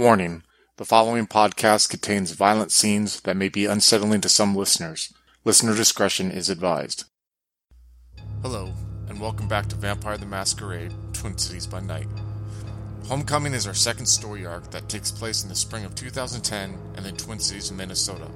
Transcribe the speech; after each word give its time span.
Warning: 0.00 0.44
The 0.78 0.86
following 0.86 1.26
podcast 1.26 1.90
contains 1.90 2.30
violent 2.30 2.72
scenes 2.72 3.20
that 3.20 3.36
may 3.36 3.50
be 3.50 3.66
unsettling 3.66 4.22
to 4.22 4.30
some 4.30 4.56
listeners. 4.56 5.12
Listener 5.44 5.76
discretion 5.76 6.30
is 6.30 6.48
advised. 6.48 7.04
Hello, 8.40 8.72
and 9.10 9.20
welcome 9.20 9.46
back 9.46 9.66
to 9.66 9.76
Vampire 9.76 10.16
the 10.16 10.24
Masquerade 10.24 10.94
Twin 11.12 11.36
Cities 11.36 11.66
by 11.66 11.80
Night. 11.80 12.06
Homecoming 13.08 13.52
is 13.52 13.66
our 13.66 13.74
second 13.74 14.06
story 14.06 14.46
arc 14.46 14.70
that 14.70 14.88
takes 14.88 15.10
place 15.10 15.42
in 15.42 15.50
the 15.50 15.54
spring 15.54 15.84
of 15.84 15.94
2010 15.96 16.78
and 16.96 17.04
in 17.04 17.14
Twin 17.18 17.38
Cities, 17.38 17.70
Minnesota. 17.70 18.28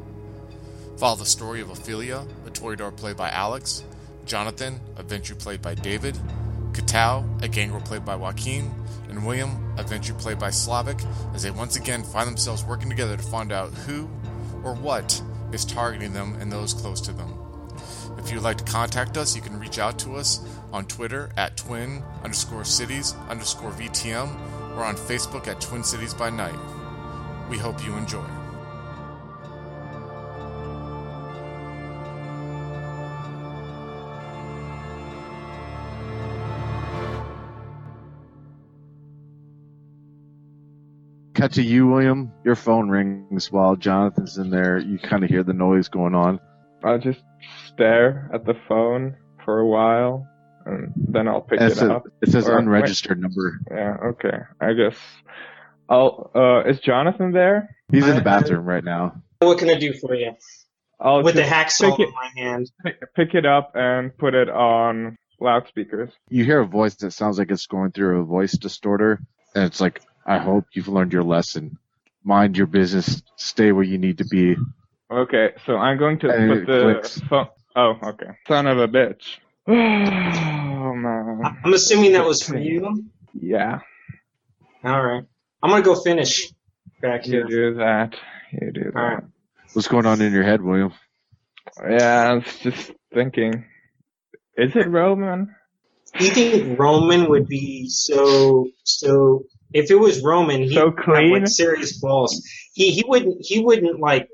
Follow 0.99 1.17
the 1.17 1.25
story 1.25 1.63
of 1.63 1.71
Ophelia, 1.71 2.27
a 2.47 2.51
Toreador 2.51 2.95
played 2.95 3.17
by 3.17 3.31
Alex, 3.31 3.85
Jonathan, 4.27 4.79
a 4.99 5.03
Ventrue 5.03 5.39
played 5.39 5.63
by 5.63 5.75
David, 5.75 6.19
Katao, 6.73 7.43
a 7.43 7.49
Gangrel 7.49 7.81
played 7.81 8.05
by 8.05 8.17
Joaquin, 8.17 8.71
and 9.15 9.25
William, 9.25 9.75
a 9.79 9.85
Ventrue 9.85 10.19
played 10.19 10.39
by 10.39 10.51
Slavic, 10.51 10.99
as 11.35 11.43
they 11.45 11.51
once 11.51 11.77
again 11.77 12.03
find 12.03 12.27
themselves 12.27 12.65
working 12.65 12.89
together 12.89 13.17
to 13.17 13.23
find 13.23 13.53
out 13.53 13.73
who 13.73 14.09
or 14.65 14.75
what 14.75 15.23
is 15.53 15.65
targeting 15.65 16.13
them 16.13 16.37
and 16.41 16.51
those 16.51 16.75
close 16.75 17.01
to 17.03 17.13
them. 17.13 17.33
If 18.19 18.33
you'd 18.33 18.43
like 18.43 18.59
to 18.59 18.65
contact 18.65 19.17
us, 19.17 19.37
you 19.37 19.43
can 19.43 19.59
reach 19.61 19.79
out 19.79 19.99
to 20.01 20.17
us 20.17 20.41
on 20.73 20.87
Twitter 20.87 21.31
at 21.37 21.57
twin 21.57 22.03
underscore 22.23 22.65
cities 22.65 23.15
underscore 23.29 23.71
VTM 23.73 24.77
or 24.77 24.83
on 24.85 24.97
Facebook 24.97 25.47
at 25.47 25.61
Twin 25.61 25.85
Cities 25.85 26.15
by 26.15 26.31
Night. 26.31 26.59
We 27.49 27.59
hope 27.59 27.85
you 27.85 27.97
enjoy. 27.97 28.44
Cut 41.45 41.53
to 41.53 41.63
you, 41.63 41.87
William. 41.89 42.33
Your 42.43 42.57
phone 42.57 42.89
rings 42.89 43.53
while 43.53 43.77
Jonathan's 43.77 44.39
in 44.39 44.49
there. 44.49 44.79
You 44.79 44.99
kind 44.99 45.23
of 45.25 45.29
hear 45.29 45.43
the 45.43 45.53
noise 45.53 45.89
going 45.89 46.15
on. 46.15 46.41
I'll 46.83 46.99
just 46.99 47.21
stare 47.69 48.31
at 48.33 48.47
the 48.47 48.55
phone 48.67 49.15
for 49.45 49.59
a 49.59 49.67
while, 49.67 50.27
and 50.65 50.95
then 50.97 51.29
I'll 51.29 51.43
pick 51.43 51.61
And 51.61 51.69
it 51.69 51.73
it 51.73 51.77
says, 51.77 51.91
up. 51.91 52.05
it 52.23 52.31
says 52.31 52.49
Or- 52.49 52.57
unregistered 52.57 53.21
number. 53.21 53.59
Yeah, 53.71 53.95
okay. 54.13 54.39
I 54.59 54.73
guess 54.73 54.97
I'll. 55.87 56.31
Uh, 56.35 56.63
is 56.67 56.81
Jonathan 56.81 57.33
there? 57.33 57.77
He's 57.93 58.09
in 58.09 58.17
the 58.17 58.23
bathroom 58.23 58.65
right 58.65 58.83
now. 58.83 59.21
What 59.41 59.59
can 59.59 59.69
I 59.69 59.75
do 59.75 59.93
for 59.93 60.15
you? 60.15 60.33
I'll 60.99 61.23
With 61.23 61.35
the 61.35 61.43
just 61.43 61.53
hacksaw 61.83 61.99
pick 61.99 62.09
in 62.09 62.15
my 62.15 62.31
hand. 62.43 62.71
it, 62.87 62.97
pick 63.15 63.35
it 63.35 63.45
up 63.45 63.73
and 63.75 64.17
put 64.17 64.33
it 64.33 64.49
on 64.49 65.19
loudspeakers. 65.43 66.09
You 66.31 66.43
hear 66.47 66.61
a 66.61 66.67
voice 66.67 66.95
that 66.95 67.11
sounds 67.11 67.39
like 67.39 67.51
it's 67.51 67.67
going 67.67 67.93
through 67.93 68.23
a 68.23 68.25
voice 68.25 68.53
distorter, 68.53 69.21
and 69.55 69.65
it's 69.65 69.83
like, 69.83 70.01
"I 70.27 70.39
hope 70.39 70.65
you've 70.73 70.89
learned 70.89 71.13
your 71.13 71.23
lesson. 71.25 71.79
Mind 72.23 72.57
your 72.57 72.67
business. 72.67 73.23
Stay 73.37 73.73
where 73.73 73.85
you 73.85 73.99
need 73.99 74.19
to 74.19 74.25
be." 74.25 74.57
Okay, 75.11 75.53
so 75.67 75.77
I'm 75.77 75.99
going 75.99 76.19
to 76.21 76.31
And 76.31 76.51
put 76.51 76.67
the 76.67 76.83
clicks. 76.95 77.21
phone. 77.29 77.49
Oh, 77.77 77.99
okay. 78.03 78.31
Son 78.49 78.67
of 78.67 78.79
a 78.79 78.89
bitch. 78.89 79.39
Oh 80.87 80.95
man. 80.95 81.41
I'm 81.65 81.73
assuming 81.73 82.13
that 82.13 82.27
was 82.27 82.43
for 82.43 82.59
you. 82.59 83.05
Yeah, 83.33 83.81
All 84.85 85.03
right. 85.03 85.25
I'm 85.63 85.71
gonna 85.71 85.83
go 85.83 85.95
finish 85.95 86.53
back 87.01 87.27
you 87.27 87.49
do 87.49 87.75
that. 87.77 88.15
You 88.53 88.71
do 88.71 88.91
that. 88.93 88.97
All 88.97 89.03
right. 89.15 89.25
What's 89.73 89.89
going 89.89 90.05
on 90.05 90.21
in 90.21 90.33
your 90.35 90.43
head, 90.43 90.61
William? 90.61 90.93
Yeah, 91.83 92.31
I 92.31 92.35
was 92.35 92.45
just 92.61 92.93
thinking. 93.15 93.65
Is 94.59 94.77
it 94.77 94.87
Roman? 94.89 95.55
Do 96.19 96.25
you 96.27 96.31
think 96.33 96.79
Roman 96.79 97.31
would 97.31 97.49
be 97.49 97.89
so 97.89 98.69
so? 98.85 99.45
If 99.75 99.91
it 99.91 99.97
was 99.97 100.23
Roman, 100.23 100.63
he'd 100.63 100.75
So 100.75 100.95
have 100.97 101.09
like 101.09 101.49
serious 101.49 101.99
balls. 102.01 102.43
He 102.75 102.93
he 102.93 103.05
wouldn't 103.07 103.39
he 103.41 103.61
wouldn't 103.61 104.01
like 104.01 104.29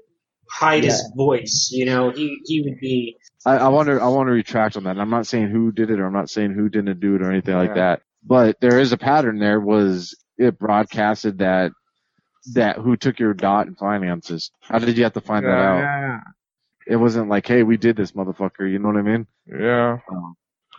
hide 0.53 0.85
his 0.85 1.03
voice. 1.17 1.71
You 1.73 1.87
know, 1.87 2.11
he 2.11 2.39
he 2.45 2.63
would 2.63 2.79
be. 2.79 3.17
I, 3.47 3.57
I 3.57 3.69
want 3.69 3.89
to 3.89 3.95
I 4.01 4.09
want 4.09 4.29
to 4.29 4.33
retract 4.33 4.77
on 4.77 4.85
that. 4.85 4.99
I'm 4.99 5.11
not 5.11 5.27
saying 5.27 5.49
who 5.49 5.73
did 5.73 5.91
it, 5.91 5.99
or 5.99 6.07
I'm 6.07 6.13
not 6.13 6.31
saying 6.31 6.53
who 6.53 6.69
didn't 6.69 7.01
do 7.01 7.17
it, 7.17 7.23
or 7.23 7.31
anything 7.33 7.57
like 7.57 7.75
that. 7.75 8.03
But 8.23 8.61
there 8.61 8.79
is 8.79 8.93
a 8.93 8.99
pattern. 8.99 9.39
There 9.39 9.61
was 9.61 10.15
it 10.37 10.59
broadcasted 10.59 11.39
that 11.39 11.73
that 12.55 12.77
who 12.77 12.97
took 12.97 13.19
your 13.19 13.33
dot 13.35 13.67
and 13.67 13.79
finances. 13.79 14.51
How 14.61 14.79
did 14.79 14.99
you 14.99 15.05
have 15.05 15.15
to 15.15 15.21
find 15.23 15.45
that 15.47 15.51
out? 15.59 15.81
yeah, 15.81 16.21
It 16.87 16.97
wasn't 16.97 17.29
like, 17.31 17.47
hey, 17.47 17.63
we 17.63 17.79
did 17.79 17.97
this, 17.97 18.13
motherfucker. 18.13 18.71
You 18.71 18.79
know 18.79 18.89
what 18.89 18.99
I 18.99 19.03
mean? 19.03 19.27
yeah, 19.47 19.99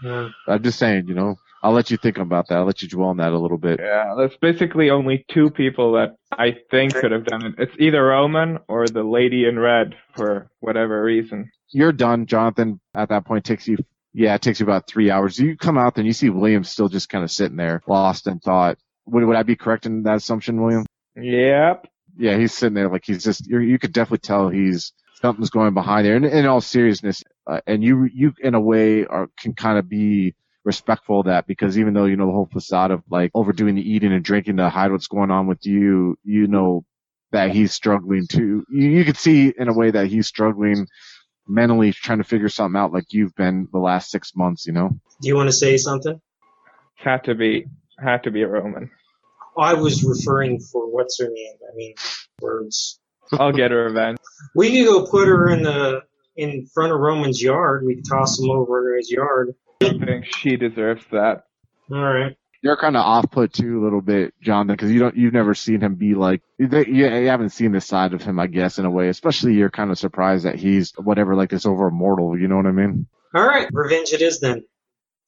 Uh, 0.06 0.30
I'm 0.48 0.64
just 0.64 0.80
saying, 0.80 1.08
you 1.08 1.16
know. 1.16 1.36
I'll 1.64 1.74
let 1.74 1.92
you 1.92 1.98
think 1.98 2.18
about 2.18 2.48
that. 2.48 2.58
I'll 2.58 2.66
let 2.66 2.82
you 2.82 2.88
dwell 2.88 3.10
on 3.10 3.18
that 3.18 3.34
a 3.34 3.38
little 3.38 3.58
bit. 3.58 3.80
yeah. 3.80 4.14
There's 4.18 4.36
basically 4.42 4.90
only 4.90 5.26
two 5.32 5.50
people 5.50 5.94
that 5.94 6.16
I 6.32 6.58
think 6.72 6.96
could 6.96 7.12
have 7.12 7.26
done 7.26 7.46
it. 7.46 7.56
It's 7.58 7.76
either 7.80 8.04
Roman 8.04 8.60
or 8.68 8.88
the 8.88 9.04
lady 9.04 9.46
in 9.46 9.60
red 9.60 9.96
for 10.16 10.50
whatever 10.60 11.04
reason. 11.04 11.52
You're 11.70 11.92
done, 11.92 12.26
Jonathan. 12.26 12.80
At 12.96 13.10
that 13.10 13.26
point, 13.26 13.46
takes 13.46 13.68
you. 13.68 13.78
Yeah, 14.14 14.36
it 14.36 14.42
takes 14.42 14.60
you 14.60 14.66
about 14.66 14.88
three 14.88 15.10
hours. 15.10 15.40
You 15.40 15.56
come 15.56 15.78
out 15.78 15.96
there 15.96 16.02
and 16.02 16.08
you 16.08 16.14
see 16.14 16.30
William 16.30 16.64
still 16.64 16.90
just 16.90 17.10
kind 17.10 17.24
of 17.24 17.32
sitting 17.32 17.56
there, 17.58 17.82
lost 17.88 18.28
in 18.28 18.40
thought. 18.40 18.78
Would, 19.06 19.24
would 19.24 19.38
I 19.38 19.44
be 19.44 19.56
correct 19.56 19.86
in 19.86 20.04
that 20.04 20.16
assumption, 20.18 20.62
William? 20.62 20.86
Yep. 21.16 21.88
yeah, 22.18 22.38
he's 22.38 22.54
sitting 22.54 22.74
there 22.74 22.90
like 22.90 23.04
he's 23.06 23.24
just. 23.24 23.48
You're, 23.48 23.62
you 23.62 23.80
could 23.80 23.94
definitely 23.94 24.20
tell 24.20 24.50
he's 24.50 24.94
something's 25.22 25.50
going 25.50 25.74
behind 25.74 26.06
there. 26.06 26.16
And 26.16 26.26
in 26.26 26.46
all 26.46 26.60
seriousness, 26.62 27.24
uh, 27.48 27.62
and 27.68 27.84
you 27.84 28.10
you 28.14 28.34
in 28.42 28.56
a 28.56 28.60
way 28.60 29.06
are 29.06 29.28
can 29.38 29.54
kind 29.54 29.78
of 29.78 29.88
be 29.88 30.36
respectful 30.64 31.22
of 31.22 31.26
that 31.26 31.48
because 31.48 31.78
even 31.78 31.94
though 31.94 32.06
you 32.06 32.16
know 32.16 32.28
the 32.28 32.32
whole 32.32 32.50
facade 32.52 32.92
of 32.92 33.04
like 33.10 33.32
overdoing 33.34 33.76
the 33.76 33.90
eating 33.90 34.14
and 34.14 34.24
drinking 34.24 34.58
to 34.58 34.70
hide 34.70 34.92
what's 34.92 35.08
going 35.08 35.32
on 35.32 35.48
with 35.48 35.66
you, 35.66 36.18
you 36.24 36.48
know 36.48 36.86
that 37.32 37.52
he's 37.52 37.72
struggling 37.72 38.28
too. 38.28 38.64
You, 38.70 38.90
you 38.90 39.06
could 39.06 39.18
see 39.18 39.54
in 39.58 39.68
a 39.68 39.74
way 39.74 39.92
that 39.92 40.08
he's 40.08 40.28
struggling 40.28 40.88
mentally 41.48 41.92
trying 41.92 42.20
to 42.20 42.24
figure 42.24 42.50
something 42.50 42.80
out 42.80 42.94
like 42.94 43.06
you've 43.12 43.36
been 43.36 43.68
the 43.72 43.80
last 43.80 44.12
six 44.12 44.36
months. 44.36 44.66
You 44.66 44.74
know. 44.74 44.90
do 45.22 45.28
you 45.28 45.36
want 45.36 45.50
to 45.50 45.54
say 45.54 45.78
something? 45.78 46.20
Had 46.96 47.24
to 47.26 47.36
be 47.36 47.66
had 48.00 48.24
to 48.24 48.32
be 48.32 48.42
a 48.42 48.48
Roman. 48.48 48.90
I 49.58 49.74
was 49.74 50.04
referring 50.04 50.60
for 50.60 50.90
what's 50.90 51.20
her 51.20 51.28
name. 51.28 51.56
I 51.72 51.76
mean, 51.76 51.94
words. 52.42 53.00
I'll 53.34 53.52
get 53.52 53.72
her 53.72 53.86
revenge. 53.86 54.18
We 54.56 54.72
could 54.72 54.86
go 54.86 55.06
put 55.06 55.28
her 55.28 55.50
in 55.50 55.64
the 55.64 56.02
in 56.36 56.68
front 56.74 56.92
of 56.92 57.00
Roman's 57.00 57.42
yard. 57.42 57.86
We 57.86 57.96
could 57.96 58.08
toss 58.08 58.40
him 58.40 58.50
over 58.50 58.92
to 58.92 58.98
his 58.98 59.12
yard. 59.12 59.54
I 59.82 60.06
think 60.06 60.26
she 60.26 60.56
deserves 60.58 61.04
that. 61.12 61.44
All 61.92 62.02
right. 62.02 62.36
You're 62.64 62.78
kind 62.78 62.96
of 62.96 63.02
off 63.04 63.32
put 63.32 63.54
too 63.54 63.82
a 63.82 63.84
little 63.84 64.02
bit, 64.02 64.36
Jonathan, 64.40 64.76
because 64.76 64.92
you 64.92 65.00
don't 65.00 65.16
you've 65.18 65.34
never 65.34 65.56
seen 65.56 65.82
him 65.82 65.96
be 65.96 66.14
like 66.14 66.42
you, 66.60 66.68
you 66.86 67.06
haven't 67.28 67.50
seen 67.50 67.72
this 67.72 67.88
side 67.88 68.14
of 68.14 68.22
him, 68.22 68.40
I 68.40 68.46
guess, 68.48 68.78
in 68.78 68.86
a 68.86 68.92
way. 68.92 69.10
Especially 69.10 69.56
you're 69.56 69.72
kind 69.72 69.90
of 69.90 69.98
surprised 69.98 70.46
that 70.46 70.56
he's 70.56 70.94
whatever 70.98 71.36
like 71.36 71.50
this 71.50 71.66
over 71.66 71.88
immortal. 71.88 72.38
You 72.38 72.48
know 72.48 72.58
what 72.58 72.68
I 72.68 72.72
mean? 72.72 73.08
All 73.34 73.46
right. 73.46 73.68
Revenge 73.74 74.14
it 74.14 74.22
is 74.22 74.40
then. 74.40 74.64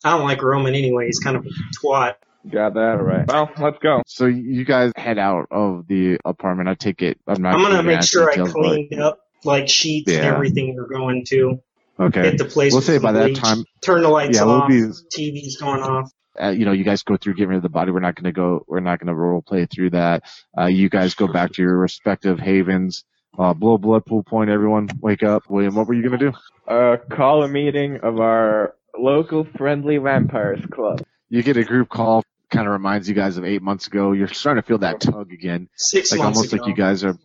I 0.03 0.11
don't 0.15 0.27
like 0.27 0.43
Roman 0.43 0.75
anyway. 0.75 1.07
He's 1.07 1.19
kind 1.19 1.35
of 1.37 1.45
a 1.45 1.49
twat. 1.83 2.15
Got 2.51 2.73
that 2.75 3.01
right. 3.01 3.25
Well, 3.25 3.49
let's 3.57 3.79
go. 3.79 4.03
So 4.05 4.25
you 4.27 4.63
guys 4.65 4.91
head 4.95 5.17
out 5.17 5.47
of 5.49 5.87
the 5.87 6.19
apartment. 6.25 6.69
I 6.69 6.75
take 6.75 7.01
it. 7.01 7.17
I'm 7.25 7.41
not. 7.41 7.55
I'm 7.55 7.61
gonna 7.63 7.81
make 7.81 7.99
ass 7.99 8.09
sure 8.09 8.29
I 8.29 8.33
details, 8.33 8.53
but- 8.53 8.61
cleaned 8.61 8.99
up 9.01 9.19
like 9.45 9.69
sheets 9.69 10.11
and 10.11 10.23
everything 10.25 10.75
we're 10.75 10.87
going 10.87 11.25
to. 11.29 11.61
Okay. 11.99 12.21
Hit 12.23 12.37
the 12.37 12.45
place. 12.45 12.71
We'll 12.73 12.81
say 12.81 12.97
by 12.97 13.11
that 13.11 13.25
bleach, 13.27 13.39
time, 13.39 13.65
Turn 13.81 14.01
the 14.01 14.09
lights 14.09 14.37
yeah, 14.37 14.45
we'll 14.45 14.61
off. 14.61 14.67
be. 14.69 14.81
TV's 15.15 15.57
going 15.57 15.81
off. 15.81 16.09
Uh, 16.41 16.49
you 16.49 16.65
know, 16.65 16.71
you 16.71 16.83
guys 16.83 17.03
go 17.03 17.15
through 17.17 17.35
getting 17.35 17.49
rid 17.49 17.57
of 17.57 17.63
the 17.63 17.69
body. 17.69 17.91
We're 17.91 17.99
not 17.99 18.15
going 18.15 18.23
to 18.25 18.31
go. 18.31 18.63
We're 18.67 18.79
not 18.79 18.99
going 18.99 19.07
to 19.07 19.13
role 19.15 19.43
play 19.43 19.67
through 19.67 19.91
that. 19.91 20.23
Uh, 20.57 20.65
you 20.65 20.89
guys 20.89 21.13
go 21.13 21.27
back 21.31 21.51
to 21.53 21.61
your 21.61 21.77
respective 21.77 22.39
havens. 22.39 23.03
Uh, 23.37 23.53
blow 23.53 23.77
blood 23.77 24.05
pool 24.05 24.23
point. 24.23 24.49
Everyone, 24.49 24.89
wake 24.99 25.21
up. 25.23 25.43
William, 25.49 25.75
what 25.75 25.87
were 25.87 25.93
you 25.93 26.07
going 26.07 26.19
to 26.19 26.31
do? 26.31 26.37
Uh, 26.67 26.97
call 27.15 27.43
a 27.43 27.47
meeting 27.47 27.99
of 28.01 28.19
our 28.19 28.73
local 28.97 29.45
friendly 29.57 29.97
vampires 29.97 30.61
club. 30.71 31.03
you 31.29 31.41
get 31.43 31.57
a 31.57 31.63
group 31.63 31.89
call 31.89 32.23
kind 32.51 32.67
of 32.67 32.73
reminds 32.73 33.09
you 33.09 33.15
guys 33.15 33.37
of 33.37 33.43
eight 33.43 33.63
months 33.63 33.87
ago 33.87 34.11
you're 34.11 34.27
starting 34.27 34.61
to 34.61 34.67
feel 34.67 34.77
that 34.77 35.01
tug 35.01 35.33
again 35.33 35.67
Six 35.75 36.11
like 36.11 36.19
months 36.19 36.37
almost 36.37 36.53
ago. 36.53 36.61
like 36.61 36.69
you 36.69 36.75
guys 36.75 37.03
are 37.03 37.17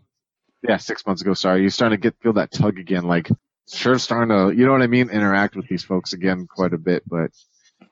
yeah 0.66 0.78
six 0.78 1.04
months 1.06 1.20
ago 1.20 1.34
sorry 1.34 1.60
you're 1.60 1.68
starting 1.68 1.98
to 1.98 2.00
get 2.02 2.16
feel 2.22 2.32
that 2.32 2.50
tug 2.50 2.78
again 2.78 3.02
like 3.04 3.28
sure 3.72 3.98
starting 3.98 4.28
to 4.28 4.56
you 4.56 4.66
know 4.66 4.72
what 4.72 4.82
i 4.82 4.86
mean 4.86 5.10
interact 5.10 5.56
with 5.56 5.68
these 5.68 5.84
folks 5.84 6.12
again 6.12 6.46
quite 6.46 6.72
a 6.72 6.78
bit 6.78 7.02
but 7.06 7.30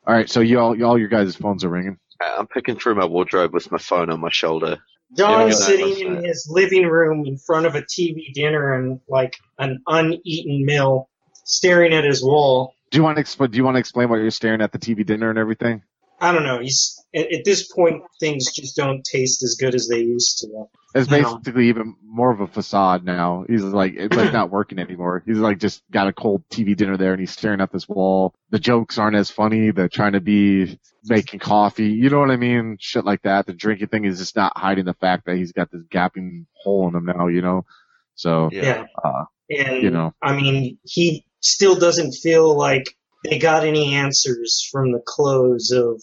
all 0.06 0.14
right 0.14 0.30
so 0.30 0.40
you 0.40 0.58
all, 0.58 0.76
y'all, 0.76 0.98
your 0.98 1.08
guys' 1.08 1.34
phones 1.34 1.64
are 1.64 1.68
ringing 1.68 1.98
uh, 2.24 2.36
I'm 2.38 2.46
picking 2.46 2.76
through 2.76 2.94
my 2.94 3.04
wardrobe 3.04 3.52
with 3.52 3.70
my 3.70 3.78
phone 3.78 4.10
on 4.10 4.20
my 4.20 4.30
shoulder. 4.30 4.78
John's 5.16 5.64
sitting 5.64 5.98
in 6.06 6.24
his 6.24 6.48
living 6.50 6.86
room 6.86 7.24
in 7.26 7.38
front 7.38 7.66
of 7.66 7.74
a 7.74 7.82
TV 7.82 8.32
dinner 8.32 8.74
and 8.74 9.00
like 9.08 9.36
an 9.58 9.82
uneaten 9.86 10.64
meal, 10.64 11.08
staring 11.44 11.92
at 11.92 12.04
his 12.04 12.24
wall. 12.24 12.74
do 12.90 12.98
you 12.98 13.04
want 13.04 13.16
to 13.16 13.20
explain 13.20 13.50
do 13.50 13.56
you 13.56 13.64
want 13.64 13.76
to 13.76 13.78
explain 13.78 14.08
why 14.08 14.16
you're 14.16 14.30
staring 14.30 14.60
at 14.60 14.72
the 14.72 14.78
tv 14.78 15.06
dinner 15.06 15.30
and 15.30 15.38
everything 15.38 15.82
I 16.20 16.32
don't 16.32 16.44
know. 16.44 16.60
He's 16.60 16.98
at, 17.14 17.32
at 17.32 17.44
this 17.44 17.70
point, 17.72 18.02
things 18.20 18.50
just 18.52 18.76
don't 18.76 19.04
taste 19.04 19.42
as 19.42 19.56
good 19.60 19.74
as 19.74 19.88
they 19.88 20.00
used 20.00 20.38
to. 20.38 20.64
It's 20.94 21.10
No. 21.10 21.38
basically 21.38 21.68
even 21.68 21.94
more 22.06 22.30
of 22.30 22.40
a 22.40 22.46
facade 22.46 23.04
now. 23.04 23.44
He's 23.46 23.62
like, 23.62 23.94
it's 23.96 24.16
like 24.16 24.32
not 24.32 24.50
working 24.50 24.78
anymore. 24.78 25.22
He's 25.26 25.36
like 25.36 25.58
just 25.58 25.82
got 25.90 26.08
a 26.08 26.12
cold 26.12 26.42
TV 26.50 26.74
dinner 26.74 26.96
there 26.96 27.12
and 27.12 27.20
he's 27.20 27.32
staring 27.32 27.60
at 27.60 27.70
this 27.70 27.86
wall. 27.86 28.34
The 28.50 28.58
jokes 28.58 28.96
aren't 28.96 29.16
as 29.16 29.30
funny. 29.30 29.72
They're 29.72 29.90
trying 29.90 30.12
to 30.12 30.20
be 30.20 30.78
making 31.04 31.40
coffee. 31.40 31.88
You 31.90 32.08
know 32.08 32.20
what 32.20 32.30
I 32.30 32.36
mean? 32.36 32.78
Shit 32.80 33.04
like 33.04 33.22
that. 33.22 33.44
The 33.46 33.52
drinking 33.52 33.88
thing 33.88 34.06
is 34.06 34.18
just 34.18 34.36
not 34.36 34.56
hiding 34.56 34.86
the 34.86 34.94
fact 34.94 35.26
that 35.26 35.36
he's 35.36 35.52
got 35.52 35.70
this 35.70 35.82
gaping 35.90 36.46
hole 36.54 36.88
in 36.88 36.94
him 36.94 37.04
now, 37.04 37.26
you 37.26 37.42
know? 37.42 37.66
So, 38.14 38.48
Yeah. 38.50 38.86
uh, 39.04 39.24
And 39.50 39.82
you 39.82 39.90
know, 39.90 40.14
I 40.22 40.34
mean, 40.34 40.78
he 40.84 41.26
still 41.40 41.74
doesn't 41.78 42.12
feel 42.12 42.56
like 42.56 42.86
they 43.26 43.38
got 43.38 43.64
any 43.64 43.94
answers 43.94 44.66
from 44.70 44.92
the 44.92 45.02
close 45.04 45.70
of 45.70 46.02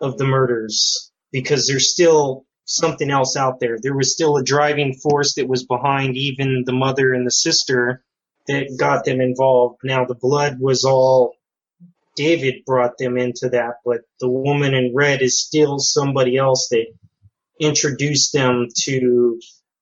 of 0.00 0.18
the 0.18 0.24
murders 0.24 1.10
because 1.32 1.66
there's 1.66 1.90
still 1.90 2.44
something 2.64 3.10
else 3.10 3.36
out 3.36 3.60
there. 3.60 3.78
There 3.80 3.96
was 3.96 4.12
still 4.12 4.36
a 4.36 4.44
driving 4.44 4.94
force 4.94 5.34
that 5.34 5.48
was 5.48 5.64
behind 5.64 6.16
even 6.16 6.62
the 6.64 6.72
mother 6.72 7.12
and 7.12 7.26
the 7.26 7.30
sister 7.30 8.02
that 8.46 8.76
got 8.78 9.04
them 9.04 9.20
involved. 9.20 9.80
Now 9.84 10.04
the 10.04 10.14
blood 10.14 10.58
was 10.60 10.84
all 10.84 11.34
David 12.16 12.64
brought 12.66 12.98
them 12.98 13.16
into 13.16 13.48
that, 13.50 13.76
but 13.84 14.00
the 14.18 14.28
woman 14.28 14.74
in 14.74 14.94
red 14.94 15.22
is 15.22 15.40
still 15.40 15.78
somebody 15.78 16.36
else 16.36 16.68
that 16.70 16.86
introduced 17.58 18.32
them 18.32 18.68
to 18.82 19.40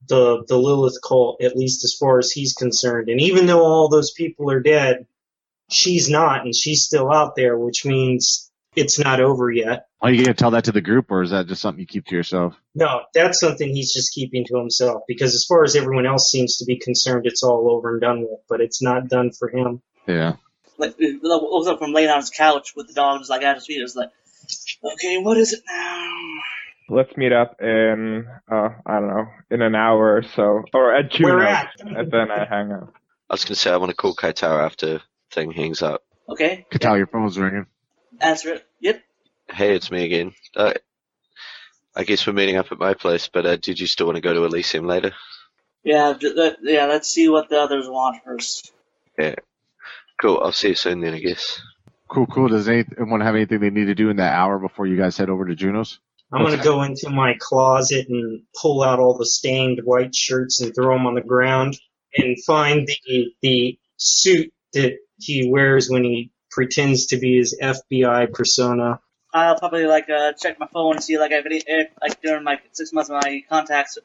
the 0.09 0.45
the 0.49 0.59
Lilith 0.59 0.99
cult, 1.07 1.43
at 1.43 1.57
least 1.57 1.85
as 1.85 1.97
far 1.99 2.19
as 2.19 2.31
he's 2.31 2.55
concerned. 2.55 3.09
And 3.09 3.21
even 3.21 3.47
though 3.47 3.65
all 3.65 3.89
those 3.89 4.13
people 4.13 4.51
are 4.51 4.61
dead, 4.61 5.07
she's 5.71 6.09
not, 6.09 6.45
and 6.45 6.55
she's 6.55 6.85
still 6.85 7.13
out 7.13 7.35
there, 7.37 7.59
which 7.59 7.85
means 7.85 8.51
it's 8.77 8.99
not 8.99 9.21
over 9.21 9.51
yet. 9.51 9.87
are 10.01 10.11
you 10.11 10.17
going 10.19 10.35
to 10.35 10.35
tell 10.35 10.53
that 10.53 10.65
to 10.65 10.73
the 10.73 10.81
group 10.81 11.11
or 11.11 11.23
is 11.23 11.31
that 11.31 11.47
just 11.47 11.61
something 11.61 11.81
you 11.81 11.87
keep 11.87 12.07
to 12.07 12.15
yourself? 12.15 12.55
No, 12.75 13.03
that's 13.15 13.41
something 13.41 13.69
he's 13.69 13.93
just 13.93 14.13
keeping 14.13 14.45
to 14.47 14.57
himself 14.59 15.03
because 15.09 15.35
as 15.35 15.45
far 15.45 15.65
as 15.65 15.75
everyone 15.75 16.07
else 16.07 16.31
seems 16.31 16.59
to 16.59 16.65
be 16.65 16.79
concerned, 16.79 17.27
it's 17.27 17.43
all 17.43 17.71
over 17.71 17.93
and 17.93 18.01
done 18.01 18.21
with, 18.21 18.41
but 18.49 18.61
it's 18.61 18.83
not 18.83 19.09
done 19.09 19.33
for 19.33 19.49
him. 19.49 19.83
Yeah. 20.07 20.37
Like, 20.77 20.95
it 20.99 21.21
was 21.23 21.67
up 21.67 21.81
from 21.81 21.93
laying 21.93 22.09
on 22.11 22.21
his 22.21 22.31
couch 22.31 22.75
with 22.77 22.87
the 22.87 22.95
dog 22.95 23.19
just 23.21 23.31
like 23.31 23.43
at 23.43 23.57
his 23.57 23.67
feet. 23.67 23.81
It 23.81 23.83
was 23.83 23.97
like, 23.97 24.11
okay, 24.93 25.19
what 25.19 25.37
is 25.37 25.53
it 25.53 25.61
now? 25.69 26.09
Let's 26.91 27.15
meet 27.17 27.33
up 27.33 27.61
in 27.61 28.27
uh 28.51 28.69
I 28.87 28.95
don't 29.01 29.09
know 29.09 29.27
in 29.51 29.61
an 29.61 29.75
hour 29.75 30.17
or 30.17 30.23
so, 30.35 30.63
or 30.73 30.95
at 30.95 31.13
Where 31.21 31.33
Juno, 31.33 31.43
at? 31.43 31.69
and 31.81 32.11
then 32.11 32.31
I 32.31 32.47
hang 32.49 32.73
out. 32.73 32.95
I 33.29 33.35
was 33.35 33.45
gonna 33.45 33.57
say 33.57 33.71
I 33.71 33.77
want 33.77 33.91
to 33.91 33.97
call 33.97 34.15
Kaitara 34.15 34.65
after 34.65 35.03
thing 35.31 35.51
hangs 35.53 35.83
up. 35.83 36.03
Okay, 36.29 36.67
Could 36.71 36.81
tell 36.81 36.97
your 36.97 37.07
phone's 37.07 37.39
ringing. 37.39 37.67
answer 38.21 38.55
it. 38.55 38.67
Yep. 38.81 39.03
Hey, 39.51 39.75
it's 39.75 39.91
me 39.91 40.05
again. 40.05 40.33
Uh, 40.55 40.75
I 41.97 42.05
guess 42.05 42.27
we're 42.27 42.33
meeting 42.35 42.57
up 42.57 42.71
at 42.71 42.79
my 42.79 42.95
place, 42.95 43.29
but 43.33 43.47
uh, 43.47 43.57
did 43.57 43.81
you 43.81 43.87
still 43.87 44.07
want 44.07 44.17
to 44.17 44.21
go 44.23 44.35
to 44.35 44.45
Elysium 44.45 44.87
later? 44.87 45.13
Yeah, 45.85 46.15
j- 46.21 46.53
yeah. 46.63 46.85
Let's 46.87 47.09
see 47.09 47.29
what 47.29 47.49
the 47.49 47.59
others 47.59 47.87
want 47.89 48.23
first. 48.25 48.73
Yeah. 49.19 49.37
Cool. 50.21 50.41
I'll 50.43 50.53
see 50.53 50.69
you 50.69 50.75
soon 50.75 51.01
then, 51.01 51.15
I 51.15 51.19
guess. 51.21 51.61
Cool, 52.09 52.27
cool. 52.27 52.49
Does 52.49 52.69
anyone 52.69 53.21
have 53.21 53.35
anything 53.35 53.61
they 53.61 53.71
need 53.71 53.87
to 53.87 53.95
do 53.95 54.11
in 54.11 54.17
that 54.17 54.35
hour 54.35 54.59
before 54.59 54.87
you 54.87 54.97
guys 54.97 55.17
head 55.17 55.31
over 55.31 55.47
to 55.47 55.55
Juno's? 55.55 55.99
I'm 56.33 56.45
going 56.45 56.57
to 56.59 56.63
go 56.65 56.83
into 56.83 57.09
my 57.09 57.37
closet 57.41 58.07
and 58.09 58.43
pull 58.61 58.83
out 58.83 58.99
all 59.01 59.17
the 59.17 59.25
stained 59.27 59.81
white 59.85 60.15
shirts 60.15 60.61
and 60.61 60.75
throw 60.75 60.95
them 60.95 61.07
on 61.07 61.15
the 61.15 61.23
ground 61.23 61.79
and 62.17 62.37
find 62.45 62.87
the 63.07 63.33
the 63.41 63.79
suit 63.97 64.53
that 64.75 64.99
he 65.19 65.51
wears 65.51 65.89
when 65.91 66.05
he 66.05 66.31
pretends 66.51 67.07
to 67.07 67.19
be 67.19 67.39
his 67.39 67.57
FBI 67.61 68.33
persona. 68.33 69.01
I'll 69.33 69.59
probably 69.59 69.87
like 69.87 70.09
uh, 70.09 70.33
check 70.33 70.59
my 70.59 70.67
phone 70.67 70.95
and 70.95 71.05
see 71.05 71.19
like 71.19 71.33
if 71.33 71.45
any 71.45 71.63
if, 71.67 71.91
like 72.01 72.21
during 72.23 72.45
my 72.45 72.59
six 72.73 72.93
months 72.93 73.11
of 73.11 73.23
my 73.23 73.43
contacts 73.49 73.99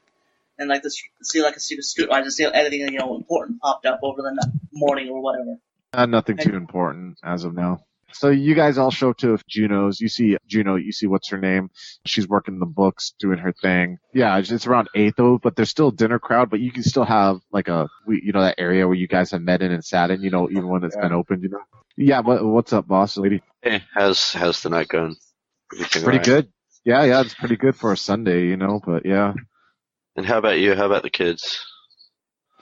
and 0.60 0.70
like 0.70 0.84
this 0.84 1.02
see 1.22 1.42
like 1.42 1.56
a 1.56 1.60
secret 1.60 1.86
scoop. 1.86 2.12
I 2.12 2.22
just 2.24 2.38
see 2.38 2.46
anything 2.46 2.82
you 2.94 3.00
know 3.00 3.16
important 3.16 3.62
popped 3.62 3.86
up 3.86 4.00
over 4.04 4.22
the 4.22 4.30
n- 4.30 4.60
morning 4.74 5.10
or 5.10 5.22
whatever. 5.22 5.58
Uh, 5.94 6.06
nothing 6.06 6.38
too 6.38 6.56
important 6.56 7.20
as 7.24 7.44
of 7.44 7.54
now. 7.54 7.84
So 8.14 8.30
you 8.30 8.56
guys 8.56 8.78
all 8.78 8.92
show 8.92 9.10
up 9.12 9.18
to 9.18 9.38
Juno's. 9.48 10.00
You 10.00 10.08
see 10.08 10.38
Juno. 10.48 10.76
You 10.76 10.92
see 10.92 11.08
what's 11.08 11.30
her 11.30 11.38
name. 11.38 11.70
She's 12.06 12.28
working 12.28 12.60
the 12.60 12.66
books, 12.66 13.14
doing 13.20 13.40
her 13.40 13.52
thing. 13.54 13.98
Yeah, 14.14 14.38
it's, 14.38 14.52
it's 14.52 14.68
around 14.68 14.90
eight 14.96 15.16
though, 15.18 15.38
but 15.38 15.56
there's 15.56 15.70
still 15.70 15.90
a 15.90 15.94
dinner 15.94 16.20
crowd. 16.20 16.50
But 16.50 16.60
you 16.60 16.72
can 16.72 16.84
still 16.84 17.06
have 17.06 17.40
like 17.52 17.68
a, 17.68 17.90
you 18.08 18.32
know, 18.32 18.42
that 18.42 18.56
area 18.60 18.88
where 18.88 18.96
you 18.96 19.08
guys 19.08 19.32
have 19.32 19.42
met 19.42 19.62
in 19.62 19.72
and 19.72 19.84
sat 19.84 20.12
in. 20.12 20.22
You 20.22 20.30
know, 20.30 20.50
even 20.50 20.68
when 20.68 20.84
it's 20.84 20.96
Yeah. 20.96 21.02
been 21.04 21.14
opened. 21.14 21.44
You 21.44 21.50
know. 21.50 21.62
Yeah. 21.98 22.20
What, 22.22 22.44
what's 22.46 22.74
up, 22.74 22.88
boss 22.88 23.18
lady? 23.18 23.42
Hey, 23.62 23.84
how's 23.94 24.34
how's 24.34 24.62
the 24.62 24.70
night 24.70 24.88
going? 24.88 25.16
Everything 25.74 26.04
Pretty 26.04 26.20
alright? 26.20 26.26
good. 26.26 26.54
Yeah, 26.86 27.04
yeah, 27.06 27.22
it's 27.22 27.34
pretty 27.34 27.56
good 27.56 27.76
for 27.76 27.92
a 27.94 27.98
Sunday. 27.98 28.48
You 28.48 28.58
know, 28.58 28.82
but 28.86 29.06
yeah. 29.06 29.34
And 30.16 30.26
how 30.26 30.38
about 30.38 30.60
you? 30.60 30.76
How 30.76 30.86
about 30.86 31.02
the 31.04 31.10
kids? 31.10 31.60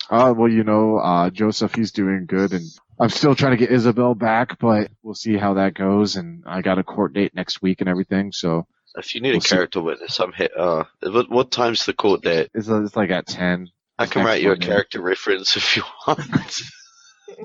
Uh, 0.09 0.33
well, 0.35 0.49
you 0.49 0.63
know, 0.63 0.97
uh, 0.97 1.29
Joseph, 1.29 1.73
he's 1.75 1.91
doing 1.91 2.25
good 2.27 2.51
and 2.53 2.63
I'm 2.99 3.09
still 3.09 3.35
trying 3.35 3.51
to 3.51 3.57
get 3.57 3.71
Isabel 3.71 4.13
back, 4.15 4.59
but 4.59 4.91
we'll 5.01 5.15
see 5.15 5.37
how 5.37 5.55
that 5.55 5.73
goes. 5.73 6.15
And 6.15 6.43
I 6.45 6.61
got 6.61 6.77
a 6.79 6.83
court 6.83 7.13
date 7.13 7.33
next 7.35 7.61
week 7.61 7.81
and 7.81 7.89
everything. 7.89 8.31
So 8.31 8.67
If 8.95 9.15
you 9.15 9.21
need 9.21 9.29
We'll 9.31 9.39
a 9.39 9.41
see. 9.41 9.55
character 9.55 9.81
witness, 9.81 10.19
I'm 10.19 10.33
hit. 10.33 10.51
Uh, 10.55 10.83
what, 11.01 11.29
what 11.29 11.51
time's 11.51 11.85
the 11.85 11.93
court 11.93 12.21
date? 12.21 12.49
it's, 12.53 12.67
it's 12.67 12.95
like 12.95 13.09
at 13.09 13.25
10. 13.27 13.69
I 13.97 14.05
can 14.07 14.25
write 14.25 14.41
you 14.41 14.51
a 14.51 14.57
character 14.57 15.01
reference 15.01 15.55
if 15.55 15.75
you 15.77 15.83
want. 16.07 16.61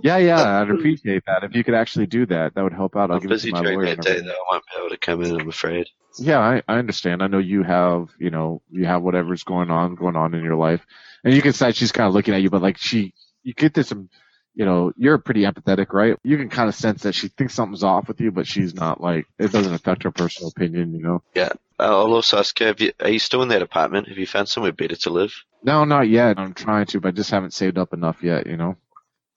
Yeah, 0.03 0.17
yeah, 0.19 0.61
I'd 0.61 0.71
appreciate 0.71 1.25
that. 1.27 1.45
If 1.45 1.55
you 1.55 1.63
could 1.65 1.75
actually 1.75 2.07
do 2.07 2.27
that, 2.27 2.55
that 2.55 2.63
would 2.63 2.73
help 2.73 2.97
out. 2.97 3.11
I'll 3.11 3.19
I'm 3.19 3.29
busy 3.29 3.53
during 3.53 3.81
that 3.83 4.01
day 4.01 4.21
though. 4.21 4.31
I 4.31 4.53
won't 4.53 4.65
be 4.75 4.81
able 4.81 4.91
to 4.91 4.97
come 4.99 5.23
in. 5.23 5.41
I'm 5.41 5.49
afraid. 5.49 5.89
Yeah, 6.19 6.39
I, 6.39 6.63
I 6.67 6.79
understand. 6.79 7.23
I 7.23 7.29
know 7.29 7.39
you 7.39 7.63
have, 7.63 8.09
you 8.19 8.31
know, 8.31 8.63
you 8.71 8.85
have 8.87 9.03
whatever's 9.03 9.45
going 9.45 9.71
on, 9.71 9.95
going 9.95 10.17
on 10.17 10.35
in 10.35 10.43
your 10.43 10.57
life. 10.57 10.85
And 11.25 11.35
you 11.35 11.43
can 11.43 11.53
say 11.53 11.73
she's 11.73 11.93
kind 11.93 12.09
of 12.09 12.15
looking 12.15 12.35
at 12.35 12.43
you, 12.43 12.51
but 12.51 12.63
like 12.63 12.79
she, 12.79 13.15
you 13.43 13.55
get 13.55 13.75
this, 13.75 13.93
um, 13.93 14.09
you 14.57 14.65
know, 14.65 14.91
you're 14.97 15.19
pretty 15.19 15.43
empathetic, 15.43 15.93
right? 15.93 16.17
You 16.25 16.39
can 16.39 16.49
kind 16.49 16.69
of 16.69 16.75
sense 16.75 17.03
that 17.03 17.15
she 17.15 17.29
thinks 17.29 17.55
something's 17.55 17.85
off 17.85 18.09
with 18.09 18.21
you, 18.21 18.33
but 18.33 18.47
she's 18.47 18.75
not 18.75 19.03
like, 19.03 19.27
it 19.39 19.53
doesn't 19.53 19.75
affect 19.75 20.03
her 20.05 20.11
personal 20.11 20.49
opinion, 20.49 20.95
you 20.95 21.03
know? 21.03 21.23
Yeah. 21.35 21.51
Uh, 21.79 21.99
I'll 21.99 22.15
also 22.15 22.39
ask 22.39 22.59
you, 22.59 22.67
have 22.67 22.81
you, 22.81 22.93
are 23.01 23.11
you 23.11 23.19
still 23.19 23.43
in 23.43 23.49
that 23.49 23.61
apartment? 23.61 24.09
Have 24.09 24.17
you 24.17 24.27
found 24.27 24.49
somewhere 24.49 24.73
better 24.73 24.97
to 24.97 25.11
live? 25.11 25.35
No, 25.63 25.85
not 25.85 26.09
yet. 26.09 26.39
I'm 26.39 26.55
trying 26.55 26.87
to, 26.87 27.01
but 27.01 27.09
I 27.09 27.11
just 27.11 27.31
haven't 27.31 27.53
saved 27.53 27.77
up 27.77 27.93
enough 27.93 28.23
yet, 28.23 28.47
you 28.47 28.57
know? 28.57 28.77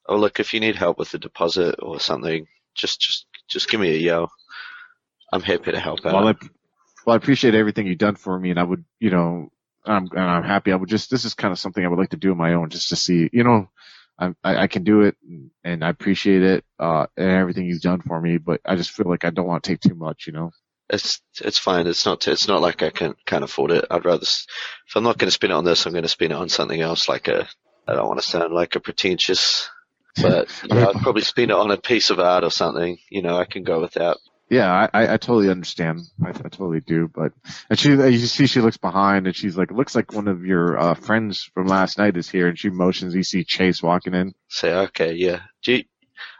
Oh, 0.07 0.15
look, 0.15 0.39
if 0.39 0.53
you 0.53 0.61
need 0.61 0.77
help 0.77 0.97
with 0.97 1.11
the 1.11 1.19
deposit 1.19 1.75
or 1.79 1.99
something, 1.99 2.47
just 2.73 3.01
just 3.01 3.25
just 3.47 3.69
give 3.69 3.79
me 3.79 3.91
a 3.91 3.97
yell. 3.97 4.31
I'm 5.33 5.41
happy 5.41 5.71
to 5.71 5.79
help 5.79 6.05
out. 6.05 6.13
Well, 6.13 6.27
I, 6.29 6.35
well, 7.05 7.13
I 7.13 7.17
appreciate 7.17 7.55
everything 7.55 7.85
you've 7.85 7.97
done 7.97 8.15
for 8.15 8.39
me, 8.39 8.49
and 8.49 8.59
I 8.59 8.63
would, 8.63 8.85
you 8.99 9.11
know, 9.11 9.51
I'm, 9.85 10.07
and 10.11 10.19
I'm 10.19 10.43
happy. 10.43 10.71
I 10.71 10.77
would 10.77 10.89
just, 10.89 11.11
this 11.11 11.25
is 11.25 11.33
kind 11.33 11.51
of 11.51 11.59
something 11.59 11.83
I 11.83 11.89
would 11.89 11.99
like 11.99 12.11
to 12.11 12.17
do 12.17 12.31
on 12.31 12.37
my 12.37 12.53
own, 12.53 12.69
just 12.69 12.89
to 12.89 12.95
see, 12.95 13.29
you 13.33 13.43
know, 13.43 13.69
I, 14.19 14.33
I, 14.43 14.57
I 14.63 14.67
can 14.67 14.83
do 14.83 15.01
it, 15.01 15.15
and 15.63 15.83
I 15.83 15.89
appreciate 15.89 16.43
it, 16.43 16.65
uh, 16.79 17.07
and 17.17 17.29
everything 17.29 17.65
you've 17.65 17.81
done 17.81 18.01
for 18.01 18.19
me. 18.21 18.37
But 18.37 18.61
I 18.65 18.75
just 18.75 18.91
feel 18.91 19.09
like 19.09 19.25
I 19.25 19.29
don't 19.29 19.47
want 19.47 19.63
to 19.63 19.71
take 19.71 19.79
too 19.81 19.95
much, 19.95 20.27
you 20.27 20.33
know. 20.33 20.51
It's 20.89 21.21
it's 21.41 21.59
fine. 21.59 21.87
It's 21.87 22.05
not 22.05 22.27
it's 22.27 22.47
not 22.47 22.61
like 22.61 22.81
I 22.83 22.89
can 22.89 23.15
can't 23.25 23.43
afford 23.43 23.71
it. 23.71 23.85
I'd 23.91 24.05
rather 24.05 24.23
s- 24.23 24.47
if 24.87 24.95
I'm 24.95 25.03
not 25.03 25.17
going 25.19 25.27
to 25.27 25.31
spend 25.31 25.51
it 25.51 25.55
on 25.55 25.63
this, 25.65 25.85
I'm 25.85 25.93
going 25.93 26.03
to 26.03 26.09
spend 26.09 26.31
it 26.31 26.35
on 26.37 26.49
something 26.49 26.81
else. 26.81 27.07
Like 27.07 27.27
a 27.27 27.47
I 27.87 27.93
don't 27.93 28.07
want 28.07 28.19
to 28.19 28.27
sound 28.27 28.53
like 28.53 28.75
a 28.75 28.79
pretentious, 28.79 29.69
but 30.19 30.49
you 30.63 30.73
know, 30.73 30.89
I'd 30.89 31.01
probably 31.01 31.21
spend 31.21 31.51
it 31.51 31.57
on 31.57 31.71
a 31.71 31.77
piece 31.77 32.09
of 32.09 32.19
art 32.19 32.43
or 32.43 32.51
something. 32.51 32.97
You 33.09 33.21
know, 33.21 33.37
I 33.37 33.45
can 33.45 33.63
go 33.63 33.79
without. 33.81 34.17
Yeah, 34.49 34.71
I, 34.71 34.89
I, 35.03 35.13
I 35.13 35.17
totally 35.17 35.49
understand. 35.49 36.01
I, 36.25 36.29
I 36.29 36.33
totally 36.33 36.81
do. 36.81 37.07
But 37.13 37.33
and 37.69 37.77
she, 37.77 37.89
you 37.91 38.17
see, 38.17 38.47
she 38.47 38.61
looks 38.61 38.77
behind, 38.77 39.27
and 39.27 39.35
she's 39.35 39.55
like, 39.57 39.71
looks 39.71 39.95
like 39.95 40.11
one 40.13 40.27
of 40.27 40.43
your 40.43 40.77
uh, 40.77 40.93
friends 40.95 41.43
from 41.53 41.67
last 41.67 41.97
night 41.99 42.17
is 42.17 42.29
here, 42.29 42.47
and 42.47 42.57
she 42.57 42.69
motions. 42.69 43.13
You 43.13 43.23
see 43.23 43.43
Chase 43.43 43.83
walking 43.83 44.13
in. 44.15 44.33
Say 44.47 44.73
okay, 44.73 45.13
yeah. 45.13 45.41
Do 45.63 45.73
you, 45.73 45.83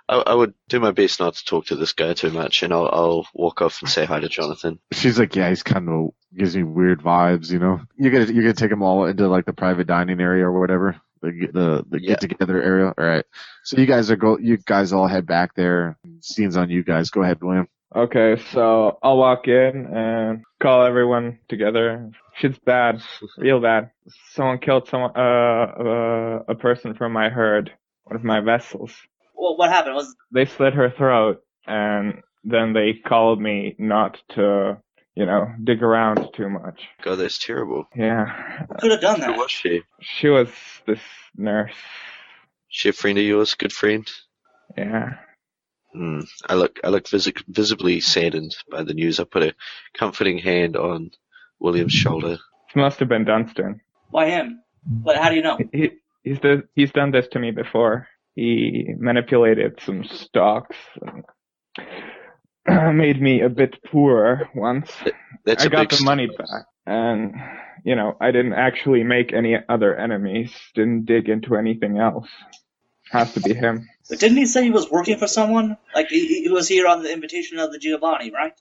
I, 0.08 0.16
I 0.18 0.34
would 0.34 0.56
do 0.70 0.80
my 0.80 0.90
best 0.92 1.20
not 1.20 1.36
to 1.36 1.46
talk 1.46 1.68
to 1.68 1.76
this 1.76 1.94
guy 1.94 2.14
too 2.14 2.32
much, 2.32 2.64
and 2.64 2.74
I'll 2.74 2.90
I'll 2.92 3.28
walk 3.34 3.62
off 3.62 3.82
and 3.82 3.90
say 3.92 4.06
hi 4.06 4.20
to 4.20 4.28
Jonathan. 4.28 4.80
She's 4.92 5.20
like, 5.20 5.36
yeah, 5.36 5.50
he's 5.50 5.62
kind 5.62 5.88
of 5.88 6.10
gives 6.36 6.56
me 6.56 6.64
weird 6.64 7.02
vibes, 7.02 7.52
you 7.52 7.60
know. 7.60 7.82
You're 7.96 8.12
gonna 8.12 8.26
you're 8.26 8.44
gonna 8.44 8.54
take 8.56 8.72
them 8.72 8.82
all 8.82 9.06
into 9.06 9.28
like 9.28 9.46
the 9.46 9.54
private 9.54 9.86
dining 9.86 10.20
area 10.20 10.46
or 10.46 10.60
whatever, 10.60 11.00
the 11.22 11.30
the, 11.54 11.86
the 11.88 12.02
Yeah. 12.02 12.10
get 12.10 12.22
together 12.22 12.60
area. 12.62 12.88
All 12.98 13.06
right. 13.06 13.26
So 13.64 13.78
you 13.78 13.86
guys 13.86 14.10
are 14.10 14.16
go. 14.16 14.40
You 14.40 14.58
guys 14.58 14.94
all 14.94 15.06
head 15.08 15.28
back 15.28 15.54
there. 15.54 15.96
Scenes 16.22 16.58
on 16.58 16.72
you 16.72 16.84
guys. 16.84 17.12
Go 17.12 17.22
ahead, 17.22 17.38
William. 17.44 17.68
Okay, 17.96 18.38
so 18.52 19.00
I'll 19.02 19.18
walk 19.18 19.48
in 19.48 19.88
and 19.92 20.44
call 20.62 20.86
everyone 20.86 21.40
together. 21.50 22.12
Shit's 22.38 22.60
bad, 22.60 23.02
real 23.38 23.60
bad. 23.60 23.90
Someone 24.34 24.60
killed 24.60 24.88
someone, 24.88 25.12
uh, 25.16 25.20
uh, 25.20 26.44
a 26.48 26.56
person 26.56 26.94
from 26.94 27.14
my 27.14 27.30
herd, 27.30 27.72
one 28.04 28.16
of 28.16 28.24
my 28.24 28.42
vessels. 28.42 28.94
Well, 29.36 29.58
what 29.58 29.72
happened 29.72 29.96
was 29.96 30.16
They 30.32 30.46
slit 30.46 30.74
her 30.74 30.92
throat, 30.92 31.42
and 31.66 32.22
then 32.44 32.74
they 32.74 32.94
called 32.94 33.42
me 33.42 33.76
not 33.80 34.20
to, 34.36 34.78
you 35.16 35.26
know, 35.26 35.48
dig 35.64 35.82
around 35.82 36.30
too 36.36 36.50
much. 36.50 36.84
God, 37.02 37.16
that's 37.16 37.40
terrible. 37.40 37.86
Yeah, 37.96 38.66
could 38.80 38.92
have 38.92 39.02
done 39.02 39.20
that? 39.22 39.28
Who 39.28 39.32
that. 39.34 39.40
was 39.40 39.52
she? 39.52 39.82
she 40.00 40.28
was 40.28 40.50
this 40.86 41.02
nurse. 41.36 41.74
She 42.68 42.90
a 42.90 42.94
friend 42.94 43.18
of 43.18 43.24
yours? 43.24 43.56
Good 43.56 43.74
friend? 43.74 44.08
Yeah, 44.78 45.18
Hmm. 45.94 46.22
I 46.48 46.54
look 46.56 46.80
I 46.84 46.90
look 46.90 47.08
visi- 47.10 47.34
visibly 47.48 48.00
saddened 48.00 48.56
by 48.70 48.84
the 48.84 48.94
news. 48.94 49.20
I 49.20 49.24
put 49.24 49.44
a 49.44 49.56
comforting 49.94 50.38
hand 50.38 50.76
on 50.78 51.12
William's 51.60 51.94
shoulder. 51.94 52.34
It 52.34 52.76
must 52.76 53.00
have 53.00 53.10
been 53.10 53.26
Dunstan. 53.26 53.82
Why 54.12 54.30
him? 54.30 54.62
But 54.86 55.18
how 55.18 55.30
do 55.30 55.36
you 55.36 55.42
know? 55.42 55.58
He, 55.72 55.92
he's 56.24 56.40
the, 56.40 56.64
he's 56.76 56.92
done 56.92 57.12
this 57.12 57.28
to 57.32 57.40
me 57.40 57.52
before. 57.52 58.08
He 58.36 58.94
manipulated 58.98 59.80
some 59.82 60.04
stocks 60.04 60.78
and 61.02 61.26
made 62.98 63.22
me 63.22 63.42
a 63.42 63.50
bit 63.50 63.78
poorer 63.92 64.50
once. 64.56 64.92
That's 65.46 65.64
I 65.64 65.68
a 65.68 65.70
got 65.70 65.90
big 65.90 66.00
the 66.00 66.06
money 66.06 66.28
back, 66.28 66.66
and 66.86 67.34
you 67.84 67.96
know 67.96 68.16
I 68.22 68.32
didn't 68.32 68.54
actually 68.54 69.04
make 69.04 69.34
any 69.34 69.56
other 69.68 69.96
enemies. 69.96 70.54
Didn't 70.76 71.06
dig 71.06 71.28
into 71.30 71.56
anything 71.56 71.98
else. 71.98 72.28
Has 73.12 73.34
to 73.34 73.42
be 73.42 73.54
him. 73.54 73.88
But 74.10 74.20
didn't 74.20 74.38
he 74.38 74.46
say 74.46 74.64
he 74.64 74.72
was 74.72 74.90
working 74.90 75.18
for 75.18 75.28
someone? 75.28 75.78
Like 75.94 76.08
he, 76.10 76.44
he 76.44 76.50
was 76.50 76.68
here 76.68 76.88
on 76.88 77.04
the 77.04 77.12
invitation 77.14 77.60
of 77.60 77.72
the 77.72 77.78
Giovanni, 77.78 78.32
right? 78.32 78.54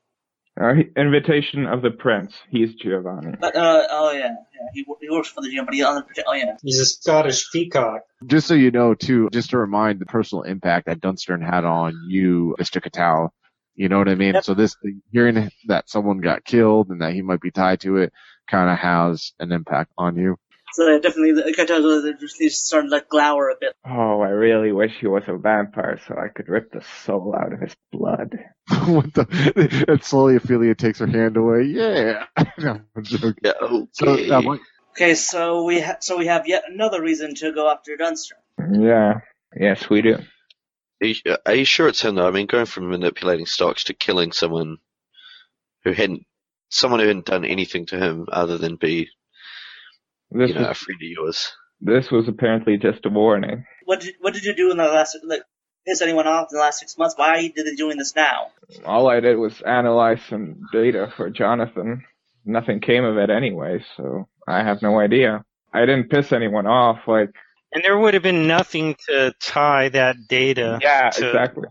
Uh, 0.60 0.74
he- 0.74 0.90
invitation 1.00 1.66
of 1.66 1.82
the 1.82 1.90
prince. 1.90 2.34
He's 2.50 2.74
Giovanni. 2.74 3.34
But 3.38 3.54
uh, 3.54 3.86
oh 3.90 4.10
yeah, 4.10 4.18
yeah. 4.18 4.34
He, 4.74 4.84
he 5.00 5.10
works 5.10 5.28
for 5.28 5.40
the 5.40 5.50
Giovanni. 5.50 5.82
On 5.82 6.04
the, 6.14 6.24
oh 6.26 6.32
yeah. 6.32 6.56
He's 6.62 6.80
a 6.80 6.86
Scottish 6.86 7.50
peacock. 7.52 8.02
Just 8.26 8.48
so 8.48 8.54
you 8.54 8.70
know, 8.70 8.94
too, 8.94 9.28
just 9.32 9.50
to 9.50 9.58
remind 9.58 10.00
the 10.00 10.06
personal 10.06 10.42
impact 10.42 10.86
that 10.86 11.00
Dunstan 11.00 11.40
had 11.40 11.64
on 11.64 11.94
you, 12.08 12.56
Mr. 12.58 12.82
Katao. 12.82 13.30
You 13.76 13.88
know 13.88 13.98
what 13.98 14.08
I 14.08 14.16
mean? 14.16 14.34
Yep. 14.34 14.44
So 14.44 14.54
this, 14.54 14.76
hearing 15.12 15.50
that 15.68 15.88
someone 15.88 16.18
got 16.18 16.44
killed 16.44 16.88
and 16.88 17.00
that 17.00 17.12
he 17.12 17.22
might 17.22 17.40
be 17.40 17.52
tied 17.52 17.80
to 17.82 17.98
it 17.98 18.12
kind 18.50 18.68
of 18.68 18.78
has 18.78 19.32
an 19.38 19.52
impact 19.52 19.92
on 19.96 20.16
you. 20.16 20.36
So 20.74 20.88
yeah, 20.88 20.98
definitely, 20.98 21.32
the 21.32 21.54
Kaito 21.56 22.02
they 22.02 22.12
just 22.20 22.36
he's 22.38 22.58
starting 22.58 22.90
to 22.90 22.96
like 22.96 23.08
glower 23.08 23.48
a 23.50 23.54
bit. 23.60 23.74
Oh, 23.86 24.20
I 24.20 24.28
really 24.28 24.72
wish 24.72 24.92
he 25.00 25.06
was 25.06 25.22
a 25.26 25.36
vampire 25.36 25.98
so 26.06 26.14
I 26.14 26.28
could 26.28 26.48
rip 26.48 26.70
the 26.72 26.82
soul 27.04 27.34
out 27.34 27.52
of 27.52 27.60
his 27.60 27.74
blood. 27.92 28.36
what 28.86 29.12
the? 29.14 29.84
And 29.88 30.02
slowly 30.04 30.36
Ophelia 30.36 30.74
takes 30.74 30.98
her 30.98 31.06
hand 31.06 31.36
away. 31.36 31.62
Yeah. 31.64 32.26
no, 32.58 32.80
I'm 32.96 33.04
joking. 33.04 33.34
Yeah, 33.42 33.52
okay. 33.62 33.86
So, 33.92 34.06
uh, 34.36 34.42
what- 34.42 34.60
Okay, 34.96 35.14
so 35.14 35.62
we 35.62 35.80
ha- 35.80 35.98
so 36.00 36.18
we 36.18 36.26
have 36.26 36.48
yet 36.48 36.64
another 36.68 37.00
reason 37.00 37.34
to 37.36 37.52
go 37.52 37.70
after 37.70 37.96
Dunstan. 37.96 38.38
Yeah. 38.82 39.20
Yes, 39.58 39.88
we 39.88 40.02
do. 40.02 40.16
Are 41.00 41.06
you, 41.06 41.14
are 41.46 41.54
you 41.54 41.64
sure 41.64 41.86
it's 41.86 42.02
him 42.02 42.16
though? 42.16 42.26
I 42.26 42.32
mean, 42.32 42.46
going 42.46 42.66
from 42.66 42.90
manipulating 42.90 43.46
stocks 43.46 43.84
to 43.84 43.94
killing 43.94 44.32
someone 44.32 44.78
who 45.84 45.92
hadn't, 45.92 46.24
someone 46.70 46.98
who 46.98 47.06
hadn't 47.06 47.26
done 47.26 47.44
anything 47.44 47.86
to 47.86 47.96
him 47.96 48.26
other 48.32 48.58
than 48.58 48.74
be, 48.74 49.08
This 50.30 50.50
you 50.50 50.56
know, 50.56 50.64
a 50.66 50.68
was 50.68 50.78
friend 50.78 51.00
of 51.02 51.08
yours. 51.08 51.52
this 51.80 52.10
was 52.10 52.28
apparently 52.28 52.76
just 52.76 53.06
a 53.06 53.08
warning. 53.08 53.64
What 53.84 54.00
did 54.00 54.14
what 54.20 54.34
did 54.34 54.44
you 54.44 54.54
do 54.54 54.70
in 54.70 54.76
the 54.76 54.84
last 54.84 55.16
like 55.24 55.42
piss 55.86 56.02
anyone 56.02 56.26
off 56.26 56.48
in 56.50 56.56
the 56.56 56.62
last 56.62 56.80
six 56.80 56.96
months? 56.98 57.14
Why 57.16 57.38
are 57.38 57.42
they 57.42 57.74
doing 57.76 57.96
this 57.96 58.14
now? 58.14 58.48
All 58.84 59.08
I 59.08 59.20
did 59.20 59.36
was 59.36 59.60
analyze 59.62 60.20
some 60.28 60.60
data 60.72 61.12
for 61.16 61.30
Jonathan. 61.30 62.04
Nothing 62.44 62.80
came 62.80 63.04
of 63.04 63.16
it 63.18 63.30
anyway, 63.30 63.84
so 63.96 64.28
I 64.46 64.62
have 64.62 64.82
no 64.82 64.98
idea. 64.98 65.44
I 65.72 65.80
didn't 65.80 66.08
piss 66.08 66.32
anyone 66.32 66.66
off. 66.66 67.00
Like, 67.06 67.30
And 67.72 67.84
there 67.84 67.98
would 67.98 68.14
have 68.14 68.22
been 68.22 68.46
nothing 68.46 68.96
to 69.08 69.34
tie 69.40 69.90
that 69.90 70.16
data 70.28 70.78
yeah, 70.82 71.10
to, 71.10 71.26
exactly. 71.26 71.68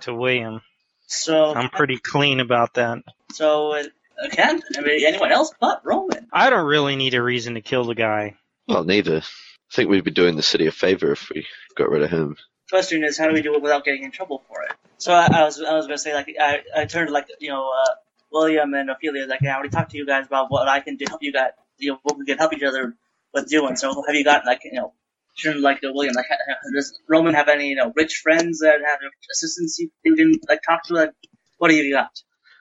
to 0.00 0.14
William. 0.14 0.60
So 1.06 1.54
I'm 1.54 1.70
pretty 1.70 1.98
clean 1.98 2.40
about 2.40 2.74
that. 2.74 2.98
so 3.32 3.72
uh, 3.72 3.84
again, 4.22 4.62
I 4.76 4.80
mean, 4.80 5.06
anyone 5.06 5.32
else 5.32 5.52
but 5.60 5.82
Roman. 5.84 6.28
I 6.32 6.50
don't 6.50 6.66
really 6.66 6.96
need 6.96 7.14
a 7.14 7.22
reason 7.22 7.54
to 7.54 7.60
kill 7.60 7.84
the 7.84 7.94
guy. 7.94 8.36
Well, 8.68 8.84
neither. 8.84 9.18
I 9.18 9.74
think 9.74 9.90
we'd 9.90 10.04
be 10.04 10.10
doing 10.10 10.36
the 10.36 10.42
city 10.42 10.66
a 10.66 10.72
favor 10.72 11.12
if 11.12 11.30
we 11.30 11.46
got 11.76 11.90
rid 11.90 12.02
of 12.02 12.10
him. 12.10 12.36
Question 12.70 13.04
is, 13.04 13.18
how 13.18 13.26
do 13.26 13.34
we 13.34 13.42
do 13.42 13.54
it 13.54 13.62
without 13.62 13.84
getting 13.84 14.04
in 14.04 14.10
trouble 14.10 14.42
for 14.48 14.62
it? 14.62 14.72
So 14.98 15.12
I, 15.12 15.26
I 15.32 15.44
was 15.44 15.60
I 15.60 15.74
was 15.74 15.86
gonna 15.86 15.98
say 15.98 16.14
like 16.14 16.34
I, 16.40 16.62
I 16.74 16.84
turned 16.86 17.08
to 17.08 17.12
like 17.12 17.28
you 17.40 17.50
know 17.50 17.70
uh, 17.70 17.94
William 18.32 18.72
and 18.74 18.88
Ophelia 18.90 19.26
like 19.26 19.42
I 19.42 19.48
already 19.48 19.68
talked 19.68 19.90
to 19.90 19.98
you 19.98 20.06
guys 20.06 20.26
about 20.26 20.50
what 20.50 20.68
I 20.68 20.80
can 20.80 20.96
do 20.96 21.04
help 21.08 21.22
you 21.22 21.32
guys 21.32 21.50
you 21.78 21.92
know 21.92 21.98
what 22.02 22.16
we 22.18 22.24
can 22.24 22.38
help 22.38 22.54
each 22.54 22.62
other 22.62 22.96
with 23.32 23.48
doing. 23.48 23.76
So 23.76 24.02
have 24.06 24.14
you 24.14 24.24
got 24.24 24.46
like 24.46 24.60
you 24.64 24.72
know 24.72 24.94
shouldn't 25.34 25.62
like 25.62 25.78
uh, 25.84 25.92
William 25.92 26.14
like 26.14 26.26
ha- 26.28 26.36
ha- 26.48 26.70
does 26.74 26.98
Roman 27.08 27.34
have 27.34 27.48
any 27.48 27.68
you 27.68 27.76
know 27.76 27.92
rich 27.94 28.20
friends 28.22 28.60
that 28.60 28.78
have 28.84 28.98
assistants 29.30 29.78
you, 29.78 29.90
you 30.04 30.14
can 30.14 30.32
like 30.48 30.60
talk 30.66 30.84
to 30.84 30.94
like 30.94 31.10
what 31.58 31.68
do 31.68 31.74
you 31.74 31.92
got? 31.92 32.10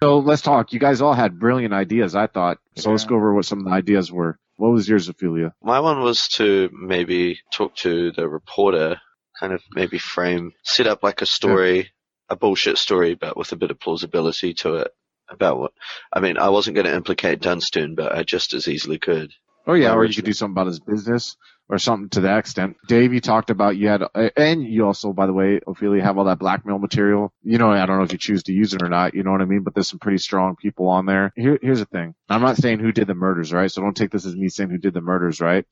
So 0.03 0.19
let's 0.19 0.41
talk. 0.41 0.73
You 0.73 0.81
guys 0.81 0.99
all 0.99 1.13
had 1.13 1.39
brilliant 1.39 1.73
ideas, 1.73 2.13
I 2.13 2.27
thought. 2.27 2.57
So 2.75 2.91
let's 2.91 3.05
go 3.05 3.15
over 3.15 3.33
what 3.33 3.45
some 3.45 3.59
of 3.59 3.63
the 3.63 3.71
ideas 3.71 4.11
were. 4.11 4.37
What 4.57 4.73
was 4.73 4.85
yours, 4.85 5.07
Ophelia? 5.07 5.53
My 5.63 5.79
one 5.79 6.01
was 6.01 6.27
to 6.39 6.69
maybe 6.73 7.39
talk 7.53 7.73
to 7.77 8.11
the 8.11 8.27
reporter, 8.27 8.99
kind 9.39 9.53
of 9.53 9.61
maybe 9.71 9.99
frame, 9.99 10.51
set 10.61 10.87
up 10.87 11.03
like 11.03 11.21
a 11.21 11.25
story, 11.25 11.91
a 12.27 12.35
bullshit 12.35 12.79
story, 12.79 13.13
but 13.13 13.37
with 13.37 13.53
a 13.53 13.55
bit 13.55 13.71
of 13.71 13.79
plausibility 13.79 14.53
to 14.55 14.75
it 14.75 14.91
about 15.29 15.57
what. 15.57 15.71
I 16.11 16.19
mean, 16.19 16.37
I 16.37 16.49
wasn't 16.49 16.75
going 16.75 16.87
to 16.87 16.93
implicate 16.93 17.39
Dunstan, 17.39 17.95
but 17.95 18.13
I 18.13 18.23
just 18.23 18.53
as 18.53 18.67
easily 18.67 18.99
could. 18.99 19.31
Oh 19.65 19.73
yeah, 19.73 19.93
or 19.93 20.03
you 20.03 20.13
could 20.13 20.25
do 20.25 20.33
something 20.33 20.51
about 20.51 20.67
his 20.67 20.81
business 20.81 21.37
or 21.69 21.77
something 21.77 22.09
to 22.09 22.21
that 22.21 22.39
extent. 22.39 22.77
Dave, 22.87 23.13
you 23.13 23.21
talked 23.21 23.49
about 23.49 23.77
you 23.77 23.87
had, 23.87 24.03
and 24.35 24.63
you 24.63 24.85
also, 24.85 25.13
by 25.13 25.25
the 25.25 25.33
way, 25.33 25.59
Ophelia, 25.65 26.03
have 26.03 26.17
all 26.17 26.25
that 26.25 26.39
blackmail 26.39 26.77
material. 26.77 27.33
You 27.41 27.57
know, 27.57 27.71
I 27.71 27.85
don't 27.85 27.97
know 27.97 28.03
if 28.03 28.11
you 28.11 28.17
choose 28.17 28.43
to 28.43 28.53
use 28.53 28.73
it 28.73 28.83
or 28.83 28.89
not. 28.89 29.13
You 29.13 29.23
know 29.23 29.31
what 29.31 29.41
I 29.41 29.45
mean? 29.45 29.63
But 29.63 29.73
there's 29.73 29.89
some 29.89 29.99
pretty 29.99 30.17
strong 30.17 30.55
people 30.55 30.87
on 30.87 31.05
there. 31.05 31.31
Here, 31.35 31.57
here's 31.61 31.79
the 31.79 31.85
thing. 31.85 32.15
I'm 32.29 32.41
not 32.41 32.57
saying 32.57 32.79
who 32.79 32.91
did 32.91 33.07
the 33.07 33.15
murders, 33.15 33.53
right? 33.53 33.71
So 33.71 33.81
don't 33.81 33.95
take 33.95 34.11
this 34.11 34.25
as 34.25 34.35
me 34.35 34.49
saying 34.49 34.69
who 34.69 34.77
did 34.77 34.93
the 34.93 35.01
murders, 35.01 35.41
right? 35.41 35.65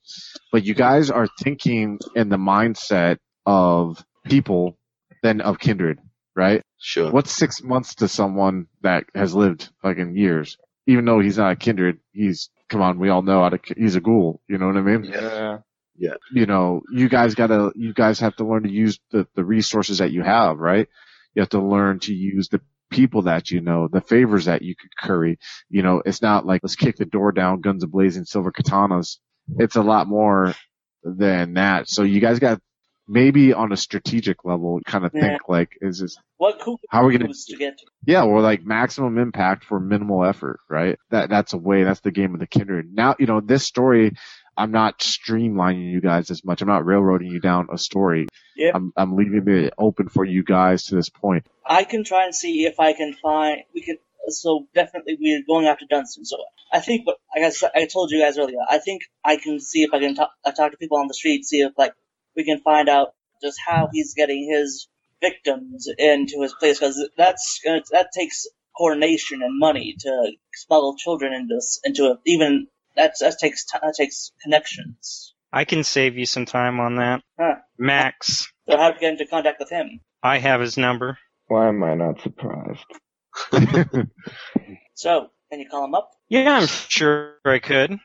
But 0.52 0.64
you 0.64 0.74
guys 0.74 1.12
are 1.12 1.28
thinking 1.42 2.00
in 2.16 2.30
the 2.30 2.38
mindset 2.38 3.18
of 3.46 4.04
people 4.26 4.78
than 5.24 5.42
of 5.42 5.60
kindred, 5.60 6.00
right? 6.36 6.64
Sure. 6.80 7.12
What's 7.12 7.32
six 7.32 7.62
months 7.62 7.96
to 7.96 8.08
someone 8.08 8.68
that 8.82 9.06
has 9.14 9.36
lived 9.36 9.70
fucking 9.82 10.16
years? 10.16 10.58
Even 10.88 11.06
though 11.06 11.20
he's 11.20 11.38
not 11.38 11.52
a 11.52 11.56
kindred, 11.56 12.00
he's 12.12 12.50
come 12.70 12.82
on. 12.82 12.98
We 12.98 13.10
all 13.10 13.22
know 13.22 13.44
how 13.44 13.50
to. 13.50 13.60
He's 13.78 13.96
a 13.96 14.02
ghoul. 14.02 14.42
You 14.48 14.58
know 14.58 14.68
what 14.68 14.78
I 14.78 14.82
mean? 14.82 15.04
Yeah. 15.04 15.60
You 15.98 16.46
know, 16.46 16.82
you 16.92 17.10
guys 17.10 17.36
gotta. 17.36 17.72
You 17.76 17.94
guys 17.94 18.20
have 18.20 18.36
to 18.38 18.46
learn 18.46 18.64
to 18.64 18.72
use 18.72 19.00
the 19.12 19.28
the 19.36 19.44
resources 19.44 20.00
that 20.00 20.12
you 20.12 20.24
have, 20.24 20.58
right? 20.58 20.88
You 21.36 21.42
have 21.42 21.50
to 21.50 21.62
learn 21.62 22.00
to 22.02 22.14
use 22.14 22.50
the 22.50 22.62
people 22.90 23.24
that 23.24 23.52
you 23.52 23.62
know, 23.62 23.88
the 23.88 24.02
favors 24.02 24.46
that 24.46 24.62
you 24.62 24.76
could 24.76 24.96
curry. 24.98 25.38
You 25.70 25.82
know, 25.84 26.02
it's 26.06 26.22
not 26.22 26.46
like 26.46 26.62
let's 26.64 26.76
kick 26.76 26.98
the 26.98 27.06
door 27.06 27.32
down, 27.32 27.62
guns 27.62 27.86
ablazing, 27.86 28.28
silver 28.28 28.52
katanas. 28.52 29.18
It's 29.58 29.76
a 29.76 29.82
lot 29.82 30.08
more 30.08 30.54
than 31.04 31.54
that. 31.56 31.90
So 31.90 32.04
you 32.04 32.20
guys 32.20 32.40
got 32.40 32.60
maybe 33.08 33.54
on 33.54 33.72
a 33.72 33.78
strategic 33.78 34.46
level, 34.46 34.80
kind 34.86 35.06
of 35.06 35.12
Yeah. 35.14 35.22
think 35.22 35.42
like, 35.50 35.70
is 35.82 36.00
this 36.00 36.18
What 36.38 36.60
could 36.60 36.78
how 36.90 37.04
are 37.04 37.08
we 37.08 37.18
gonna 37.18 37.34
to 37.34 37.58
get 37.58 37.78
to? 37.80 37.86
yeah, 38.06 38.24
or 38.24 38.42
like 38.42 38.64
maximum 38.64 39.18
impact 39.18 39.64
for 39.66 39.80
minimal 39.80 40.24
effort, 40.26 40.60
right? 40.70 40.98
That 41.10 41.30
that's 41.30 41.54
a 41.54 41.58
way. 41.58 41.84
That's 41.84 42.00
the 42.02 42.12
game 42.12 42.34
of 42.34 42.40
the 42.40 42.48
kindred. 42.48 42.88
Now, 42.94 43.16
you 43.20 43.26
know, 43.26 43.42
this 43.42 43.64
story, 43.66 44.14
I'm 44.62 44.72
not 44.72 45.00
streamlining 45.00 45.92
you 45.92 46.02
guys 46.02 46.30
as 46.30 46.46
much. 46.46 46.62
I'm 46.62 46.68
not 46.68 46.86
railroading 46.86 47.32
you 47.32 47.40
down 47.40 47.68
a 47.74 47.80
story. 47.80 48.28
Yep. 48.56 48.76
I'm 48.76 48.94
I'm 48.96 49.16
leaving 49.16 49.48
it 49.48 49.74
open 49.76 50.08
for 50.08 50.24
you 50.24 50.44
guys 50.44 50.84
to 50.86 50.96
this 50.96 51.10
point. 51.10 51.48
I 51.66 51.84
can 51.84 52.04
try 52.04 52.26
and 52.26 52.36
see 52.36 52.66
if 52.66 52.80
I 52.80 52.94
can 52.94 53.16
find. 53.24 53.64
We 53.74 53.82
can. 53.82 53.98
So 54.28 54.68
definitely, 54.76 55.18
we're 55.20 55.42
going 55.48 55.66
after 55.66 55.86
Dunstan. 55.90 56.26
So 56.26 56.38
I 56.72 56.80
think, 56.80 57.08
what 57.08 57.18
I 57.36 57.40
guess 57.40 57.64
I 57.64 57.88
told 57.88 58.12
you 58.12 58.22
guys 58.22 58.38
earlier. 58.38 58.60
I 58.70 58.78
think 58.78 59.02
I 59.26 59.38
can 59.38 59.60
see 59.60 59.82
if 59.82 59.96
I 59.96 60.00
can 60.00 60.14
talk, 60.14 60.30
uh, 60.46 60.52
talk 60.52 60.70
to 60.72 60.78
people 60.78 61.00
on 61.00 61.08
the 61.08 61.16
street, 61.16 61.44
see 61.44 61.62
if 61.62 61.74
like 61.76 61.96
we 62.36 62.44
can 62.44 62.60
find 62.60 62.88
out 62.88 63.16
just 63.42 63.60
how 63.66 63.90
he's 63.92 64.14
getting 64.14 64.48
his 64.48 64.88
victims 65.22 65.90
into 65.98 66.42
his 66.44 66.54
place, 66.54 66.78
because 66.78 67.10
that's 67.18 67.62
that 67.66 68.10
takes 68.16 68.46
coordination 68.78 69.42
and 69.42 69.60
money 69.60 69.96
to 70.00 70.32
smuggle 70.54 70.96
children 70.98 71.34
into 71.34 71.60
into 71.84 72.12
it. 72.12 72.20
Even 72.28 72.68
that 72.96 73.14
that 73.20 73.40
takes 73.40 73.66
ti 73.66 73.78
that 73.82 73.96
takes 73.96 74.32
connections. 74.44 75.34
I 75.54 75.66
can 75.66 75.84
save 75.84 76.18
you 76.18 76.26
some 76.26 76.46
time 76.46 76.80
on 76.80 76.96
that. 76.96 77.22
Huh. 77.40 77.56
Max, 77.78 78.52
So 78.70 78.78
how 78.78 78.92
to 78.92 79.00
get 79.00 79.12
into 79.14 79.26
contact 79.26 79.60
with 79.60 79.70
him? 79.70 80.00
I 80.24 80.38
have 80.38 80.62
his 80.62 80.78
number. 80.78 81.18
Why 81.48 81.68
am 81.68 81.84
I 81.84 81.96
not 81.96 82.22
surprised? 82.22 82.86
So 85.02 85.32
can 85.50 85.60
you 85.60 85.68
call 85.68 85.86
him 85.86 85.96
up? 85.96 86.12
Yeah, 86.30 86.58
I'm 86.58 86.68
sure 86.68 87.34
I 87.44 87.58
could. 87.58 87.98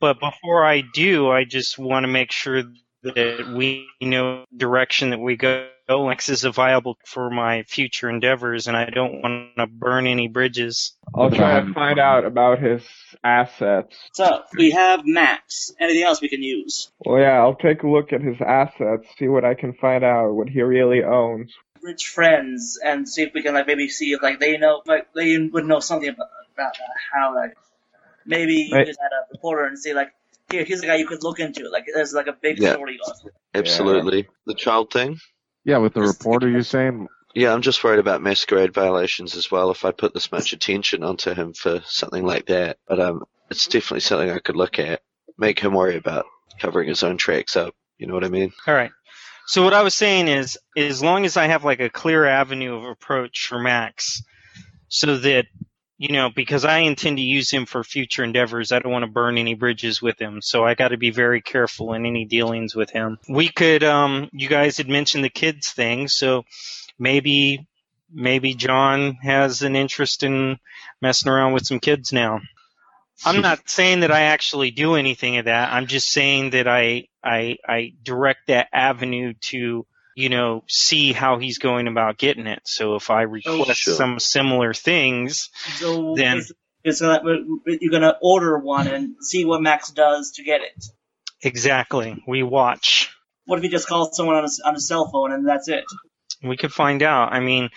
But 0.00 0.20
before 0.20 0.66
I 0.66 0.82
do, 0.82 1.30
I 1.30 1.44
just 1.44 1.78
want 1.78 2.04
to 2.04 2.08
make 2.08 2.30
sure 2.30 2.64
that 3.02 3.54
we 3.56 3.86
know 4.02 4.44
the 4.52 4.58
direction 4.58 5.10
that 5.10 5.18
we 5.18 5.36
go. 5.36 5.70
Lex 5.88 6.28
is 6.28 6.42
viable 6.44 6.96
for 7.04 7.30
my 7.30 7.64
future 7.64 8.08
endeavors, 8.08 8.66
and 8.66 8.76
I 8.76 8.90
don't 8.90 9.20
want 9.22 9.56
to 9.56 9.66
burn 9.66 10.06
any 10.06 10.28
bridges. 10.28 10.96
I'll 11.14 11.30
try 11.30 11.60
to 11.60 11.72
find 11.72 11.98
out 11.98 12.24
about 12.24 12.60
his 12.60 12.82
assets. 13.22 13.96
So 14.14 14.42
we 14.56 14.70
have 14.70 15.02
Max. 15.04 15.72
Anything 15.78 16.04
else 16.04 16.20
we 16.22 16.28
can 16.28 16.42
use? 16.42 16.90
Well, 17.00 17.20
yeah, 17.20 17.40
I'll 17.40 17.56
take 17.56 17.82
a 17.82 17.88
look 17.88 18.12
at 18.12 18.22
his 18.22 18.36
assets, 18.40 19.06
see 19.18 19.28
what 19.28 19.44
I 19.44 19.54
can 19.54 19.74
find 19.74 20.04
out, 20.04 20.32
what 20.32 20.48
he 20.48 20.62
really 20.62 21.02
owns. 21.02 21.52
Rich 21.82 22.08
friends, 22.08 22.78
and 22.82 23.08
see 23.08 23.22
if 23.22 23.34
we 23.34 23.42
can 23.42 23.54
like 23.54 23.66
maybe 23.66 23.88
see 23.88 24.12
if 24.12 24.22
like 24.22 24.38
they 24.38 24.56
know 24.56 24.82
like 24.86 25.12
they 25.14 25.36
would 25.38 25.66
know 25.66 25.80
something 25.80 26.08
about, 26.08 26.28
about 26.54 26.76
uh, 26.76 26.82
how 27.12 27.34
like 27.34 27.56
maybe 28.24 28.54
you 28.54 28.76
Right. 28.76 28.86
just 28.86 29.00
had 29.00 29.10
a 29.10 29.26
reporter 29.32 29.64
and 29.64 29.76
say 29.76 29.92
like 29.92 30.12
here 30.48 30.64
here's 30.64 30.82
a 30.82 30.86
guy 30.86 30.94
you 30.94 31.08
could 31.08 31.24
look 31.24 31.40
into 31.40 31.68
like 31.70 31.86
there's 31.92 32.12
like 32.14 32.28
a 32.28 32.36
big 32.40 32.58
Yeah. 32.60 32.74
story 32.74 32.98
going. 33.04 33.34
Absolutely. 33.54 34.28
The 34.46 34.54
child 34.54 34.92
thing? 34.92 35.18
Yeah, 35.64 35.78
with 35.78 35.94
the 35.94 36.00
Just- 36.00 36.18
reporter, 36.20 36.48
you're 36.48 36.62
saying 36.62 37.08
Yeah, 37.34 37.52
I'm 37.52 37.62
just 37.62 37.82
worried 37.82 37.98
about 38.00 38.22
masquerade 38.22 38.74
violations 38.74 39.36
as 39.36 39.50
well. 39.50 39.70
If 39.70 39.84
I 39.84 39.90
put 39.92 40.12
this 40.14 40.30
much 40.32 40.52
attention 40.52 41.02
onto 41.02 41.34
him 41.34 41.54
for 41.54 41.80
something 41.86 42.24
like 42.26 42.46
that, 42.46 42.78
but 42.86 43.00
um, 43.00 43.24
it's 43.50 43.66
definitely 43.66 44.00
something 44.00 44.30
I 44.30 44.38
could 44.38 44.56
look 44.56 44.78
at. 44.78 45.00
Make 45.38 45.58
him 45.58 45.72
worry 45.72 45.96
about 45.96 46.26
covering 46.58 46.88
his 46.88 47.02
own 47.02 47.16
tracks 47.16 47.56
up. 47.56 47.74
You 47.98 48.06
know 48.06 48.14
what 48.14 48.24
I 48.24 48.28
mean? 48.28 48.52
All 48.66 48.74
right. 48.74 48.90
So 49.46 49.64
what 49.64 49.72
I 49.74 49.82
was 49.82 49.94
saying 49.94 50.28
is, 50.28 50.58
as 50.76 51.02
long 51.02 51.24
as 51.24 51.36
I 51.36 51.46
have 51.46 51.64
like 51.64 51.80
a 51.80 51.88
clear 51.90 52.24
avenue 52.24 52.76
of 52.76 52.84
approach 52.84 53.46
for 53.48 53.58
Max, 53.58 54.22
so 54.88 55.16
that 55.16 55.46
you 56.02 56.08
know, 56.08 56.30
because 56.30 56.64
I 56.64 56.78
intend 56.78 57.18
to 57.18 57.22
use 57.22 57.48
him 57.48 57.64
for 57.64 57.84
future 57.84 58.24
endeavors, 58.24 58.72
I 58.72 58.80
don't 58.80 58.90
want 58.90 59.04
to 59.04 59.10
burn 59.10 59.38
any 59.38 59.54
bridges 59.54 60.02
with 60.02 60.20
him. 60.20 60.42
So 60.42 60.64
I 60.64 60.74
got 60.74 60.88
to 60.88 60.96
be 60.96 61.10
very 61.10 61.40
careful 61.40 61.94
in 61.94 62.06
any 62.06 62.24
dealings 62.24 62.74
with 62.74 62.90
him. 62.90 63.20
We 63.28 63.48
could, 63.48 63.84
um, 63.84 64.28
you 64.32 64.48
guys 64.48 64.78
had 64.78 64.88
mentioned 64.88 65.22
the 65.22 65.30
kids 65.30 65.70
thing, 65.70 66.08
so 66.08 66.44
maybe, 66.98 67.68
maybe 68.12 68.54
John 68.54 69.12
has 69.22 69.62
an 69.62 69.76
interest 69.76 70.24
in 70.24 70.58
messing 71.00 71.30
around 71.30 71.52
with 71.52 71.66
some 71.66 71.78
kids 71.78 72.12
now. 72.12 72.40
I'm 73.24 73.40
not 73.40 73.60
saying 73.70 74.00
that 74.00 74.10
I 74.10 74.22
actually 74.22 74.72
do 74.72 74.96
anything 74.96 75.36
of 75.36 75.44
that. 75.44 75.72
I'm 75.72 75.86
just 75.86 76.10
saying 76.10 76.50
that 76.50 76.66
I 76.66 77.06
I 77.22 77.58
I 77.64 77.92
direct 78.02 78.48
that 78.48 78.66
avenue 78.72 79.34
to 79.42 79.86
you 80.16 80.28
know 80.28 80.62
see 80.68 81.12
how 81.12 81.38
he's 81.38 81.58
going 81.58 81.88
about 81.88 82.18
getting 82.18 82.46
it. 82.46 82.60
So 82.64 82.96
if 82.96 83.10
I 83.10 83.24
oh, 83.24 83.26
request 83.26 83.80
sure. 83.80 83.94
some 83.94 84.18
similar 84.18 84.74
things, 84.74 85.50
So 85.76 86.14
Then- 86.16 86.42
it's, 86.84 87.00
gonna, 87.00 87.22
you're 87.66 87.92
gonna 87.92 88.16
order 88.20 88.58
one 88.58 88.88
and 88.88 89.14
see 89.20 89.44
what 89.44 89.62
Max 89.62 89.90
does 89.90 90.32
to 90.32 90.42
get 90.42 90.62
it. 90.62 90.84
exactly, 91.40 92.22
we 92.26 92.42
watch. 92.42 93.14
What 93.46 93.56
if 93.58 93.62
he 93.62 93.68
just 93.68 93.88
calls 93.88 94.16
someone 94.16 94.36
on 94.36 94.42
his, 94.44 94.60
on 94.64 94.74
his 94.74 94.86
cell 94.88 95.08
phone 95.10 95.32
and 95.32 95.46
that's 95.46 95.68
it? 95.68 95.84
We 96.42 96.56
could 96.56 96.72
find 96.72 97.02
out. 97.02 97.32
I 97.32 97.40
mean, 97.40 97.70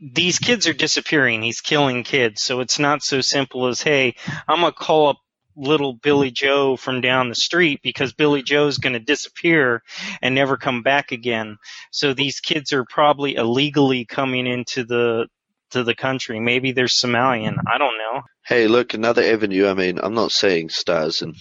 these 0.00 0.38
kids 0.38 0.66
are 0.66 0.72
disappearing. 0.72 1.42
He's 1.42 1.60
killing 1.60 2.02
kids, 2.04 2.42
so 2.42 2.60
it's 2.60 2.78
not 2.78 3.02
so 3.02 3.20
simple 3.20 3.66
as 3.66 3.82
hey, 3.82 4.14
I'm 4.46 4.60
gonna 4.60 4.72
call 4.72 5.08
up 5.08 5.18
little 5.58 5.92
Billy 5.92 6.30
Joe 6.30 6.76
from 6.76 7.00
down 7.00 7.28
the 7.28 7.34
street 7.34 7.80
because 7.82 8.12
Billy 8.12 8.42
Joe's 8.42 8.78
going 8.78 8.92
to 8.92 9.00
disappear 9.00 9.82
and 10.22 10.34
never 10.34 10.56
come 10.56 10.82
back 10.82 11.12
again. 11.12 11.58
So 11.90 12.14
these 12.14 12.40
kids 12.40 12.72
are 12.72 12.84
probably 12.84 13.34
illegally 13.34 14.04
coming 14.04 14.46
into 14.46 14.84
the 14.84 15.26
to 15.70 15.84
the 15.84 15.94
country. 15.94 16.40
Maybe 16.40 16.72
they're 16.72 16.86
Somalian. 16.86 17.56
I 17.66 17.76
don't 17.78 17.98
know. 17.98 18.22
Hey, 18.46 18.68
look, 18.68 18.94
another 18.94 19.22
avenue. 19.22 19.66
I 19.66 19.74
mean, 19.74 19.98
I'm 20.02 20.14
not 20.14 20.32
saying 20.32 20.70
Stars 20.70 21.20
and 21.20 21.36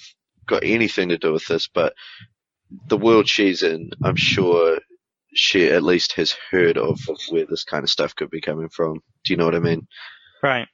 got 0.46 0.64
anything 0.64 1.10
to 1.10 1.18
do 1.18 1.32
with 1.32 1.46
this, 1.46 1.70
but 1.74 1.94
the 2.88 2.98
world 2.98 3.28
she's 3.28 3.64
in, 3.64 3.92
I'm 4.04 4.16
sure 4.16 4.80
she 5.34 5.68
at 5.68 5.84
least 5.84 6.14
has 6.14 6.36
heard 6.52 6.78
of 6.78 7.00
where 7.30 7.46
this 7.46 7.64
kind 7.64 7.84
of 7.84 7.90
stuff 7.90 8.16
could 8.16 8.30
be 8.30 8.42
coming 8.42 8.70
from. 8.70 9.02
Do 9.24 9.34
you 9.34 9.38
know 9.38 9.46
what 9.46 9.56
I 9.56 9.60
mean? 9.60 9.88
Right. 10.42 10.68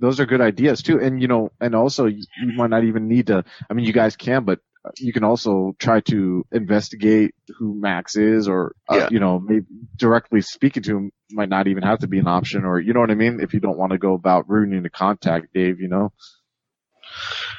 Those 0.00 0.20
are 0.20 0.26
good 0.26 0.40
ideas 0.40 0.82
too. 0.82 1.00
And 1.00 1.20
you 1.20 1.28
know, 1.28 1.50
and 1.60 1.74
also 1.74 2.06
you 2.06 2.24
you 2.42 2.52
might 2.56 2.70
not 2.70 2.84
even 2.84 3.08
need 3.08 3.28
to. 3.28 3.44
I 3.70 3.74
mean, 3.74 3.86
you 3.86 3.92
guys 3.92 4.16
can, 4.16 4.44
but 4.44 4.60
you 4.98 5.12
can 5.12 5.24
also 5.24 5.74
try 5.78 6.00
to 6.00 6.44
investigate 6.52 7.34
who 7.58 7.78
Max 7.78 8.16
is, 8.16 8.48
or 8.48 8.74
uh, 8.88 8.96
Yeah. 8.96 9.08
you 9.10 9.20
know, 9.20 9.38
maybe 9.38 9.66
directly 9.96 10.40
speaking 10.40 10.82
to 10.84 10.96
him 10.96 11.10
might 11.30 11.48
not 11.48 11.66
even 11.66 11.82
have 11.82 11.98
to 12.00 12.06
be 12.06 12.18
an 12.18 12.28
option, 12.28 12.64
or 12.64 12.80
you 12.80 12.92
know 12.92 13.00
what 13.00 13.10
I 13.10 13.14
mean. 13.14 13.40
If 13.40 13.52
you 13.54 13.60
don't 13.60 13.78
want 13.78 13.92
to 13.92 13.98
go 13.98 14.14
about 14.14 14.48
ruining 14.48 14.82
the 14.82 14.90
contact, 14.90 15.52
Dave, 15.52 15.80
you 15.80 15.88
know. 15.88 16.12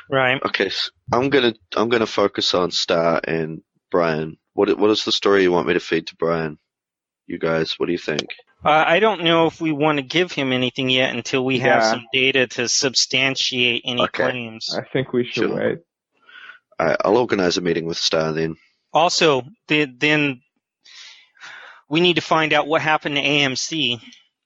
Right. 0.10 0.42
Okay, 0.44 0.72
I'm 1.12 1.30
gonna 1.30 1.54
I'm 1.76 1.90
gonna 1.90 2.08
focus 2.08 2.54
on 2.54 2.72
Star 2.72 3.20
and 3.24 3.62
Brian. 3.92 4.38
What 4.54 4.78
what 4.78 4.90
is 4.90 5.04
the 5.06 5.12
story 5.12 5.44
you 5.44 5.52
want 5.52 5.68
me 5.68 5.74
to 5.74 5.80
feed 5.80 6.08
to 6.08 6.16
Brian? 6.16 6.58
You 7.28 7.38
guys, 7.38 7.76
what 7.78 7.86
do 7.88 7.92
you 7.92 7.98
think? 8.00 8.30
Uh, 8.64 8.84
I 8.86 9.00
don't 9.00 9.24
know 9.24 9.46
if 9.48 9.62
we 9.62 9.72
want 9.72 10.00
to 10.00 10.02
give 10.04 10.32
him 10.34 10.52
anything 10.52 10.90
yet 10.90 11.16
until 11.16 11.46
we 11.46 11.60
have 11.60 11.84
some 11.84 12.06
data 12.12 12.48
to 12.48 12.68
substantiate 12.68 13.84
any 13.86 14.02
Okay. 14.02 14.24
claims. 14.32 14.76
I 14.78 14.84
think 14.92 15.14
we 15.14 15.24
should 15.24 15.34
Sure. 15.50 15.56
wait. 15.56 15.78
I, 16.78 16.98
I'll 17.06 17.18
organize 17.18 17.58
a 17.58 17.62
meeting 17.62 17.86
with 17.86 17.98
Star 17.98 18.34
then. 18.34 18.56
Also, 18.92 19.44
the, 19.68 19.86
then 19.86 20.42
we 21.90 22.02
need 22.02 22.16
to 22.16 22.22
find 22.22 22.52
out 22.52 22.68
what 22.68 22.82
happened 22.82 23.16
to 23.16 23.22
AMC 23.22 24.02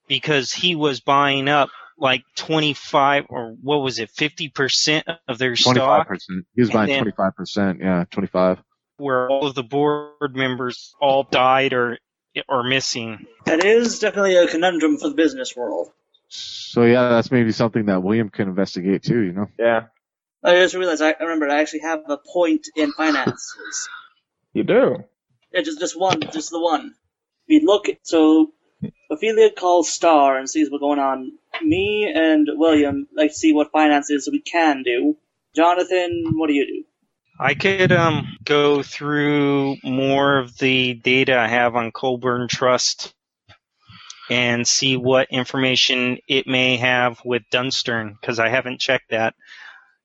because 0.07 0.51
he 0.53 0.75
was 0.75 0.99
buying 0.99 1.47
up 1.49 1.69
like 1.97 2.23
25 2.35 3.25
or 3.29 3.55
what 3.61 3.77
was 3.77 3.97
it, 3.99 4.11
50% 4.11 5.03
of 5.27 5.37
their 5.37 5.55
Twenty 5.55 5.79
five 5.79 6.01
stock, 6.01 6.07
percent. 6.07 6.45
He 6.53 6.61
was 6.61 6.69
buying 6.71 6.89
then- 6.89 6.99
twenty 6.99 7.15
five 7.15 7.35
percent. 7.35 7.79
Yeah, 7.81 8.05
twenty 8.11 8.27
five. 8.27 8.59
where 8.97 9.27
all 9.29 9.47
of 9.47 9.55
the 9.55 9.63
board 9.63 10.35
members 10.35 10.93
all 11.01 11.23
died 11.23 11.73
or 11.73 11.97
or 12.47 12.63
missing. 12.63 13.27
That 13.45 13.63
is 13.63 13.99
definitely 13.99 14.35
a 14.35 14.47
conundrum 14.47 14.97
for 14.97 15.09
the 15.09 15.15
business 15.15 15.55
world. 15.55 15.91
So 16.29 16.83
yeah, 16.83 17.09
that's 17.09 17.31
maybe 17.31 17.51
something 17.51 17.85
that 17.85 18.01
William 18.01 18.29
can 18.29 18.49
investigate 18.49 19.03
too. 19.03 19.21
You 19.21 19.33
know. 19.33 19.47
Yeah, 19.59 19.83
I 20.43 20.55
just 20.55 20.75
realized 20.75 21.01
I 21.01 21.15
remember 21.19 21.47
I 21.49 21.61
actually 21.61 21.81
have 21.81 22.01
a 22.07 22.17
point 22.17 22.67
in 22.75 22.91
finances. 22.93 23.89
you 24.53 24.63
do. 24.63 25.03
Yeah, 25.51 25.61
just 25.61 25.79
just 25.79 25.99
one, 25.99 26.21
just 26.31 26.49
the 26.49 26.59
one. 26.59 26.95
We 27.47 27.61
look 27.63 27.87
so 28.01 28.53
Ophelia 29.11 29.51
calls 29.51 29.89
Star 29.89 30.37
and 30.37 30.49
sees 30.49 30.71
what's 30.71 30.81
going 30.81 30.99
on. 30.99 31.33
Me 31.61 32.11
and 32.13 32.47
William 32.51 33.07
like 33.15 33.31
to 33.31 33.37
see 33.37 33.53
what 33.53 33.71
finances 33.71 34.27
we 34.31 34.39
can 34.39 34.83
do. 34.83 35.15
Jonathan, 35.55 36.33
what 36.33 36.47
do 36.47 36.53
you 36.53 36.65
do? 36.65 36.83
I 37.39 37.53
could 37.55 37.91
um 37.91 38.37
go 38.43 38.83
through 38.83 39.77
more 39.83 40.37
of 40.37 40.57
the 40.57 40.93
data 40.93 41.37
I 41.37 41.47
have 41.47 41.75
on 41.75 41.91
Colburn 41.91 42.47
Trust 42.47 43.13
and 44.29 44.67
see 44.67 44.97
what 44.97 45.27
information 45.31 46.17
it 46.27 46.47
may 46.47 46.77
have 46.77 47.19
with 47.25 47.43
Dunstan 47.51 48.15
because 48.19 48.39
I 48.39 48.49
haven't 48.49 48.79
checked 48.79 49.09
that. 49.09 49.35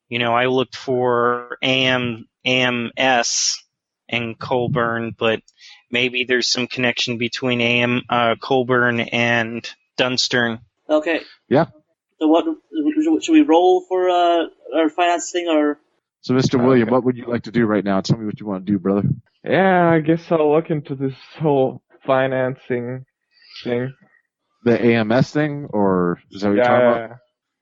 You 0.09 0.19
know, 0.19 0.35
I 0.35 0.47
looked 0.47 0.77
for 0.77 1.59
AM 1.62 2.27
AMS 2.45 3.62
and 4.09 4.38
Colburn, 4.38 5.14
but 5.17 5.43
maybe 5.91 6.25
there's 6.25 6.51
some 6.51 6.67
connection 6.67 7.19
between 7.19 7.61
AM 7.61 8.03
uh, 8.09 8.37
Colburn 8.41 9.01
and 9.01 9.69
Dunstan. 9.97 10.61
Okay. 10.88 11.21
Yeah. 11.49 11.67
So 12.19 12.27
what 12.27 12.45
should 13.23 13.33
we 13.33 13.43
roll 13.43 13.83
for 13.83 14.09
uh, 14.09 14.47
our 14.75 14.88
finance 14.88 15.31
thing 15.31 15.49
or? 15.49 15.79
So, 16.20 16.35
Mr. 16.35 16.62
William, 16.62 16.88
Okay. 16.88 16.92
what 16.92 17.04
would 17.04 17.16
you 17.16 17.26
like 17.26 17.44
to 17.44 17.50
do 17.52 17.64
right 17.66 17.85
now? 17.85 18.00
Tell 18.00 18.18
me 18.18 18.26
what 18.26 18.40
you 18.40 18.46
want 18.46 18.66
to 18.66 18.72
do, 18.72 18.78
brother. 18.78 19.09
Yeah, 19.44 19.88
I 19.90 20.00
guess 20.00 20.31
I'll 20.31 20.52
look 20.52 20.70
into 20.70 20.94
this 20.94 21.14
whole 21.38 21.83
financing 22.04 23.04
thing. 23.64 23.92
The 24.64 24.81
AMS 24.85 25.31
thing, 25.31 25.68
or 25.70 26.18
is 26.31 26.42
that 26.42 26.48
what 26.48 26.57
you're 26.57 26.64
talking 26.64 26.87
about? 26.88 27.11
Yeah. 27.11 27.16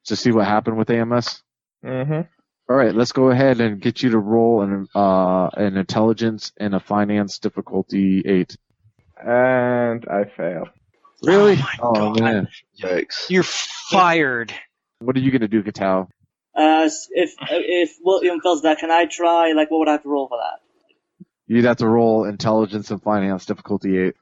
To 0.07 0.17
see 0.17 0.33
what 0.33 0.47
happened 0.47 0.79
with 0.79 0.89
AMS. 0.91 1.43
Mm-hmm. 1.85 2.23
All 2.69 2.77
right, 2.77 2.95
let's 2.95 3.13
go 3.13 3.31
ahead 3.31 3.61
and 3.61 3.81
get 3.81 4.03
you 4.03 4.11
to 4.11 4.19
roll 4.19 4.63
an 4.63 4.87
uh 4.95 5.49
an 5.55 5.77
intelligence 5.77 6.53
and 6.59 6.75
a 6.75 6.81
finance 6.81 7.39
difficulty 7.39 8.23
eight. 8.27 8.57
And 9.19 10.05
I 10.09 10.25
fail. 10.37 10.65
Really? 11.23 11.57
Oh 11.81 11.93
my 11.93 12.01
Oh, 12.01 12.15
God. 12.15 12.21
man. 12.21 12.49
Yikes. 12.83 13.31
You're 13.31 13.45
fired. 13.45 14.53
What 15.01 15.17
are 15.17 15.21
you 15.21 15.31
gonna 15.31 15.47
do, 15.49 15.63
Katao? 15.63 16.09
Uh, 16.57 16.89
if 17.11 17.35
if 17.51 17.97
William 18.03 18.41
fails 18.41 18.63
that, 18.63 18.79
can 18.79 18.91
I 18.91 19.05
try? 19.07 19.53
Like, 19.53 19.71
what 19.71 19.81
would 19.81 19.89
I 19.89 19.93
have 19.93 20.03
to 20.05 20.09
roll 20.09 20.29
for 20.29 20.39
that? 20.39 20.61
You'd 21.47 21.65
have 21.65 21.77
to 21.79 21.89
roll 21.89 22.25
intelligence 22.25 22.91
and 22.91 23.03
finance 23.03 23.47
difficulty 23.47 23.99
eight. 23.99 24.15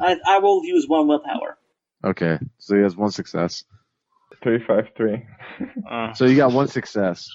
I 0.00 0.16
I 0.26 0.38
will 0.38 0.64
use 0.64 0.86
one 0.88 1.06
willpower. 1.08 1.56
Okay, 2.04 2.38
so 2.58 2.76
he 2.76 2.82
has 2.82 2.96
one 2.96 3.10
success. 3.10 3.64
Three 4.42 4.62
five 4.66 4.88
three. 4.96 5.24
Uh, 5.90 6.12
So 6.14 6.26
you 6.26 6.36
got 6.36 6.52
one 6.52 6.68
success. 6.68 7.28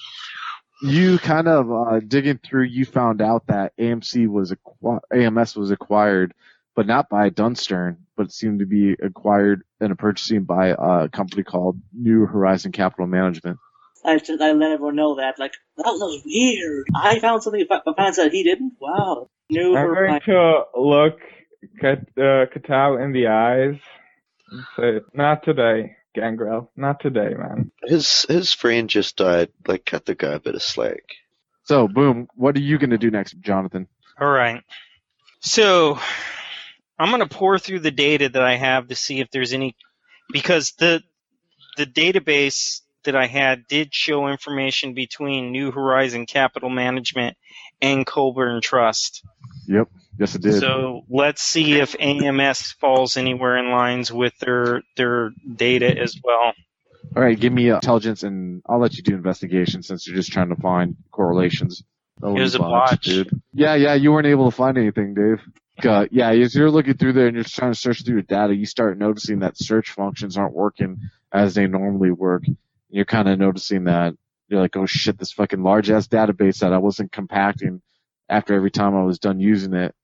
You 0.82 1.18
kind 1.18 1.48
of 1.48 1.70
uh, 1.72 2.00
digging 2.00 2.38
through, 2.44 2.64
you 2.64 2.84
found 2.84 3.22
out 3.22 3.46
that 3.46 3.72
AMC 3.78 4.26
was 4.28 4.52
acqui- 4.52 5.00
AMS 5.12 5.56
was 5.56 5.70
acquired, 5.70 6.34
but 6.76 6.86
not 6.86 7.08
by 7.08 7.30
Dunstan, 7.30 7.98
but 8.16 8.26
it 8.26 8.32
seemed 8.32 8.58
to 8.60 8.66
be 8.66 8.92
acquired 9.02 9.62
in 9.80 9.90
a 9.92 9.96
purchasing 9.96 10.44
by 10.44 10.74
a 10.78 11.08
company 11.08 11.42
called 11.42 11.80
New 11.92 12.26
Horizon 12.26 12.72
Capital 12.72 13.06
Management. 13.06 13.58
I 14.04 14.18
just 14.18 14.40
I 14.40 14.52
let 14.52 14.72
everyone 14.72 14.96
know 14.96 15.16
that. 15.16 15.38
Like, 15.38 15.52
that 15.76 15.84
was 15.84 16.22
weird. 16.24 16.86
I 16.94 17.18
found 17.20 17.42
something 17.42 17.62
about 17.62 17.84
finance 17.96 18.16
that 18.16 18.32
he 18.32 18.42
didn't. 18.42 18.74
Wow. 18.80 19.28
New 19.50 19.76
I'm 19.76 19.86
going 19.86 19.96
Horizon. 19.96 20.20
to 20.26 20.62
look 20.76 21.18
Kat, 21.80 22.00
uh, 22.16 22.46
Katao 22.52 23.02
in 23.02 23.12
the 23.12 23.28
eyes 23.28 23.78
and 24.50 24.64
say, 24.76 25.00
"Not 25.14 25.42
today, 25.44 25.96
Gangrel. 26.14 26.70
Not 26.76 27.00
today, 27.00 27.34
man." 27.36 27.70
His 27.84 28.26
his 28.28 28.52
friend 28.52 28.88
just 28.90 29.16
died. 29.16 29.50
Like, 29.66 29.84
cut 29.86 30.04
the 30.04 30.14
guy 30.14 30.32
a 30.34 30.40
bit 30.40 30.54
of 30.54 30.62
slack. 30.62 31.02
So, 31.64 31.88
boom, 31.88 32.28
what 32.34 32.56
are 32.56 32.60
you 32.60 32.78
going 32.78 32.90
to 32.90 32.98
do 32.98 33.10
next, 33.10 33.40
Jonathan? 33.40 33.86
All 34.20 34.28
right. 34.30 34.62
So 35.40 35.98
I'm 36.98 37.08
going 37.10 37.26
to 37.26 37.34
pour 37.34 37.58
through 37.58 37.80
the 37.80 37.90
data 37.90 38.28
that 38.28 38.42
I 38.42 38.56
have 38.56 38.88
to 38.88 38.94
see 38.94 39.20
if 39.20 39.30
there's 39.30 39.52
any 39.52 39.74
because 40.32 40.72
the 40.78 41.02
the 41.76 41.86
database 41.86 42.80
that 43.04 43.16
I 43.16 43.26
had 43.26 43.66
did 43.68 43.94
show 43.94 44.28
information 44.28 44.94
between 44.94 45.52
New 45.52 45.70
Horizon 45.70 46.26
Capital 46.26 46.70
Management 46.70 47.36
and 47.80 48.04
Colburn 48.06 48.60
Trust. 48.60 49.22
Yep. 49.66 49.88
Yes, 50.18 50.34
it 50.34 50.42
did. 50.42 50.60
So 50.60 51.02
let's 51.08 51.42
see 51.42 51.80
if 51.80 51.96
AMS 51.98 52.72
falls 52.72 53.16
anywhere 53.16 53.56
in 53.56 53.70
lines 53.70 54.12
with 54.12 54.36
their 54.38 54.82
their 54.96 55.30
data 55.56 55.96
as 55.98 56.16
well. 56.22 56.52
All 57.16 57.22
right, 57.22 57.38
give 57.38 57.52
me 57.52 57.70
uh, 57.70 57.76
intelligence, 57.76 58.22
and 58.22 58.62
I'll 58.68 58.80
let 58.80 58.96
you 58.96 59.02
do 59.02 59.14
investigation 59.14 59.82
since 59.82 60.06
you're 60.06 60.16
just 60.16 60.32
trying 60.32 60.48
to 60.48 60.56
find 60.56 60.96
correlations. 61.10 61.82
Oh, 62.22 62.36
It 62.36 62.40
was 62.40 62.54
a 62.54 62.60
botch. 62.60 63.04
dude. 63.04 63.30
Yeah, 63.52 63.74
yeah, 63.74 63.94
you 63.94 64.12
weren't 64.12 64.26
able 64.26 64.50
to 64.50 64.56
find 64.56 64.78
anything, 64.78 65.14
Dave. 65.14 65.40
Uh, 65.84 66.06
yeah, 66.10 66.30
as 66.30 66.54
you're 66.54 66.70
looking 66.70 66.94
through 66.94 67.12
there 67.12 67.26
and 67.26 67.34
you're 67.34 67.44
trying 67.44 67.72
to 67.72 67.78
search 67.78 68.04
through 68.04 68.14
your 68.14 68.22
data, 68.22 68.54
you 68.54 68.66
start 68.66 68.96
noticing 68.96 69.40
that 69.40 69.58
search 69.58 69.90
functions 69.90 70.36
aren't 70.36 70.54
working 70.54 70.98
as 71.32 71.54
they 71.54 71.66
normally 71.66 72.12
work. 72.12 72.44
You're 72.94 73.04
kind 73.04 73.28
of 73.28 73.38
noticing 73.40 73.84
that 73.84 74.14
you're 74.48 74.60
like, 74.60 74.76
oh 74.76 74.86
shit, 74.86 75.18
this 75.18 75.32
fucking 75.32 75.62
large 75.64 75.90
ass 75.90 76.06
database 76.06 76.60
that 76.60 76.72
I 76.72 76.78
wasn't 76.78 77.10
compacting 77.10 77.82
after 78.28 78.54
every 78.54 78.70
time 78.70 78.94
I 78.94 79.02
was 79.02 79.18
done 79.18 79.40
using 79.40 79.74
it 79.74 79.94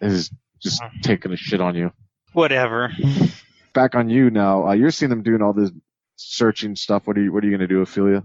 is 0.00 0.30
just 0.62 0.80
Uh-huh. 0.82 0.90
taking 1.02 1.32
a 1.32 1.36
shit 1.36 1.60
on 1.60 1.74
you. 1.74 1.92
Whatever. 2.32 2.92
Back 3.74 3.94
on 3.94 4.08
you 4.08 4.30
now. 4.30 4.68
Uh, 4.68 4.72
you're 4.72 4.90
seeing 4.90 5.10
them 5.10 5.22
doing 5.22 5.42
all 5.42 5.52
this 5.52 5.70
searching 6.16 6.76
stuff. 6.76 7.06
What 7.06 7.18
are 7.18 7.22
you 7.22 7.30
What 7.32 7.44
are 7.44 7.46
you 7.46 7.52
gonna 7.56 7.68
do, 7.68 7.82
Ophelia? 7.82 8.22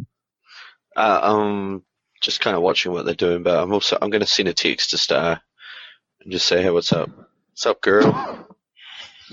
Uh, 0.96 1.20
I'm 1.24 1.84
just 2.22 2.40
kind 2.40 2.56
of 2.56 2.62
watching 2.64 2.94
what 2.94 3.04
they're 3.06 3.16
doing, 3.16 3.44
but 3.44 3.62
I'm 3.62 3.74
also 3.74 3.98
I'm 4.02 4.10
going 4.12 4.22
to 4.22 4.26
send 4.28 4.48
a 4.48 4.54
text 4.54 4.92
to 4.92 4.98
Star 4.98 5.42
and 6.22 6.32
just 6.32 6.48
say, 6.48 6.64
hey, 6.64 6.70
what's 6.72 6.94
up? 6.94 7.10
What's 7.50 7.66
up, 7.66 7.82
girl? 7.82 8.48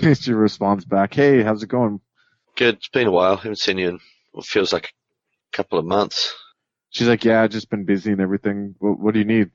she 0.14 0.32
responds 0.32 0.84
back, 0.84 1.14
"Hey, 1.14 1.42
how's 1.44 1.62
it 1.62 1.68
going?" 1.68 2.00
Good. 2.56 2.76
It's 2.76 2.88
been 2.88 3.06
a 3.06 3.12
while. 3.12 3.36
haven't 3.36 3.60
seen 3.60 3.78
you 3.78 3.88
in 3.90 4.00
what 4.32 4.46
feels 4.46 4.72
like 4.72 4.86
a 5.52 5.56
couple 5.56 5.78
of 5.78 5.84
months. 5.84 6.34
She's 6.90 7.08
like, 7.08 7.24
"Yeah, 7.24 7.42
I've 7.42 7.50
just 7.50 7.70
been 7.70 7.84
busy 7.84 8.12
and 8.12 8.20
everything. 8.20 8.74
What, 8.78 8.98
what 8.98 9.14
do 9.14 9.20
you 9.20 9.24
need?" 9.24 9.50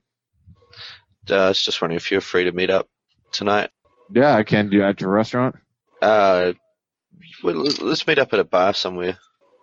Uh, 1.30 1.36
I 1.36 1.48
was 1.48 1.62
just 1.62 1.80
wondering 1.80 1.96
if 1.96 2.10
you're 2.10 2.20
free 2.20 2.44
to 2.44 2.52
meet 2.52 2.70
up 2.70 2.88
tonight. 3.32 3.70
Yeah, 4.10 4.34
I 4.34 4.42
can 4.42 4.70
do 4.70 4.82
at 4.82 5.00
your 5.00 5.10
restaurant. 5.10 5.56
Uh, 6.00 6.54
well, 7.42 7.56
let's 7.80 8.06
meet 8.06 8.18
up 8.18 8.32
at 8.32 8.40
a 8.40 8.44
bar 8.44 8.72
somewhere. 8.72 9.18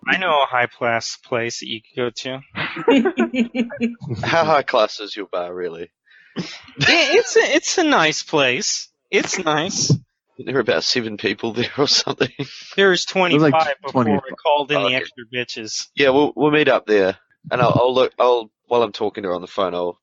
I 0.07 0.17
know 0.17 0.43
a 0.43 0.45
high 0.45 0.67
class 0.67 1.17
place 1.17 1.61
that 1.61 1.67
you 1.67 1.81
could 1.81 1.95
go 1.95 2.09
to. 2.11 2.41
How 4.23 4.45
high 4.45 4.61
class 4.61 4.99
is 4.99 5.15
your 5.15 5.25
bar, 5.25 5.53
really? 5.53 5.89
Yeah, 6.37 6.43
it's 6.87 7.35
a 7.35 7.39
it's 7.39 7.77
a 7.77 7.83
nice 7.83 8.21
place. 8.21 8.89
It's 9.09 9.39
nice. 9.39 9.91
There 10.37 10.53
were 10.55 10.59
about 10.61 10.83
seven 10.83 11.17
people 11.17 11.53
there 11.53 11.71
or 11.77 11.87
something. 11.87 12.29
There 12.75 12.89
was 12.89 13.05
twenty 13.05 13.37
There's 13.37 13.51
five 13.51 13.67
like 13.67 13.81
before 13.81 14.03
20. 14.03 14.17
I 14.17 14.31
called 14.35 14.71
in 14.71 14.77
Oh, 14.77 14.81
the 14.81 14.87
okay. 14.87 14.95
extra 14.95 15.23
bitches. 15.33 15.87
Yeah, 15.95 16.09
we'll 16.09 16.33
we'll 16.35 16.51
meet 16.51 16.67
up 16.67 16.85
there, 16.85 17.17
and 17.51 17.61
I'll, 17.61 17.71
I'll 17.75 17.93
look. 17.93 18.13
I'll 18.19 18.51
while 18.65 18.83
I'm 18.83 18.91
talking 18.91 19.23
to 19.23 19.29
her 19.29 19.35
on 19.35 19.41
the 19.41 19.47
phone, 19.47 19.73
I'll 19.73 19.99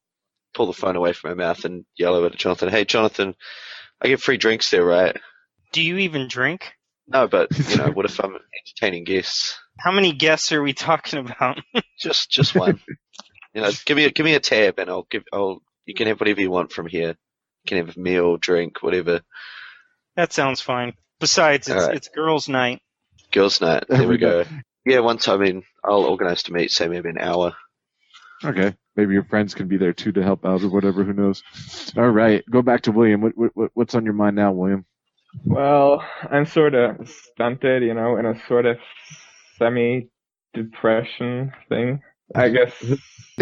pull 0.55 0.67
the 0.67 0.73
phone 0.73 0.97
away 0.97 1.13
from 1.13 1.31
her 1.31 1.37
mouth 1.37 1.65
and 1.65 1.85
yell 1.97 2.15
over 2.15 2.31
to 2.31 2.37
Jonathan. 2.37 2.69
Hey, 2.71 2.85
Jonathan, 2.85 3.35
I 4.01 4.09
get 4.09 4.21
free 4.21 4.37
drinks 4.39 4.71
there, 4.71 4.85
right? 4.85 5.17
Do 5.73 5.83
you 5.83 5.99
even 5.99 6.29
drink? 6.29 6.73
No, 7.09 7.29
but 7.29 7.49
you 7.71 7.77
know, 7.77 7.91
what 7.91 8.07
if 8.07 8.19
I'm 8.23 8.35
entertaining 8.37 9.05
guests? 9.05 9.59
How 9.79 9.93
many 9.93 10.13
guests 10.13 10.53
are 10.53 10.63
we 10.63 10.73
talking 10.73 11.19
about? 11.19 11.59
Just 12.01 12.31
just 12.31 12.55
one. 12.55 12.81
you 13.55 13.63
know, 13.63 13.71
give 13.87 13.97
me 13.97 14.05
a 14.07 14.11
give 14.11 14.25
me 14.25 14.35
a 14.35 14.41
tab, 14.41 14.79
and 14.79 14.91
I'll 14.91 15.07
give. 15.11 15.25
I'll 15.33 15.63
you 15.87 15.95
can 15.95 16.07
have 16.09 16.21
whatever 16.21 16.41
you 16.41 16.51
want 16.51 16.73
from 16.73 16.87
here. 16.87 17.09
You 17.11 17.69
can 17.69 17.79
have 17.79 17.97
a 17.97 18.01
meal, 18.01 18.37
drink, 18.39 18.83
whatever. 18.83 19.21
That 20.17 20.33
sounds 20.33 20.61
fine. 20.61 20.95
Besides, 21.21 21.69
it's 21.69 21.77
Alright. 21.81 21.97
it's 21.97 22.09
girls' 22.09 22.49
night. 22.49 22.81
Girls' 23.31 23.61
night. 23.61 23.85
There 23.89 23.99
There 23.99 24.09
we 24.09 24.15
we 24.15 24.19
go. 24.19 24.45
Yeah, 24.85 25.01
once 25.01 25.29
I 25.29 25.37
mean, 25.37 25.63
I'll 25.85 26.05
organise 26.05 26.43
to 26.45 26.53
meet, 26.53 26.71
say 26.73 26.89
maybe 26.89 27.09
an 27.09 27.19
hour. 27.19 27.55
Okay, 28.45 28.75
maybe 28.97 29.13
your 29.15 29.23
friends 29.25 29.55
can 29.55 29.69
be 29.69 29.77
there 29.77 29.93
too 29.93 30.11
to 30.13 30.23
help 30.23 30.45
out 30.45 30.63
or 30.63 30.69
whatever. 30.69 31.05
Who 31.05 31.13
knows? 31.13 31.43
All 31.97 32.11
right, 32.11 32.43
go 32.51 32.63
back 32.63 32.83
to 32.83 32.93
William. 32.93 33.21
What, 33.21 33.37
what 33.39 33.51
what- 33.55 33.71
what's 33.75 33.95
on 33.95 34.05
your 34.05 34.15
mind 34.15 34.35
now, 34.37 34.51
William? 34.53 34.85
Well, 35.47 36.05
I'm 36.31 36.45
sort 36.47 36.75
of 36.75 37.09
stunted, 37.09 37.83
you 37.85 37.95
know, 37.95 38.17
in 38.17 38.27
a 38.27 38.35
sort 38.49 38.67
of 38.67 38.77
semi-depression 39.59 41.53
thing. 41.69 42.01
I 42.35 42.49
guess 42.49 42.73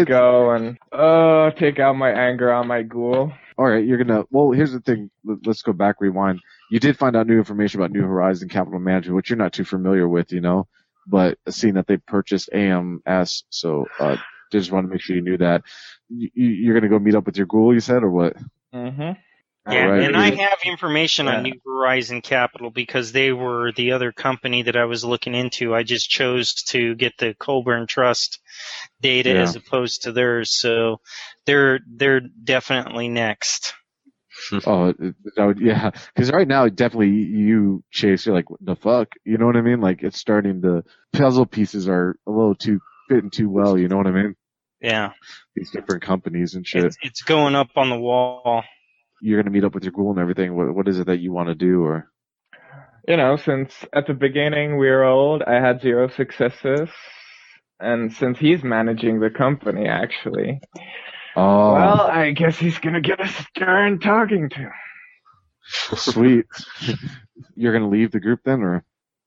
go 0.05 0.51
and 0.51 0.77
uh 0.91 1.51
take 1.51 1.79
out 1.79 1.95
my 1.95 2.11
anger 2.11 2.51
on 2.51 2.67
my 2.67 2.83
ghoul. 2.83 3.31
All 3.57 3.65
right, 3.65 3.85
you're 3.85 3.97
gonna. 3.97 4.23
Well, 4.31 4.51
here's 4.51 4.71
the 4.73 4.79
thing. 4.81 5.09
Let's 5.23 5.61
go 5.61 5.71
back, 5.73 5.95
rewind. 5.99 6.39
You 6.71 6.79
did 6.79 6.97
find 6.97 7.15
out 7.15 7.27
new 7.27 7.37
information 7.37 7.79
about 7.81 7.91
New 7.91 8.01
Horizon 8.01 8.47
Capital 8.49 8.79
Management, 8.79 9.15
which 9.17 9.29
you're 9.29 9.37
not 9.37 9.53
too 9.53 9.65
familiar 9.65 10.07
with, 10.07 10.31
you 10.31 10.39
know. 10.41 10.67
But 11.05 11.37
seeing 11.49 11.73
that 11.73 11.85
they 11.87 11.97
purchased 11.97 12.49
AMS, 12.53 13.43
so 13.49 13.85
uh, 13.99 14.15
just 14.51 14.71
want 14.71 14.85
to 14.87 14.91
make 14.91 15.01
sure 15.01 15.15
you 15.15 15.21
knew 15.21 15.37
that. 15.37 15.63
You, 16.09 16.29
you- 16.33 16.49
you're 16.49 16.73
gonna 16.73 16.89
go 16.89 16.97
meet 16.99 17.15
up 17.15 17.25
with 17.25 17.37
your 17.37 17.45
ghoul, 17.47 17.73
you 17.73 17.79
said, 17.81 18.03
or 18.03 18.09
what? 18.09 18.37
Mm-hmm. 18.73 19.11
Yeah, 19.71 19.83
Alright. 19.85 20.03
and 20.05 20.15
I 20.17 20.33
have 20.33 20.59
information 20.65 21.27
on 21.27 21.43
New 21.43 21.53
Horizon 21.63 22.21
Capital 22.21 22.71
because 22.71 23.11
they 23.11 23.31
were 23.31 23.71
the 23.71 23.91
other 23.91 24.11
company 24.11 24.63
that 24.63 24.75
I 24.75 24.85
was 24.85 25.05
looking 25.05 25.35
into. 25.35 25.75
I 25.75 25.83
just 25.83 26.09
chose 26.09 26.53
to 26.69 26.95
get 26.95 27.13
the 27.19 27.35
Colburn 27.37 27.85
Trust 27.85 28.39
data 29.01 29.29
Yeah. 29.33 29.41
as 29.41 29.55
opposed 29.55 30.03
to 30.03 30.13
theirs, 30.13 30.49
so 30.51 30.99
they're 31.45 31.79
they're 31.87 32.21
definitely 32.21 33.07
next. 33.09 33.75
Oh, 34.65 34.89
it- 34.89 34.97
it- 34.99 35.15
that 35.35 35.45
would- 35.45 35.59
yeah. 35.61 35.91
Because 36.13 36.31
right 36.31 36.47
now, 36.47 36.67
definitely 36.67 37.09
you, 37.09 37.83
Chase, 37.91 38.25
you're 38.25 38.35
like, 38.35 38.49
what 38.49 38.63
the 38.63 38.75
fuck? 38.75 39.09
You 39.25 39.37
know 39.37 39.45
what 39.45 39.57
I 39.57 39.61
mean? 39.61 39.81
Like, 39.81 40.03
it's 40.03 40.17
starting 40.17 40.61
to, 40.63 40.83
puzzle 41.13 41.45
pieces 41.45 41.87
are 41.89 42.15
a 42.27 42.31
little 42.31 42.55
too, 42.55 42.79
fitting 43.09 43.29
too 43.29 43.49
well, 43.49 43.77
you 43.77 43.87
know 43.87 43.97
what 43.97 44.07
I 44.07 44.11
mean? 44.11 44.35
Yeah, 44.81 45.11
These 45.55 45.69
different 45.71 46.01
companies 46.01 46.55
and 46.55 46.65
shit. 46.65 46.83
it's 46.85 46.97
it's 47.03 47.21
going 47.21 47.53
up 47.53 47.69
on 47.75 47.89
the 47.91 47.99
wall. 47.99 48.63
You're 49.21 49.39
gonna 49.39 49.51
meet 49.53 49.63
up 49.63 49.75
with 49.75 49.83
your 49.83 49.91
ghoul 49.91 50.09
and 50.09 50.19
everything. 50.19 50.55
What, 50.55 50.73
what 50.73 50.87
is 50.87 50.97
it 50.97 51.05
that 51.05 51.19
you 51.19 51.31
want 51.31 51.49
to 51.49 51.53
do, 51.55 51.83
or? 51.83 52.09
You 53.07 53.17
know, 53.17 53.35
since 53.37 53.71
at 53.93 54.07
the 54.07 54.13
beginning 54.15 54.77
we 54.77 54.89
were 54.89 55.03
old, 55.03 55.43
I 55.43 55.55
had 55.55 55.81
zero 55.81 56.07
successes. 56.09 56.89
And 57.79 58.11
since 58.13 58.39
he's 58.39 58.63
managing 58.63 59.19
the 59.19 59.29
company, 59.29 59.87
actually, 59.87 60.61
Oh, 61.35 61.73
well, 61.73 62.01
I 62.01 62.31
guess 62.31 62.57
he's 62.57 62.77
gonna 62.79 63.01
get 63.01 63.21
a 63.21 63.27
stern 63.27 63.99
talking 63.99 64.49
to. 64.49 64.71
sweet. 65.63 66.45
you're 67.55 67.73
gonna 67.73 67.89
leave 67.89 68.11
the 68.11 68.19
group 68.19 68.41
then, 68.43 68.61
or? 68.61 68.83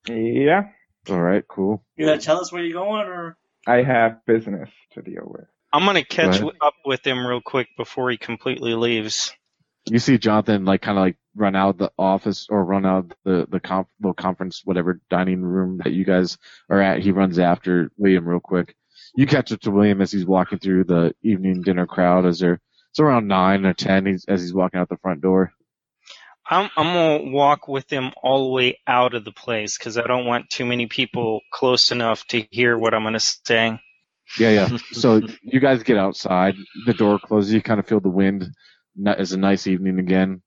Yeah, 0.08 0.64
All 1.08 1.20
right, 1.20 1.44
cool. 1.48 1.84
You 1.96 2.06
gonna 2.06 2.20
tell 2.20 2.40
us 2.40 2.52
where 2.52 2.62
you're 2.62 2.78
going, 2.78 3.06
or 3.06 3.36
I 3.66 3.82
have 3.82 4.24
business 4.26 4.70
to 4.92 5.02
deal 5.02 5.24
with. 5.24 5.46
I'm 5.72 5.86
gonna 5.86 6.04
catch 6.04 6.40
ahead. 6.40 6.52
up 6.60 6.74
with 6.84 7.06
him 7.06 7.26
real 7.26 7.40
quick 7.40 7.68
before 7.76 8.10
he 8.10 8.16
completely 8.16 8.74
leaves. 8.74 9.32
You 9.86 9.98
see 9.98 10.18
Jonathan 10.18 10.64
like 10.64 10.82
kind 10.82 10.98
of 10.98 11.02
like 11.02 11.16
run 11.34 11.56
out 11.56 11.70
of 11.70 11.78
the 11.78 11.92
office 11.98 12.46
or 12.48 12.64
run 12.64 12.86
out 12.86 12.98
of 12.98 13.12
the 13.24 13.46
the 13.50 13.60
conf- 13.60 13.88
little 14.00 14.14
conference 14.14 14.62
whatever 14.64 15.00
dining 15.10 15.42
room 15.42 15.80
that 15.82 15.92
you 15.92 16.04
guys 16.04 16.38
are 16.70 16.80
at. 16.80 17.00
He 17.00 17.10
runs 17.12 17.38
after 17.38 17.90
William 17.96 18.26
real 18.26 18.40
quick. 18.40 18.76
You 19.16 19.26
catch 19.26 19.52
up 19.52 19.60
to 19.60 19.70
William 19.70 20.00
as 20.00 20.12
he's 20.12 20.26
walking 20.26 20.58
through 20.58 20.84
the 20.84 21.14
evening 21.22 21.62
dinner 21.62 21.86
crowd 21.86 22.26
as 22.26 22.40
they're 22.40 22.60
it's 22.94 23.00
around 23.00 23.26
nine 23.26 23.66
or 23.66 23.74
ten 23.74 24.06
he's, 24.06 24.24
as 24.26 24.40
he's 24.40 24.54
walking 24.54 24.78
out 24.78 24.88
the 24.88 24.96
front 24.98 25.20
door. 25.20 25.52
I'm 26.48 26.70
I'm 26.76 26.92
gonna 26.92 27.30
walk 27.32 27.66
with 27.66 27.90
him 27.90 28.12
all 28.22 28.44
the 28.44 28.50
way 28.50 28.78
out 28.86 29.14
of 29.14 29.24
the 29.24 29.32
place 29.32 29.76
because 29.76 29.98
I 29.98 30.06
don't 30.06 30.26
want 30.26 30.50
too 30.50 30.64
many 30.64 30.86
people 30.86 31.40
close 31.52 31.90
enough 31.90 32.24
to 32.28 32.44
hear 32.50 32.78
what 32.78 32.94
I'm 32.94 33.02
gonna 33.02 33.18
say. 33.18 33.80
Yeah, 34.38 34.50
yeah. 34.50 34.76
so 34.92 35.22
you 35.42 35.58
guys 35.58 35.82
get 35.82 35.96
outside. 35.96 36.54
The 36.86 36.94
door 36.94 37.18
closes. 37.18 37.52
You 37.52 37.62
kind 37.62 37.80
of 37.80 37.86
feel 37.88 38.00
the 38.00 38.08
wind. 38.08 38.48
It's 38.96 39.32
a 39.32 39.38
nice 39.38 39.66
evening 39.66 39.98
again. 39.98 40.42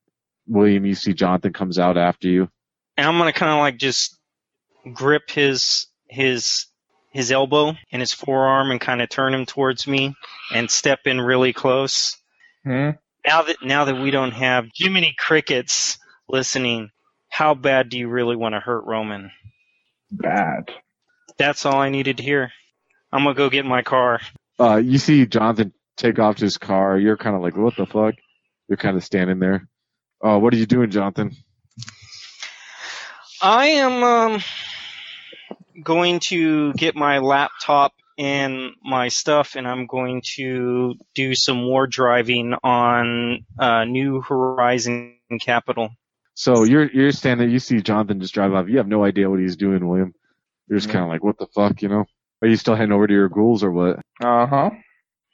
William, 0.47 0.85
you 0.85 0.95
see 0.95 1.13
Jonathan 1.13 1.51
comes 1.51 1.77
out 1.77 1.97
after 1.97 2.29
you. 2.29 2.47
And 2.95 3.07
I'm 3.07 3.17
gonna 3.17 3.33
kind 3.33 3.51
of 3.51 3.59
like 3.59 3.77
just 3.77 4.17
grip 4.93 5.29
his 5.29 5.87
his 6.07 6.67
his 7.17 7.31
elbow 7.31 7.75
and 7.91 7.99
his 7.99 8.13
forearm 8.13 8.69
and 8.69 8.79
kind 8.79 9.01
of 9.01 9.09
turn 9.09 9.33
him 9.33 9.47
towards 9.47 9.87
me 9.87 10.15
and 10.53 10.69
step 10.69 10.99
in 11.05 11.19
really 11.19 11.51
close. 11.51 12.15
Hmm? 12.63 12.91
Now 13.25 13.41
that 13.41 13.55
now 13.63 13.85
that 13.85 13.99
we 13.99 14.11
don't 14.11 14.33
have 14.33 14.69
Jiminy 14.75 15.15
crickets 15.17 15.97
listening, 16.29 16.91
how 17.27 17.55
bad 17.55 17.89
do 17.89 17.97
you 17.97 18.07
really 18.07 18.35
want 18.35 18.53
to 18.53 18.59
hurt 18.59 18.85
Roman? 18.85 19.31
Bad. 20.11 20.69
That's 21.39 21.65
all 21.65 21.79
I 21.79 21.89
needed 21.89 22.17
to 22.17 22.23
hear. 22.23 22.51
I'm 23.11 23.23
gonna 23.23 23.33
go 23.33 23.49
get 23.49 23.65
my 23.65 23.81
car. 23.81 24.21
Uh, 24.59 24.75
you 24.75 24.99
see 24.99 25.25
Jonathan 25.25 25.73
take 25.97 26.19
off 26.19 26.35
to 26.35 26.45
his 26.45 26.59
car. 26.59 26.99
You're 26.99 27.17
kind 27.17 27.35
of 27.35 27.41
like, 27.41 27.57
what 27.57 27.75
the 27.75 27.87
fuck? 27.87 28.13
You're 28.69 28.77
kind 28.77 28.95
of 28.95 29.03
standing 29.03 29.39
there. 29.39 29.67
Uh, 30.23 30.37
what 30.37 30.53
are 30.53 30.57
you 30.57 30.67
doing, 30.67 30.91
Jonathan? 30.91 31.35
I 33.41 33.67
am 33.67 34.03
um, 34.03 34.43
going 35.83 36.19
to 36.21 36.73
get 36.73 36.95
my 36.95 37.19
laptop 37.19 37.93
and 38.17 38.71
my 38.83 39.09
stuff, 39.09 39.55
and 39.55 39.67
I'm 39.67 39.85
going 39.85 40.21
to 40.35 40.95
do 41.13 41.35
some 41.35 41.57
more 41.57 41.85
driving 41.87 42.53
on 42.63 43.45
uh, 43.59 43.85
New 43.85 44.21
Horizon 44.21 45.15
Capital. 45.41 45.89
So 46.33 46.63
you're 46.63 46.89
you're 46.91 47.11
standing. 47.11 47.49
You 47.51 47.59
see 47.59 47.81
Jonathan 47.81 48.19
just 48.19 48.33
drive 48.33 48.53
off. 48.53 48.67
You 48.69 48.77
have 48.77 48.87
no 48.87 49.03
idea 49.03 49.29
what 49.29 49.39
he's 49.39 49.55
doing, 49.55 49.87
William. 49.87 50.13
You're 50.67 50.77
just 50.79 50.87
Yeah. 50.89 50.93
kind 50.93 51.05
of 51.05 51.09
like, 51.11 51.23
what 51.23 51.37
the 51.37 51.47
fuck, 51.47 51.81
you 51.81 51.89
know? 51.89 52.05
Are 52.41 52.47
you 52.47 52.55
still 52.57 52.75
heading 52.75 52.91
over 52.91 53.07
to 53.07 53.13
your 53.13 53.29
ghouls 53.29 53.63
or 53.63 53.71
what? 53.71 53.97
Uh 54.23 54.45
huh. 54.45 54.69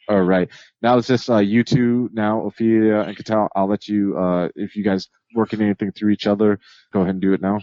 All 0.09 0.21
right. 0.21 0.49
Now 0.81 0.97
it's 0.97 1.07
just 1.07 1.29
uh, 1.29 1.37
you 1.37 1.63
two 1.63 2.09
now, 2.13 2.45
Ophelia 2.45 2.99
and 3.01 3.15
Katal. 3.17 3.47
I'll 3.55 3.67
let 3.69 3.87
you, 3.87 4.17
uh, 4.17 4.49
if 4.55 4.75
you 4.75 4.83
guys 4.83 5.07
working 5.33 5.61
anything 5.61 5.91
through 5.93 6.11
each 6.11 6.27
other, 6.27 6.59
go 6.91 6.99
ahead 7.01 7.11
and 7.15 7.21
do 7.21 7.33
it 7.33 7.41
now. 7.41 7.61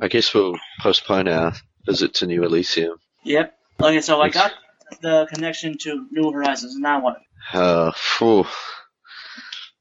I 0.00 0.08
guess 0.08 0.32
we'll 0.34 0.56
postpone 0.80 1.28
our 1.28 1.52
visit 1.86 2.14
to 2.14 2.26
New 2.26 2.42
Elysium. 2.44 2.96
Yep. 3.24 3.54
Okay, 3.80 4.00
so 4.00 4.20
I 4.20 4.28
got 4.28 4.52
the 5.00 5.26
connection 5.32 5.76
to 5.78 6.06
New 6.10 6.32
Horizons. 6.32 6.76
Now 6.76 7.00
what? 7.02 7.16
Uh, 7.52 7.92
phew. 7.94 8.46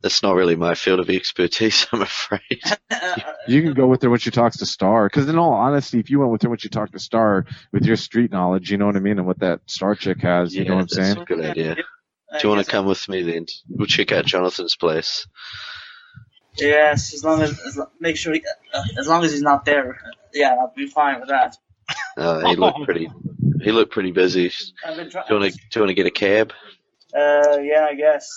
That's 0.02 0.24
not 0.24 0.36
really 0.36 0.56
my 0.56 0.76
field 0.76 1.02
of 1.02 1.10
expertise, 1.10 1.86
I'm 1.92 2.02
afraid. 2.02 2.62
You 3.48 3.64
can 3.64 3.74
go 3.74 3.88
with 3.88 4.04
her 4.04 4.12
when 4.12 4.20
she 4.20 4.30
talks 4.30 4.58
to 4.58 4.66
Star. 4.68 5.08
Because 5.08 5.28
in 5.28 5.36
all 5.38 5.54
honesty, 5.54 6.00
if 6.00 6.12
you 6.12 6.20
went 6.20 6.32
with 6.32 6.44
her 6.44 6.50
when 6.50 6.60
she 6.60 6.70
talked 6.70 6.94
to 6.94 7.00
Star 7.00 7.46
with 7.72 7.84
your 7.84 7.96
street 7.96 8.32
knowledge, 8.32 8.70
you 8.70 8.78
know 8.78 8.86
what 8.86 8.96
I 8.96 9.00
mean, 9.00 9.18
and 9.18 9.26
what 9.26 9.40
that 9.40 9.62
Star 9.66 9.96
chick 9.96 10.22
has, 10.22 10.54
you 10.54 10.64
Yeah, 10.64 10.70
know 10.70 10.76
what 10.76 10.82
I'm 10.82 10.88
saying? 10.90 11.16
that's 11.16 11.30
saying? 11.30 11.40
a 11.40 11.44
good 11.44 11.46
idea. 11.46 11.76
Do 11.76 11.82
you 12.44 12.50
want 12.50 12.64
to 12.64 12.70
come 12.72 12.86
with 12.86 13.10
me 13.10 13.24
then? 13.24 13.48
We'll 13.68 13.88
check 13.88 14.12
out 14.12 14.26
Jonathan's 14.26 14.76
place. 14.76 15.26
Yes, 16.58 17.14
as 17.14 17.24
long 17.24 17.42
as, 17.42 17.60
as 17.62 17.80
make 18.00 18.18
sure 18.18 18.34
he, 18.34 18.44
uh, 18.74 18.84
as 19.00 19.08
long 19.08 19.24
as 19.24 19.32
he's 19.32 19.42
not 19.42 19.66
there. 19.66 20.00
Yeah, 20.34 20.56
I'll 20.60 20.74
be 20.76 20.86
fine 20.88 21.20
with 21.22 21.30
that. 21.30 21.56
Uh, 22.20 22.48
he 22.48 22.56
looked 22.56 22.84
pretty. 22.84 23.10
He 23.62 23.72
looked 23.72 23.92
pretty 23.92 24.12
busy. 24.12 24.50
Do 24.50 24.56
I've 24.86 24.98
been 24.98 25.10
trying. 25.10 25.26
you 25.30 25.36
want 25.40 25.52
to? 25.54 25.58
Do 25.58 25.80
you 25.80 25.82
want 25.82 25.90
to 25.90 25.94
get 25.96 26.06
a 26.06 26.12
cab? 26.12 26.54
Uh, 27.16 27.60
yeah, 27.62 27.88
I 27.90 27.96
guess. 27.96 28.28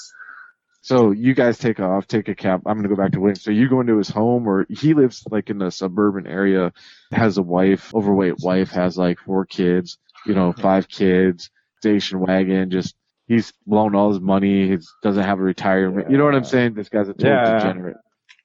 So 0.84 1.12
you 1.12 1.32
guys 1.34 1.58
take 1.58 1.78
off, 1.78 2.08
take 2.08 2.28
a 2.28 2.34
cab. 2.34 2.62
I'm 2.66 2.76
gonna 2.76 2.88
go 2.88 2.96
back 2.96 3.12
to 3.12 3.20
William. 3.20 3.36
So 3.36 3.50
you 3.52 3.68
go 3.68 3.80
into 3.80 3.98
his 3.98 4.08
home, 4.08 4.48
or 4.48 4.66
he 4.68 4.94
lives 4.94 5.22
like 5.30 5.48
in 5.50 5.62
a 5.62 5.70
suburban 5.70 6.26
area, 6.26 6.72
has 7.12 7.38
a 7.38 7.42
wife, 7.42 7.94
overweight 7.94 8.36
wife, 8.40 8.70
has 8.70 8.96
like 8.98 9.18
four 9.20 9.46
kids, 9.46 9.98
you 10.26 10.34
know, 10.34 10.52
five 10.52 10.88
kids, 10.88 11.50
station 11.78 12.18
wagon, 12.18 12.70
just 12.70 12.96
he's 13.28 13.52
blown 13.64 13.94
all 13.94 14.10
his 14.10 14.20
money. 14.20 14.68
He 14.70 14.78
doesn't 15.04 15.22
have 15.22 15.38
a 15.38 15.42
retirement. 15.42 16.10
You 16.10 16.18
know 16.18 16.24
what 16.24 16.34
I'm 16.34 16.44
saying? 16.44 16.74
This 16.74 16.88
guy's 16.88 17.08
a 17.08 17.14
total 17.14 17.30
Yeah. 17.30 17.58
degenerate, 17.58 17.96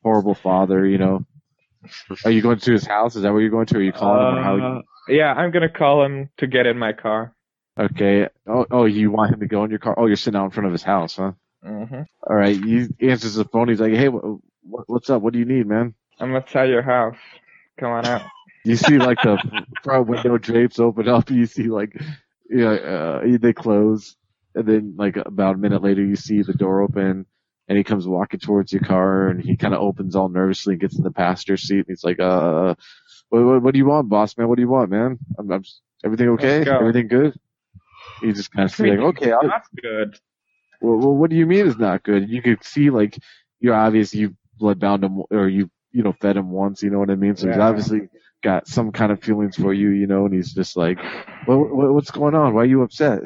horrible 0.04 0.36
father. 0.36 0.86
You 0.86 1.00
know. 1.00 1.26
Are 2.26 2.32
you 2.32 2.42
going 2.42 2.60
to 2.60 2.72
his 2.72 2.86
house? 2.86 3.16
Is 3.16 3.22
that 3.24 3.32
where 3.32 3.42
you're 3.42 3.50
going 3.52 3.66
to? 3.68 3.78
Are 3.78 3.82
you 3.82 3.94
calling 3.94 4.28
him? 4.28 4.38
Or 4.38 4.44
how? 4.44 4.82
Yeah, 5.08 5.34
I'm 5.34 5.52
gonna 5.52 5.70
call 5.70 6.04
him 6.04 6.30
to 6.38 6.48
get 6.48 6.66
in 6.66 6.78
my 6.78 6.94
car. 6.94 7.34
Okay. 7.80 8.28
Oh, 8.48 8.66
oh, 8.72 8.86
you 8.86 9.12
want 9.12 9.34
him 9.34 9.40
to 9.42 9.48
go 9.48 9.64
in 9.64 9.70
your 9.70 9.80
car? 9.80 9.96
Oh, 9.98 10.08
you're 10.08 10.16
sitting 10.16 10.40
out 10.40 10.46
in 10.46 10.52
front 10.52 10.68
of 10.68 10.74
his 10.74 10.84
house, 10.84 11.16
huh? 11.16 11.34
Mm-hmm. 11.66 12.02
All 12.28 12.36
right. 12.36 12.56
He 12.56 12.88
answers 13.02 13.36
the 13.36 13.46
phone. 13.46 13.70
He's 13.70 13.80
like, 13.80 13.94
"Hey, 13.94 14.10
what, 14.10 14.40
what's 14.88 15.10
up? 15.10 15.22
What 15.22 15.34
do 15.34 15.40
you 15.40 15.46
need, 15.46 15.68
man?" 15.68 15.94
I'm 16.20 16.36
outside 16.36 16.70
your 16.70 16.82
house. 16.82 17.18
Come 17.80 17.92
on 17.92 18.06
out. 18.06 18.24
You 18.64 18.76
see 18.76 18.98
like 18.98 19.22
the 19.22 19.38
front 19.84 20.08
window 20.08 20.38
drapes 20.38 20.80
open 20.80 21.08
up. 21.08 21.30
You 21.30 21.46
see 21.46 21.64
like, 21.68 21.94
you 22.50 22.58
know, 22.58 22.74
uh, 22.76 23.38
they 23.40 23.54
close, 23.54 24.16
and 24.56 24.66
then 24.66 24.96
like 24.98 25.18
about 25.18 25.56
a 25.56 25.60
minute 25.60 25.84
later, 25.84 26.04
you 26.04 26.16
see 26.16 26.42
the 26.42 26.54
door 26.54 26.82
open, 26.82 27.26
and 27.68 27.78
he 27.78 27.84
comes 27.84 28.08
walking 28.08 28.40
towards 28.40 28.74
your 28.74 28.82
car, 28.82 29.28
and 29.28 29.42
he 29.42 29.56
kind 29.58 29.74
of 29.74 29.82
opens 29.82 30.16
all 30.16 30.30
nervously, 30.30 30.74
and 30.74 30.82
gets 30.82 30.98
in 30.98 31.04
the 31.04 31.12
passenger 31.12 31.58
seat, 31.58 31.78
and 31.78 31.86
he's 31.90 32.04
like, 32.04 32.20
"Uh, 32.20 32.76
what, 33.30 33.44
what, 33.44 33.62
what 33.62 33.74
do 33.74 33.78
you 33.78 33.86
want, 33.86 34.10
boss 34.10 34.38
man? 34.38 34.48
What 34.48 34.56
do 34.56 34.62
you 34.62 34.70
want, 34.70 34.90
man? 34.90 35.18
I'm, 35.38 35.52
I'm 35.52 35.64
everything 36.04 36.30
okay? 36.30 36.64
Go. 36.64 36.78
Everything 36.80 37.08
good?" 37.08 37.34
He 38.22 38.32
just 38.32 38.52
kind 38.52 38.70
of 38.70 38.80
like, 38.80 39.00
"Okay, 39.00 39.32
I'll, 39.32 39.48
That's 39.48 39.68
good. 39.82 40.18
well, 40.82 40.98
well, 40.98 41.16
what 41.16 41.30
do 41.30 41.36
you 41.36 41.46
mean 41.46 41.68
it's 41.68 41.78
not 41.78 42.04
good? 42.04 42.30
You 42.30 42.42
could 42.42 42.64
see 42.64 42.90
like 42.90 43.18
you're 43.60 43.76
obvious 43.76 44.14
you 44.14 44.36
blood 44.58 44.80
bound 44.80 45.04
him 45.04 45.24
or 45.30 45.48
you 45.48 45.70
you 45.92 46.04
know 46.04 46.14
fed 46.14 46.38
him 46.38 46.52
once. 46.52 46.82
You 46.84 46.90
know 46.90 47.00
what 47.00 47.10
I 47.10 47.16
mean? 47.16 47.36
So 47.36 47.48
he's 47.48 47.58
obviously 47.58 48.10
got 48.44 48.68
some 48.68 48.92
kind 48.92 49.12
of 49.12 49.22
feelings 49.22 49.56
for 49.56 49.74
you. 49.74 49.90
You 49.90 50.08
know, 50.08 50.26
and 50.26 50.34
he's 50.34 50.54
just 50.54 50.78
like, 50.78 51.00
what, 51.46 51.76
what 51.76 51.94
what's 51.94 52.12
going 52.12 52.36
on? 52.36 52.54
Why 52.54 52.62
are 52.62 52.66
you 52.66 52.82
upset? 52.82 53.22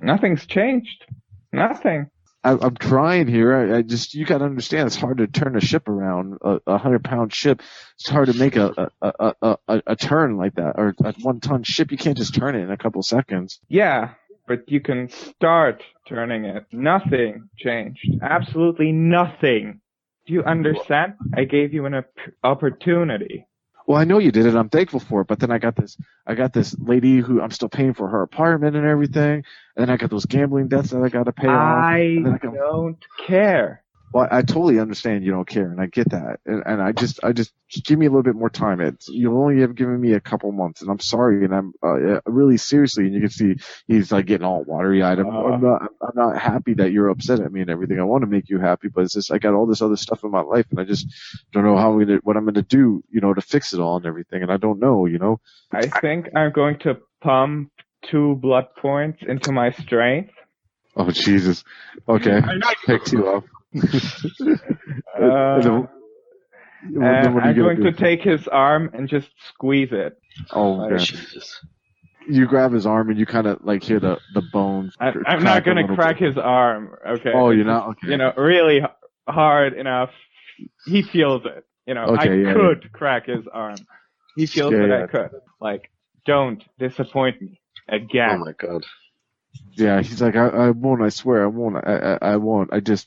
Nothing's 0.00 0.46
changed. 0.46 1.04
Nothing. 1.52 2.10
I, 2.44 2.52
I'm 2.60 2.76
trying 2.76 3.26
here. 3.26 3.54
I, 3.54 3.78
I 3.78 3.82
just 3.82 4.14
you 4.14 4.26
got 4.26 4.38
to 4.38 4.44
understand. 4.44 4.86
It's 4.86 4.96
hard 4.96 5.18
to 5.18 5.26
turn 5.26 5.56
a 5.56 5.60
ship 5.60 5.88
around. 5.88 6.38
A, 6.42 6.60
a 6.66 6.78
hundred 6.78 7.02
pound 7.02 7.32
ship. 7.32 7.62
It's 7.98 8.08
hard 8.08 8.28
to 8.28 8.38
make 8.38 8.56
a 8.56 8.90
a, 9.00 9.12
a, 9.18 9.34
a, 9.40 9.58
a 9.68 9.82
a 9.88 9.96
turn 9.96 10.36
like 10.36 10.54
that 10.56 10.74
or 10.76 10.94
a 11.02 11.12
one 11.22 11.40
ton 11.40 11.62
ship. 11.62 11.90
You 11.90 11.98
can't 11.98 12.16
just 12.16 12.34
turn 12.34 12.54
it 12.54 12.60
in 12.60 12.70
a 12.70 12.76
couple 12.76 13.02
seconds. 13.02 13.60
Yeah, 13.68 14.10
but 14.46 14.70
you 14.70 14.80
can 14.80 15.08
start 15.08 15.82
turning 16.06 16.44
it. 16.44 16.66
Nothing 16.70 17.48
changed. 17.56 18.06
Absolutely 18.22 18.92
nothing. 18.92 19.80
Do 20.26 20.32
you 20.32 20.42
understand? 20.42 21.14
I 21.34 21.44
gave 21.44 21.74
you 21.74 21.86
an 21.86 21.94
op- 21.94 22.06
opportunity. 22.42 23.46
Well, 23.86 23.98
I 23.98 24.04
know 24.04 24.18
you 24.18 24.32
did 24.32 24.46
it. 24.46 24.54
I'm 24.56 24.70
thankful 24.70 25.00
for 25.00 25.20
it. 25.20 25.26
But 25.26 25.40
then 25.40 25.50
I 25.50 25.58
got 25.58 25.76
this, 25.76 25.96
I 26.26 26.34
got 26.34 26.52
this 26.52 26.74
lady 26.78 27.18
who 27.18 27.40
I'm 27.40 27.50
still 27.50 27.68
paying 27.68 27.94
for 27.94 28.08
her 28.08 28.22
apartment 28.22 28.76
and 28.76 28.86
everything. 28.86 29.44
And 29.76 29.88
then 29.88 29.90
I 29.90 29.96
got 29.96 30.10
those 30.10 30.24
gambling 30.26 30.68
debts 30.68 30.90
that 30.90 31.02
I 31.02 31.08
got 31.08 31.24
to 31.24 31.32
pay 31.32 31.48
off. 31.48 31.84
I 31.84 31.98
and 31.98 32.28
I 32.28 32.38
got- 32.38 32.54
don't 32.54 32.96
care. 33.18 33.82
Well, 34.14 34.28
I 34.30 34.42
totally 34.42 34.78
understand 34.78 35.24
you 35.24 35.32
don't 35.32 35.48
care, 35.48 35.72
and 35.72 35.80
I 35.80 35.86
get 35.86 36.10
that. 36.10 36.38
And, 36.46 36.62
and 36.64 36.80
I 36.80 36.92
just, 36.92 37.18
I 37.24 37.32
just, 37.32 37.52
just 37.68 37.84
give 37.84 37.98
me 37.98 38.06
a 38.06 38.08
little 38.08 38.22
bit 38.22 38.36
more 38.36 38.48
time. 38.48 38.80
It's 38.80 39.08
you 39.08 39.36
only 39.36 39.62
have 39.62 39.74
given 39.74 40.00
me 40.00 40.12
a 40.12 40.20
couple 40.20 40.52
months, 40.52 40.82
and 40.82 40.88
I'm 40.88 41.00
sorry, 41.00 41.44
and 41.44 41.52
I'm 41.52 41.72
uh, 41.82 42.20
really 42.24 42.56
seriously. 42.56 43.06
And 43.06 43.14
you 43.14 43.22
can 43.22 43.30
see 43.30 43.56
he's 43.88 44.12
like 44.12 44.26
getting 44.26 44.46
all 44.46 44.62
watery 44.62 45.02
eyed. 45.02 45.18
I'm, 45.18 45.26
I'm 45.26 45.60
not, 45.60 45.82
I'm 46.00 46.12
not 46.14 46.40
happy 46.40 46.74
that 46.74 46.92
you're 46.92 47.08
upset 47.08 47.40
at 47.40 47.50
me 47.50 47.62
and 47.62 47.70
everything. 47.70 47.98
I 47.98 48.04
want 48.04 48.22
to 48.22 48.28
make 48.28 48.48
you 48.48 48.60
happy, 48.60 48.86
but 48.86 49.02
it's 49.02 49.14
just 49.14 49.32
I 49.32 49.38
got 49.38 49.54
all 49.54 49.66
this 49.66 49.82
other 49.82 49.96
stuff 49.96 50.22
in 50.22 50.30
my 50.30 50.42
life, 50.42 50.66
and 50.70 50.78
I 50.78 50.84
just 50.84 51.12
don't 51.52 51.64
know 51.64 51.76
how 51.76 51.90
I'm 51.90 51.98
gonna, 51.98 52.20
what 52.22 52.36
I'm 52.36 52.44
gonna 52.44 52.62
do, 52.62 53.02
you 53.10 53.20
know, 53.20 53.34
to 53.34 53.40
fix 53.40 53.74
it 53.74 53.80
all 53.80 53.96
and 53.96 54.06
everything. 54.06 54.42
And 54.42 54.52
I 54.52 54.58
don't 54.58 54.78
know, 54.78 55.06
you 55.06 55.18
know. 55.18 55.40
I 55.72 55.86
think 55.88 56.28
I'm 56.36 56.52
going 56.52 56.78
to 56.84 56.98
pump 57.20 57.72
two 58.08 58.36
blood 58.36 58.66
points 58.80 59.24
into 59.26 59.50
my 59.50 59.72
strength. 59.72 60.34
Oh 60.96 61.10
Jesus. 61.10 61.64
Okay, 62.08 62.40
pick 62.86 63.02
two 63.02 63.26
up. 63.26 63.44
Uh, 63.74 63.80
And 65.16 65.62
then- 65.64 65.88
and 66.84 67.02
then 67.02 67.34
what 67.34 67.44
are 67.44 67.46
I'm 67.48 67.56
gonna 67.56 67.74
going 67.76 67.82
to 67.82 67.92
take 67.92 68.20
his 68.22 68.46
arm 68.48 68.90
and 68.92 69.08
just 69.08 69.28
squeeze 69.48 69.90
it. 69.92 70.18
Oh, 70.52 70.84
okay. 70.84 71.02
Jesus. 71.02 71.64
You 72.28 72.46
grab 72.46 72.72
his 72.72 72.84
arm 72.86 73.08
and 73.10 73.18
you 73.18 73.24
kind 73.26 73.46
of 73.46 73.64
like 73.64 73.82
hear 73.82 74.00
the 74.00 74.18
the 74.34 74.42
bones. 74.52 74.94
I, 75.00 75.12
I'm 75.26 75.42
not 75.42 75.64
going 75.64 75.86
to 75.86 75.94
crack 75.94 76.18
bit. 76.18 76.28
his 76.28 76.38
arm. 76.38 76.94
Okay. 77.06 77.32
Oh, 77.34 77.50
you're 77.50 77.64
not? 77.64 77.88
Okay. 77.90 78.10
You 78.10 78.16
know, 78.18 78.32
really 78.36 78.82
hard 79.26 79.72
enough. 79.74 80.10
He 80.86 81.02
feels 81.02 81.44
it. 81.46 81.64
You 81.86 81.94
know, 81.94 82.04
I 82.04 82.24
yeah, 82.24 82.52
could 82.52 82.92
crack 82.92 83.26
his 83.26 83.46
arm. 83.52 83.76
He 84.36 84.46
feels 84.46 84.72
Yeah, 84.72 84.86
that 84.86 84.88
yeah. 84.88 85.04
I 85.04 85.06
could. 85.06 85.30
Like, 85.60 85.90
don't 86.26 86.62
disappoint 86.78 87.40
me 87.40 87.60
again. 87.88 88.30
Oh 88.40 88.44
my 88.44 88.52
god. 88.52 88.84
Yeah, 89.72 90.00
he's 90.02 90.20
like, 90.20 90.36
I, 90.36 90.48
I 90.48 90.70
won't. 90.70 91.02
I 91.02 91.08
swear, 91.10 91.44
I 91.44 91.46
won't. 91.46 91.76
I, 91.76 92.18
I, 92.20 92.32
I 92.32 92.36
won't. 92.36 92.72
I 92.72 92.80
just, 92.80 93.06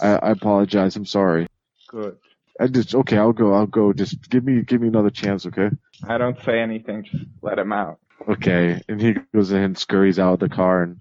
I, 0.00 0.16
I 0.16 0.30
apologize. 0.30 0.96
I'm 0.96 1.06
sorry. 1.06 1.46
Good. 1.88 2.16
I 2.58 2.66
just, 2.68 2.94
okay, 2.94 3.18
I'll 3.18 3.32
go. 3.32 3.54
I'll 3.54 3.66
go. 3.66 3.92
Just 3.92 4.28
give 4.30 4.44
me, 4.44 4.62
give 4.62 4.80
me 4.80 4.88
another 4.88 5.10
chance, 5.10 5.46
okay? 5.46 5.70
I 6.06 6.18
don't 6.18 6.38
say 6.44 6.60
anything. 6.60 7.04
Just 7.04 7.24
let 7.42 7.58
him 7.58 7.72
out. 7.72 7.98
Okay. 8.28 8.80
And 8.88 9.00
he 9.00 9.14
goes 9.34 9.52
in, 9.52 9.62
and 9.62 9.78
scurries 9.78 10.18
out 10.18 10.34
of 10.34 10.40
the 10.40 10.48
car, 10.48 10.82
and 10.82 11.00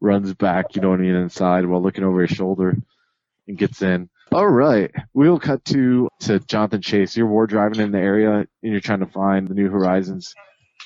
runs 0.00 0.34
back. 0.34 0.74
You 0.74 0.82
know 0.82 0.90
what 0.90 1.00
I 1.00 1.02
mean, 1.02 1.14
inside 1.14 1.66
while 1.66 1.82
looking 1.82 2.04
over 2.04 2.22
his 2.22 2.36
shoulder, 2.36 2.76
and 3.46 3.58
gets 3.58 3.82
in. 3.82 4.08
All 4.30 4.46
right, 4.46 4.90
we'll 5.14 5.38
cut 5.38 5.64
to 5.66 6.10
to 6.20 6.38
Jonathan 6.40 6.82
Chase. 6.82 7.16
You're 7.16 7.26
war 7.26 7.46
driving 7.46 7.80
in 7.80 7.92
the 7.92 7.98
area, 7.98 8.40
and 8.40 8.46
you're 8.60 8.80
trying 8.80 9.00
to 9.00 9.06
find 9.06 9.48
the 9.48 9.54
New 9.54 9.70
Horizons 9.70 10.34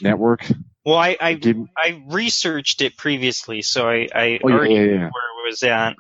network. 0.01 0.47
Well, 0.85 0.97
I 0.97 1.17
I, 1.21 1.35
Give, 1.35 1.57
I 1.77 2.05
researched 2.07 2.83
it 2.83 2.97
previously, 2.97 3.63
so 3.63 3.89
I, 3.89 4.09
I 4.15 4.39
oh 4.45 4.49
yeah, 4.49 4.55
already 4.55 4.75
yeah, 4.75 4.81
knew 4.81 4.93
yeah. 4.93 4.99
where 4.99 5.07
it 5.07 5.49
was 5.49 5.63
at. 5.65 5.97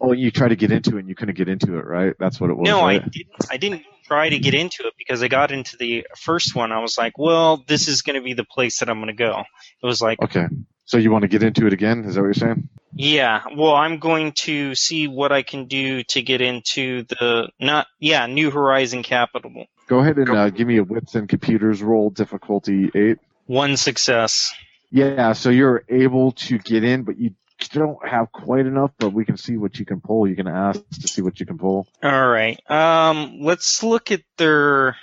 Oh, 0.00 0.12
you 0.12 0.30
tried 0.30 0.48
to 0.48 0.56
get 0.56 0.72
into 0.72 0.96
it, 0.96 1.00
and 1.00 1.08
you 1.08 1.14
couldn't 1.14 1.36
get 1.36 1.48
into 1.48 1.78
it, 1.78 1.84
right? 1.84 2.14
That's 2.18 2.40
what 2.40 2.50
it 2.50 2.56
was. 2.56 2.66
No, 2.66 2.80
I 2.80 2.98
didn't. 2.98 3.46
I 3.50 3.56
didn't 3.56 3.82
try 4.06 4.28
to 4.28 4.38
get 4.38 4.54
into 4.54 4.86
it 4.86 4.94
because 4.98 5.22
I 5.22 5.28
got 5.28 5.50
into 5.50 5.76
the 5.76 6.06
first 6.16 6.54
one. 6.54 6.72
I 6.72 6.80
was 6.80 6.96
like, 6.98 7.18
well, 7.18 7.62
this 7.66 7.88
is 7.88 8.02
going 8.02 8.16
to 8.16 8.22
be 8.22 8.34
the 8.34 8.44
place 8.44 8.78
that 8.80 8.88
I'm 8.88 8.98
going 8.98 9.08
to 9.08 9.14
go. 9.14 9.44
It 9.82 9.86
was 9.86 10.00
like, 10.00 10.20
Okay. 10.22 10.46
So 10.86 10.98
you 10.98 11.10
want 11.10 11.22
to 11.22 11.28
get 11.28 11.42
into 11.42 11.66
it 11.66 11.72
again? 11.72 12.04
Is 12.04 12.14
that 12.14 12.20
what 12.20 12.26
you're 12.26 12.34
saying? 12.34 12.68
yeah, 12.94 13.42
well, 13.56 13.74
I'm 13.74 13.98
going 13.98 14.32
to 14.32 14.74
see 14.74 15.08
what 15.08 15.32
I 15.32 15.42
can 15.42 15.64
do 15.66 16.02
to 16.04 16.22
get 16.22 16.40
into 16.42 17.04
the 17.04 17.48
not 17.58 17.86
yeah 17.98 18.26
New 18.26 18.50
Horizon 18.50 19.02
Capital. 19.02 19.66
Go 19.86 19.98
ahead 20.00 20.18
and 20.18 20.30
uh, 20.30 20.50
give 20.50 20.68
me 20.68 20.76
a 20.76 20.84
wits 20.84 21.14
and 21.14 21.28
computers 21.28 21.82
roll 21.82 22.10
difficulty 22.10 22.90
eight. 22.94 23.18
One 23.46 23.76
success. 23.76 24.52
Yeah, 24.90 25.32
so 25.32 25.50
you're 25.50 25.84
able 25.88 26.32
to 26.32 26.58
get 26.58 26.84
in, 26.84 27.02
but 27.02 27.18
you 27.18 27.32
don't 27.72 28.06
have 28.06 28.30
quite 28.32 28.66
enough. 28.66 28.92
But 28.98 29.10
we 29.10 29.24
can 29.24 29.36
see 29.36 29.56
what 29.56 29.78
you 29.78 29.84
can 29.84 30.00
pull. 30.00 30.28
You 30.28 30.36
can 30.36 30.48
ask 30.48 30.80
to 31.00 31.08
see 31.08 31.22
what 31.22 31.40
you 31.40 31.46
can 31.46 31.58
pull. 31.58 31.86
All 32.02 32.28
right. 32.28 32.58
Um, 32.70 33.38
let's 33.40 33.82
look 33.82 34.10
at 34.10 34.22
their 34.36 34.96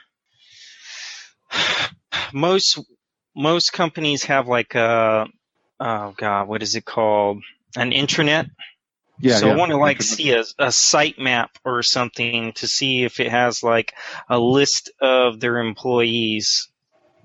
most 2.34 2.80
most 3.36 3.74
companies 3.74 4.24
have 4.26 4.47
like 4.47 4.76
a 4.76 5.28
oh 5.80 6.13
god, 6.17 6.47
what 6.47 6.63
is 6.63 6.76
it 6.76 6.86
called? 6.86 7.43
An 7.76 7.91
intranet. 7.91 8.50
Yeah. 9.19 9.36
so 9.38 9.47
yeah. 9.47 9.54
I 9.54 9.56
want 9.56 9.71
to 9.71 9.78
like 9.78 10.02
see 10.02 10.32
a, 10.32 10.43
a 10.58 10.71
site 10.71 11.19
map 11.19 11.52
or 11.63 11.84
something 11.84 12.54
to 12.54 12.67
see 12.67 13.04
if 13.04 13.19
it 13.19 13.30
has 13.30 13.62
like 13.62 13.93
a 14.30 14.39
list 14.39 14.91
of 15.00 15.39
their 15.39 15.60
employees. 15.60 16.69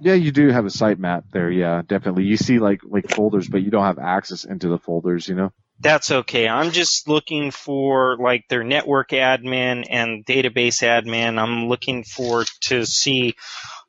Yeah, 0.01 0.15
you 0.15 0.33
do 0.33 0.49
have 0.49 0.67
a 0.67 0.71
site 0.71 0.99
map 0.99 1.25
there. 1.33 1.51
Yeah, 1.51 1.83
definitely. 1.87 2.25
You 2.25 2.37
see 2.37 2.59
like 2.59 2.81
like 2.85 3.11
folders, 3.11 3.49
but 3.49 3.63
you 3.63 3.71
don't 3.71 3.85
have 3.85 3.99
access 3.99 4.45
into 4.45 4.69
the 4.69 4.79
folders. 4.79 5.29
You 5.29 5.35
know. 5.35 5.53
That's 5.81 6.11
okay. 6.11 6.49
I'm 6.49 6.71
just 6.71 7.07
looking 7.07 7.51
for 7.51 8.17
like 8.19 8.49
their 8.49 8.65
network 8.65 9.11
admin 9.11 9.87
and 9.91 10.25
database 10.25 10.83
admin. 10.83 11.39
I'm 11.39 11.69
looking 11.69 12.03
for 12.05 12.45
to 12.63 12.87
see 12.87 13.35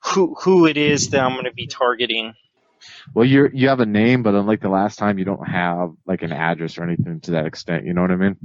who 0.04 0.36
who 0.36 0.66
it 0.66 0.78
is 0.78 1.10
that 1.12 1.22
I'm 1.24 1.34
going 1.34 1.46
to 1.46 1.54
be 1.54 1.68
targeting. 1.68 2.34
Well, 3.14 3.26
you're 3.26 3.50
you 3.54 3.70
have 3.70 3.80
a 3.80 3.86
name, 3.86 4.24
but 4.24 4.36
unlike 4.36 4.62
the 4.62 4.70
last 4.70 4.98
time, 4.98 5.18
you 5.18 5.26
don't 5.26 5.48
have 5.48 5.92
like 6.06 6.24
an 6.24 6.34
address 6.34 6.78
or 6.78 6.84
anything 6.84 7.22
to 7.22 7.32
that 7.32 7.46
extent. 7.46 7.86
You 7.86 7.94
know 7.94 8.02
what 8.02 8.12
I 8.12 8.18
mean? 8.18 8.38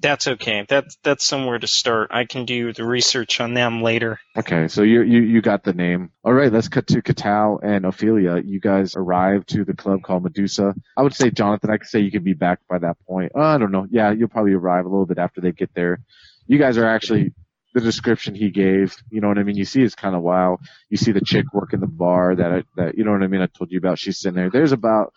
That's 0.00 0.26
okay. 0.26 0.66
That's 0.68 0.98
that's 1.02 1.24
somewhere 1.24 1.58
to 1.58 1.66
start. 1.66 2.10
I 2.12 2.24
can 2.24 2.44
do 2.44 2.72
the 2.72 2.84
research 2.84 3.40
on 3.40 3.54
them 3.54 3.80
later. 3.82 4.18
Okay, 4.36 4.68
so 4.68 4.82
you 4.82 5.02
you 5.02 5.20
you 5.22 5.40
got 5.40 5.62
the 5.62 5.72
name. 5.72 6.10
All 6.24 6.32
right, 6.32 6.52
let's 6.52 6.68
cut 6.68 6.88
to 6.88 7.00
Katal 7.00 7.60
and 7.62 7.86
Ophelia. 7.86 8.42
You 8.44 8.60
guys 8.60 8.96
arrive 8.96 9.46
to 9.46 9.64
the 9.64 9.74
club 9.74 10.02
called 10.02 10.24
Medusa. 10.24 10.74
I 10.96 11.02
would 11.02 11.14
say, 11.14 11.30
Jonathan, 11.30 11.70
I 11.70 11.78
could 11.78 11.86
say 11.86 12.00
you 12.00 12.10
could 12.10 12.24
be 12.24 12.34
back 12.34 12.58
by 12.68 12.78
that 12.78 12.96
point. 13.06 13.32
Uh, 13.34 13.42
I 13.42 13.58
don't 13.58 13.72
know. 13.72 13.86
Yeah, 13.88 14.12
you'll 14.12 14.28
probably 14.28 14.52
arrive 14.52 14.84
a 14.84 14.88
little 14.88 15.06
bit 15.06 15.18
after 15.18 15.40
they 15.40 15.52
get 15.52 15.72
there. 15.74 16.00
You 16.46 16.58
guys 16.58 16.76
are 16.76 16.86
actually 16.86 17.32
the 17.72 17.80
description 17.80 18.34
he 18.34 18.50
gave. 18.50 18.96
You 19.10 19.20
know 19.20 19.28
what 19.28 19.38
I 19.38 19.42
mean? 19.42 19.56
You 19.56 19.64
see, 19.64 19.82
it's 19.82 19.94
kind 19.94 20.14
of 20.14 20.22
wild. 20.22 20.60
You 20.88 20.96
see 20.96 21.12
the 21.12 21.20
chick 21.20 21.46
working 21.52 21.80
the 21.80 21.86
bar 21.86 22.34
that 22.34 22.52
I, 22.52 22.62
that 22.76 22.96
you 22.96 23.04
know 23.04 23.12
what 23.12 23.22
I 23.22 23.26
mean. 23.26 23.40
I 23.42 23.46
told 23.46 23.70
you 23.70 23.78
about. 23.78 23.98
She's 23.98 24.18
sitting 24.18 24.36
there. 24.36 24.50
There's 24.50 24.72
about 24.72 25.12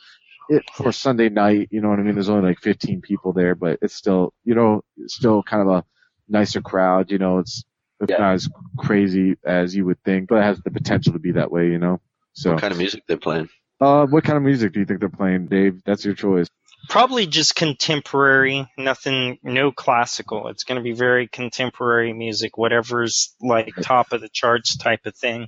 it 0.49 0.63
for 0.75 0.91
Sunday 0.91 1.29
night, 1.29 1.69
you 1.71 1.81
know 1.81 1.89
what 1.89 1.99
I 1.99 2.03
mean? 2.03 2.15
There's 2.15 2.29
only 2.29 2.49
like 2.49 2.60
15 2.60 3.01
people 3.01 3.33
there, 3.33 3.55
but 3.55 3.79
it's 3.81 3.95
still, 3.95 4.33
you 4.43 4.55
know, 4.55 4.83
still 5.07 5.43
kind 5.43 5.62
of 5.62 5.75
a 5.77 5.83
nicer 6.29 6.62
crowd, 6.62 7.12
you 7.12 7.17
know, 7.17 7.39
it's, 7.39 7.63
it's 7.99 8.12
Yeah. 8.12 8.17
not 8.17 8.33
as 8.36 8.49
crazy 8.77 9.38
as 9.45 9.75
you 9.75 9.86
would 9.86 10.01
think, 10.03 10.29
but 10.29 10.36
it 10.38 10.43
has 10.43 10.60
the 10.62 10.71
potential 10.71 11.13
to 11.13 11.19
be 11.19 11.31
that 11.33 11.51
way, 11.51 11.67
you 11.67 11.79
know? 11.79 11.99
So, 12.33 12.51
What 12.51 12.62
kind 12.62 12.71
of 12.71 12.77
music 12.77 13.03
they're 13.07 13.17
playing? 13.17 13.49
uh, 13.81 14.05
what 14.07 14.23
kind 14.23 14.38
of 14.38 14.43
music 14.43 14.73
do 14.73 14.79
you 14.79 14.86
think 14.86 14.99
they're 14.99 15.10
playing, 15.10 15.47
Dave? 15.47 15.81
That's 15.86 16.03
your 16.05 16.13
choice. 16.15 16.47
Probably 16.89 17.25
just 17.27 17.55
contemporary, 17.55 18.67
nothing, 18.77 19.39
no 19.43 19.71
classical. 19.71 20.47
It's 20.49 20.63
going 20.63 20.77
to 20.77 20.83
be 20.83 20.93
very 20.93 21.27
contemporary 21.27 22.13
music, 22.13 22.57
whatever's 22.57 23.36
like 23.41 23.73
top 23.81 24.13
of 24.13 24.21
the 24.21 24.29
charts 24.31 24.77
type 24.77 25.05
of 25.05 25.15
thing. 25.15 25.47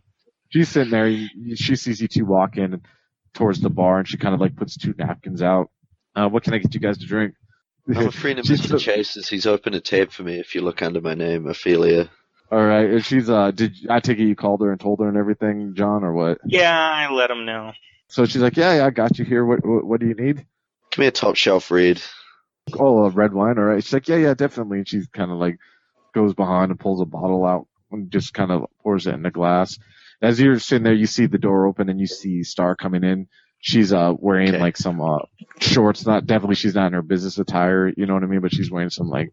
She's 0.49 0.69
sitting 0.69 0.91
there, 0.91 1.07
you- 1.07 1.29
you- 1.35 1.55
she 1.55 1.75
sees 1.75 2.01
you 2.01 2.07
two 2.07 2.25
walk 2.25 2.57
in 2.57 2.81
towards 3.33 3.59
the 3.61 3.69
bar 3.69 3.99
and 3.99 4.07
she 4.07 4.17
kind 4.17 4.33
of 4.35 4.41
like 4.41 4.55
puts 4.55 4.77
two 4.77 4.93
napkins 4.97 5.41
out. 5.41 5.69
Uh, 6.15 6.27
what 6.27 6.43
can 6.43 6.53
I 6.53 6.57
get 6.57 6.73
you 6.73 6.79
guys 6.79 6.97
to 6.99 7.05
drink? 7.05 7.35
I'm 7.87 8.07
a 8.07 8.11
friend 8.11 8.39
of 8.39 8.45
Mr. 8.47 8.69
the- 8.69 8.79
Chase's. 8.79 9.27
He's 9.29 9.45
opened 9.45 9.75
a 9.75 9.81
tab 9.81 10.11
for 10.11 10.23
me 10.23 10.39
if 10.39 10.53
you 10.55 10.61
look 10.61 10.81
under 10.81 11.01
my 11.01 11.13
name, 11.13 11.47
Ophelia. 11.47 12.09
All 12.51 12.63
right. 12.65 12.89
And 12.89 13.05
she's, 13.05 13.29
uh, 13.29 13.51
did, 13.51 13.75
I 13.89 13.99
take 13.99 14.17
it 14.19 14.23
you 14.25 14.35
called 14.35 14.61
her 14.61 14.71
and 14.71 14.79
told 14.79 14.99
her 15.01 15.07
and 15.07 15.17
everything, 15.17 15.73
John, 15.75 16.03
or 16.03 16.13
what? 16.13 16.39
Yeah, 16.45 16.71
I 16.77 17.11
let 17.11 17.29
him 17.29 17.45
know. 17.45 17.73
So 18.07 18.25
she's 18.25 18.41
like, 18.41 18.57
yeah, 18.57 18.77
yeah, 18.77 18.85
I 18.87 18.89
got 18.89 19.19
you 19.19 19.25
here. 19.25 19.45
What, 19.45 19.63
what, 19.65 19.85
what 19.85 19.99
do 19.99 20.07
you 20.07 20.15
need? 20.15 20.45
Give 20.91 20.97
me 20.99 21.05
a 21.07 21.11
top 21.11 21.35
shelf 21.35 21.69
read. 21.69 22.01
Oh, 22.73 23.05
a 23.05 23.09
red 23.09 23.33
wine. 23.33 23.57
All 23.59 23.65
right. 23.65 23.83
She's 23.83 23.93
like, 23.93 24.07
yeah, 24.07 24.17
yeah, 24.17 24.33
definitely. 24.33 24.79
And 24.79 24.87
she's 24.87 25.07
kind 25.07 25.31
of 25.31 25.37
like 25.37 25.57
goes 26.13 26.33
behind 26.33 26.71
and 26.71 26.79
pulls 26.79 27.01
a 27.01 27.05
bottle 27.05 27.45
out 27.45 27.67
and 27.91 28.11
just 28.11 28.33
kind 28.33 28.51
of 28.51 28.65
pours 28.81 29.05
it 29.05 29.13
in 29.13 29.25
a 29.25 29.31
glass. 29.31 29.77
As 30.21 30.39
you're 30.39 30.60
sitting 30.60 30.84
there, 30.84 30.93
you 30.93 31.05
see 31.05 31.25
the 31.27 31.38
door 31.38 31.65
open 31.67 31.89
and 31.89 31.99
you 31.99 32.08
see 32.08 32.43
Star 32.43 32.75
coming 32.75 33.03
in. 33.03 33.27
She's 33.62 33.91
uh 33.91 34.13
wearing 34.17 34.49
Okay. 34.49 34.60
like 34.60 34.77
some 34.77 35.01
uh 35.01 35.19
shorts. 35.60 36.05
Not 36.05 36.25
definitely 36.25 36.55
she's 36.55 36.75
not 36.75 36.88
in 36.88 36.93
her 36.93 37.01
business 37.01 37.38
attire. 37.38 37.91
You 37.95 38.05
know 38.05 38.13
what 38.13 38.23
I 38.23 38.27
mean? 38.27 38.41
But 38.41 38.53
she's 38.53 38.71
wearing 38.71 38.89
some 38.89 39.10
like 39.10 39.32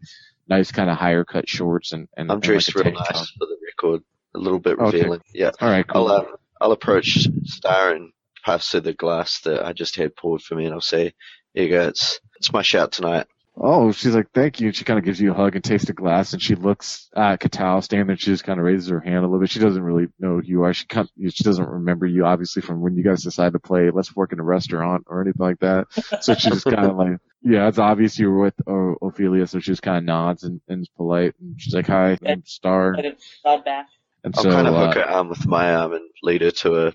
nice 0.49 0.71
kind 0.73 0.91
of 0.91 0.97
higher 0.97 1.25
cut 1.25 1.49
shorts 1.49 1.93
and 1.93 2.09
and 2.17 2.31
I'm 2.31 2.37
and, 2.37 2.43
dressed 2.43 2.75
like, 2.77 2.87
a 2.87 2.89
real 2.91 2.99
nice 2.99 3.07
top. 3.09 3.27
for 3.39 3.47
the 3.47 3.57
record. 3.67 4.03
A 4.35 4.39
little 4.39 4.59
bit 4.59 4.79
Okay. 4.79 4.99
revealing. 4.99 5.21
Yeah. 5.33 5.51
All 5.61 5.69
right, 5.71 5.87
cool. 5.87 6.09
I'll, 6.09 6.17
uh, 6.19 6.25
I'll 6.61 6.73
approach 6.73 7.27
Star 7.45 7.93
and 7.95 8.13
pass 8.45 8.71
her 8.73 8.81
the 8.81 8.93
glass 8.93 9.41
that 9.43 9.65
I 9.65 9.73
just 9.73 9.97
had 9.97 10.15
poured 10.17 10.43
for 10.43 10.55
me, 10.57 10.67
and 10.67 10.75
I'll 10.75 10.81
say, 10.81 11.15
"Here 11.55 11.65
you 11.65 11.71
go. 11.71 11.89
It's 11.89 12.21
it's 12.37 12.53
my 12.53 12.63
shout 12.63 12.93
tonight." 12.93 13.27
Oh, 13.59 13.91
she's 13.91 14.15
like, 14.15 14.31
thank 14.35 14.61
you. 14.61 14.67
And 14.67 14.77
she 14.77 14.85
kind 14.85 14.99
of 14.99 15.05
gives 15.05 15.19
you 15.19 15.31
a 15.31 15.35
hug 15.35 15.55
and 15.55 15.65
takes 15.65 15.87
the 15.87 15.95
glass 15.95 16.35
and 16.35 16.43
she 16.43 16.55
looks 16.55 17.09
at 17.17 17.41
Katao 17.41 17.83
standing 17.83 18.09
there. 18.09 18.17
She 18.19 18.27
just 18.27 18.45
kind 18.45 18.61
of 18.61 18.67
raises 18.67 18.91
her 18.91 19.01
hand 19.01 19.19
a 19.19 19.23
little 19.23 19.41
bit. 19.41 19.49
She 19.49 19.61
doesn't 19.61 19.83
really 19.83 20.09
know 20.19 20.41
who 20.41 20.43
you 20.45 20.63
are. 20.65 20.75
She 20.75 20.85
kind 20.85 21.09
she 21.31 21.43
doesn't 21.43 21.67
remember 21.67 22.05
you 22.05 22.27
obviously 22.27 22.61
from 22.61 22.83
when 22.83 22.97
you 22.97 23.03
guys 23.03 23.23
decided 23.23 23.53
to 23.53 23.59
play 23.59 23.91
Let's 23.91 24.15
Work 24.15 24.35
in 24.35 24.41
a 24.41 24.43
Restaurant 24.43 25.07
or 25.07 25.23
anything 25.23 25.41
like 25.41 25.61
that. 25.61 25.87
So 26.23 26.35
she 26.35 26.51
just 26.51 26.67
kind 26.67 26.85
of 26.85 26.97
like, 26.99 27.19
yeah, 27.41 27.67
it's 27.69 27.79
obvious 27.79 28.19
you 28.19 28.31
were 28.31 28.43
with 28.43 28.55
uh, 28.67 29.07
Ophelia. 29.07 29.47
So 29.47 29.59
she 29.59 29.71
just 29.71 29.83
kind 29.83 29.99
of 29.99 30.05
nods 30.05 30.43
and, 30.43 30.61
and 30.69 30.83
is 30.83 30.89
polite. 30.89 31.35
And 31.41 31.59
she's 31.59 31.75
like, 31.75 31.87
hi, 31.87 32.19
I'm 32.27 32.45
Star. 32.45 32.95
Like 32.95 33.05
a 33.07 33.17
nod 33.49 33.65
back. 33.65 33.87
And 34.23 34.35
I'll 34.37 34.43
so, 34.43 34.51
kind 34.51 34.67
of 34.67 34.75
uh, 34.75 34.87
hook 34.87 34.97
her 34.97 35.09
arm 35.09 35.31
with 35.31 35.47
my 35.47 35.75
arm 35.75 35.95
and 35.95 36.05
lead 36.23 36.43
her 36.43 36.51
to 36.51 36.89
a 36.89 36.93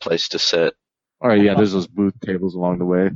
place 0.00 0.28
to 0.28 0.38
sit. 0.38 0.74
all 1.20 1.28
right, 1.28 1.42
yeah, 1.42 1.54
there's 1.54 1.72
those 1.72 1.88
booth 1.88 2.14
tables 2.20 2.54
along 2.54 2.78
the 2.78 2.84
way. 2.84 3.10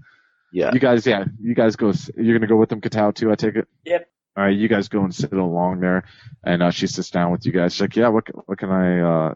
Yeah. 0.52 0.70
You 0.72 0.80
guys, 0.80 1.06
yeah, 1.06 1.24
you 1.40 1.54
guys 1.54 1.76
go. 1.76 1.92
You're 2.16 2.38
gonna 2.38 2.46
go 2.46 2.56
with 2.56 2.68
them, 2.68 2.80
Katao 2.80 3.14
too. 3.14 3.32
I 3.32 3.34
take 3.36 3.56
it. 3.56 3.66
Yep. 3.84 4.08
All 4.36 4.44
right, 4.44 4.56
you 4.56 4.68
guys 4.68 4.88
go 4.88 5.02
and 5.02 5.14
sit 5.14 5.32
along 5.32 5.80
there, 5.80 6.04
and 6.44 6.62
uh, 6.62 6.70
she 6.70 6.86
sits 6.86 7.10
down 7.10 7.32
with 7.32 7.44
you 7.44 7.52
guys. 7.52 7.74
She's 7.74 7.80
like, 7.82 7.96
"Yeah, 7.96 8.08
what 8.08 8.24
what 8.46 8.58
can 8.58 8.70
I? 8.70 9.00
uh 9.00 9.34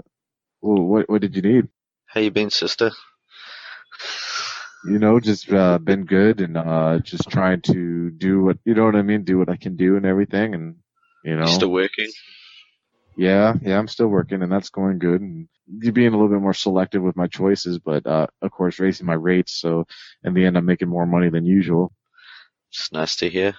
ooh, 0.64 0.82
what 0.82 1.08
what 1.08 1.20
did 1.20 1.36
you 1.36 1.42
need? 1.42 1.68
How 2.06 2.20
you 2.20 2.30
been, 2.30 2.50
sister? 2.50 2.90
You 4.86 4.98
know, 4.98 5.18
just 5.20 5.52
uh 5.52 5.78
been 5.78 6.04
good 6.04 6.40
and 6.40 6.56
uh 6.56 6.98
just 7.00 7.28
trying 7.28 7.60
to 7.62 8.10
do 8.10 8.42
what 8.42 8.58
you 8.64 8.74
know 8.74 8.84
what 8.84 8.94
I 8.96 9.02
mean, 9.02 9.24
do 9.24 9.38
what 9.38 9.48
I 9.48 9.56
can 9.56 9.76
do 9.76 9.96
and 9.96 10.06
everything, 10.06 10.54
and 10.54 10.76
you 11.24 11.36
know, 11.36 11.46
You 11.46 11.52
still 11.54 11.72
working? 11.72 12.10
Yeah, 13.16 13.54
yeah, 13.62 13.78
I'm 13.78 13.88
still 13.88 14.08
working, 14.08 14.42
and 14.42 14.52
that's 14.52 14.68
going 14.70 14.98
good. 14.98 15.20
And 15.22 15.48
being 15.92 16.08
a 16.08 16.10
little 16.10 16.28
bit 16.28 16.40
more 16.40 16.54
selective 16.54 17.02
with 17.02 17.16
my 17.16 17.26
choices, 17.26 17.78
but 17.78 18.06
uh 18.06 18.26
of 18.42 18.50
course 18.52 18.78
raising 18.78 19.06
my 19.06 19.14
rates, 19.14 19.52
so 19.54 19.86
in 20.24 20.34
the 20.34 20.44
end, 20.44 20.56
I'm 20.56 20.66
making 20.66 20.88
more 20.88 21.06
money 21.06 21.30
than 21.30 21.46
usual. 21.46 21.92
It's 22.70 22.92
nice 22.92 23.16
to 23.16 23.30
hear. 23.30 23.54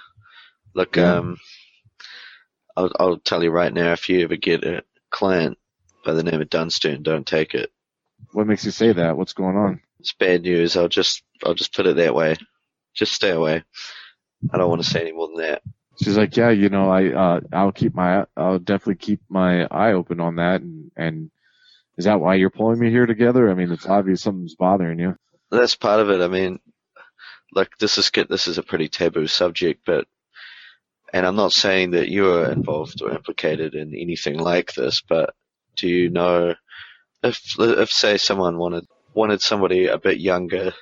Look, 0.76 0.98
Yeah. 0.98 1.17
um, 1.17 1.38
I'll, 2.76 2.91
I'll 3.00 3.17
tell 3.17 3.43
you 3.43 3.52
right 3.52 3.74
now, 3.74 3.93
if 3.93 4.10
you 4.10 4.22
ever 4.24 4.36
get 4.36 4.63
a 4.63 4.84
client 5.10 5.58
by 6.06 6.13
the 6.13 6.24
name 6.24 6.41
of 6.41 6.50
Dunstan, 6.50 7.04
don't 7.04 7.26
take 7.26 7.54
it. 7.56 7.72
What 8.32 8.48
makes 8.48 8.65
you 8.65 8.72
say 8.72 8.93
that? 8.93 9.17
What's 9.17 9.34
going 9.34 9.58
on? 9.58 9.82
It's 10.00 10.13
bad 10.13 10.43
news. 10.43 10.78
I'll 10.78 10.88
just, 10.88 11.24
I'll 11.43 11.56
just 11.56 11.74
put 11.76 11.88
it 11.88 11.96
that 11.98 12.15
way. 12.15 12.36
Just 12.96 13.13
stay 13.13 13.32
away. 13.32 13.63
I 14.52 14.58
don't 14.58 14.70
want 14.70 14.84
to 14.84 14.89
say 14.89 15.02
any 15.02 15.12
more 15.13 15.28
than 15.28 15.38
that. 15.38 15.62
She's 16.01 16.17
like, 16.17 16.38
yeah, 16.38 16.51
you 16.51 16.69
know, 16.69 16.89
I, 16.89 17.12
uh, 17.12 17.39
I'll 17.51 17.71
keep 17.71 17.95
my, 17.95 18.25
I'll 18.36 18.60
definitely 18.60 18.95
keep 18.95 19.21
my 19.29 19.65
eye 19.65 19.93
open 19.93 20.19
on 20.19 20.36
that. 20.36 20.62
And, 20.62 20.91
and 20.95 21.31
is 21.97 22.05
that 22.05 22.19
why 22.19 22.36
you're 22.36 22.51
pulling 22.51 22.79
me 22.79 22.91
here 22.91 23.07
together? 23.07 23.49
I 23.49 23.55
mean, 23.55 23.71
it's 23.71 23.88
obvious 23.88 24.21
something's 24.21 24.55
bothering 24.55 24.99
you. 24.99 25.17
That's 25.49 25.75
part 25.75 25.99
of 25.99 26.10
it. 26.10 26.21
I 26.21 26.27
mean, 26.27 26.60
like 27.53 27.77
this 27.79 27.97
is 27.97 28.12
this 28.29 28.47
is 28.47 28.57
a 28.57 28.63
pretty 28.63 28.89
taboo 28.89 29.27
subject, 29.27 29.81
but 29.86 30.05
and 31.13 31.25
I'm 31.25 31.36
not 31.36 31.53
saying 31.53 31.91
that 31.91 32.10
you 32.10 32.31
are 32.33 32.51
involved 32.51 33.01
or 33.01 33.12
implicated 33.12 33.73
in 33.75 33.95
anything 33.95 34.38
like 34.38 34.73
this, 34.73 35.01
but 35.01 35.33
do 35.75 35.88
you 35.88 36.10
know 36.10 36.53
if 37.23 37.55
if 37.60 37.91
say 37.91 38.17
someone 38.17 38.57
wanted 38.57 38.86
wanted 39.13 39.41
somebody 39.41 39.88
a 39.88 39.97
bit 39.97 40.19
younger, 40.19 40.73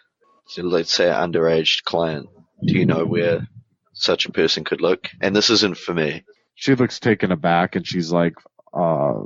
let's 0.57 0.93
say 0.93 1.09
an 1.09 1.31
underage 1.31 1.83
client, 1.83 2.27
do 2.65 2.73
you 2.73 2.85
know 2.85 3.05
where 3.05 3.47
such 3.95 4.25
a 4.25 4.31
person 4.31 4.63
could 4.63 4.81
look? 4.81 5.09
And 5.21 5.35
this 5.35 5.49
isn't 5.49 5.77
for 5.77 5.93
me. 5.93 6.23
She 6.53 6.75
looks 6.75 6.99
taken 6.99 7.31
aback 7.31 7.75
and 7.75 7.85
she's 7.85 8.11
like, 8.11 8.35
uh, 8.73 9.23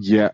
yeah, 0.00 0.30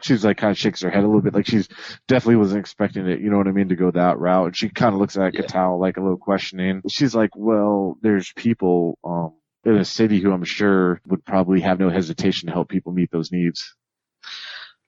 she's 0.00 0.24
like 0.24 0.36
kind 0.36 0.50
of 0.50 0.58
shakes 0.58 0.82
her 0.82 0.90
head 0.90 1.02
a 1.02 1.06
little 1.06 1.22
bit. 1.22 1.34
Like 1.34 1.46
she's 1.46 1.68
definitely 2.06 2.36
wasn't 2.36 2.60
expecting 2.60 3.06
it. 3.08 3.20
You 3.20 3.30
know 3.30 3.38
what 3.38 3.48
I 3.48 3.52
mean? 3.52 3.70
To 3.70 3.76
go 3.76 3.90
that 3.90 4.18
route. 4.18 4.46
And 4.46 4.56
she 4.56 4.68
kind 4.68 4.94
of 4.94 5.00
looks 5.00 5.16
at 5.16 5.34
Yeah. 5.34 5.66
Like 5.68 5.96
a 5.96 6.00
little 6.00 6.18
questioning. 6.18 6.82
She's 6.88 7.14
like, 7.14 7.30
well, 7.34 7.96
there's 8.02 8.32
people, 8.36 8.98
um, 9.02 9.34
in 9.64 9.76
a 9.76 9.84
city 9.84 10.20
who 10.20 10.32
I'm 10.32 10.44
sure 10.44 11.00
would 11.06 11.24
probably 11.24 11.60
have 11.60 11.78
no 11.78 11.90
hesitation 11.90 12.46
to 12.46 12.52
help 12.52 12.68
people 12.68 12.92
meet 12.92 13.10
those 13.10 13.32
needs. 13.32 13.74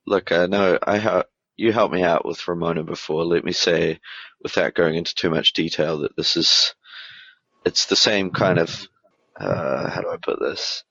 Look, 0.06 0.32
I 0.32 0.46
know 0.46 0.78
I 0.82 0.98
ha- 0.98 1.24
you 1.56 1.72
helped 1.72 1.94
me 1.94 2.02
out 2.02 2.24
with 2.24 2.46
Ramona 2.48 2.82
before. 2.82 3.24
Let 3.24 3.44
me 3.44 3.52
say, 3.52 4.00
without 4.42 4.74
going 4.74 4.94
into 4.94 5.14
too 5.14 5.30
much 5.30 5.52
detail, 5.52 5.98
that 5.98 6.16
this 6.16 6.36
is 6.36 6.74
it's 7.64 7.86
the 7.86 7.96
same 7.96 8.30
kind 8.30 8.58
of 8.58 8.86
uh, 9.38 9.88
how 9.90 10.00
do 10.00 10.10
I 10.10 10.16
put 10.16 10.40
this? 10.40 10.84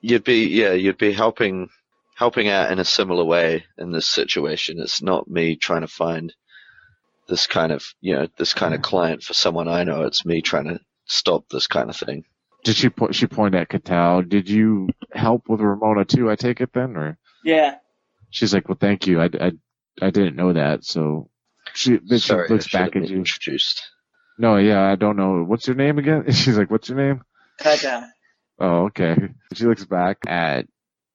You'd 0.00 0.24
be 0.24 0.48
yeah, 0.48 0.72
you'd 0.72 0.98
be 0.98 1.12
helping 1.12 1.68
helping 2.16 2.48
out 2.48 2.70
in 2.70 2.78
a 2.78 2.84
similar 2.84 3.24
way 3.24 3.64
in 3.78 3.92
this 3.92 4.06
situation. 4.06 4.78
It's 4.80 5.02
not 5.02 5.28
me 5.28 5.56
trying 5.56 5.80
to 5.82 5.88
find 5.88 6.32
this 7.28 7.46
kind 7.46 7.72
of 7.72 7.84
you 8.00 8.14
know 8.14 8.28
this 8.36 8.52
kind 8.54 8.74
of 8.74 8.82
client 8.82 9.22
for 9.22 9.32
someone 9.34 9.68
I 9.68 9.84
know. 9.84 10.02
It's 10.04 10.26
me 10.26 10.42
trying 10.42 10.66
to 10.66 10.80
stop 11.06 11.48
this 11.48 11.66
kind 11.66 11.88
of 11.90 11.96
thing. 11.96 12.24
Did 12.64 12.76
she 12.76 12.88
po- 12.90 13.12
she 13.12 13.26
point 13.26 13.54
at 13.54 13.68
Katao? 13.68 14.28
Did 14.28 14.48
you 14.48 14.88
help 15.12 15.48
with 15.48 15.60
Ramona 15.60 16.04
too? 16.04 16.30
I 16.30 16.36
take 16.36 16.60
it 16.60 16.72
then, 16.72 16.96
or 16.96 17.18
Yeah. 17.44 17.76
she's 18.30 18.54
like, 18.54 18.68
well, 18.68 18.78
thank 18.80 19.06
you. 19.06 19.20
I, 19.20 19.28
I, 19.38 19.52
I 20.00 20.10
didn't 20.10 20.36
know 20.36 20.52
that. 20.54 20.84
So 20.84 21.28
she 21.74 21.98
then 21.98 22.18
she 22.18 22.28
Sorry, 22.28 22.48
looks 22.48 22.74
I 22.74 22.78
back 22.78 22.94
have 22.94 23.02
at 23.02 23.08
been 23.08 23.10
you. 23.12 23.16
introduced. 23.18 23.82
No, 24.38 24.56
yeah, 24.56 24.82
I 24.90 24.96
don't 24.96 25.16
know. 25.16 25.44
What's 25.44 25.66
your 25.66 25.76
name 25.76 25.98
again? 25.98 26.24
She's 26.32 26.58
like, 26.58 26.70
what's 26.70 26.88
your 26.88 26.98
name? 26.98 27.22
Kaja. 27.60 28.08
Oh, 28.58 28.84
okay. 28.86 29.16
She 29.54 29.64
looks 29.64 29.84
back 29.84 30.18
at 30.26 30.66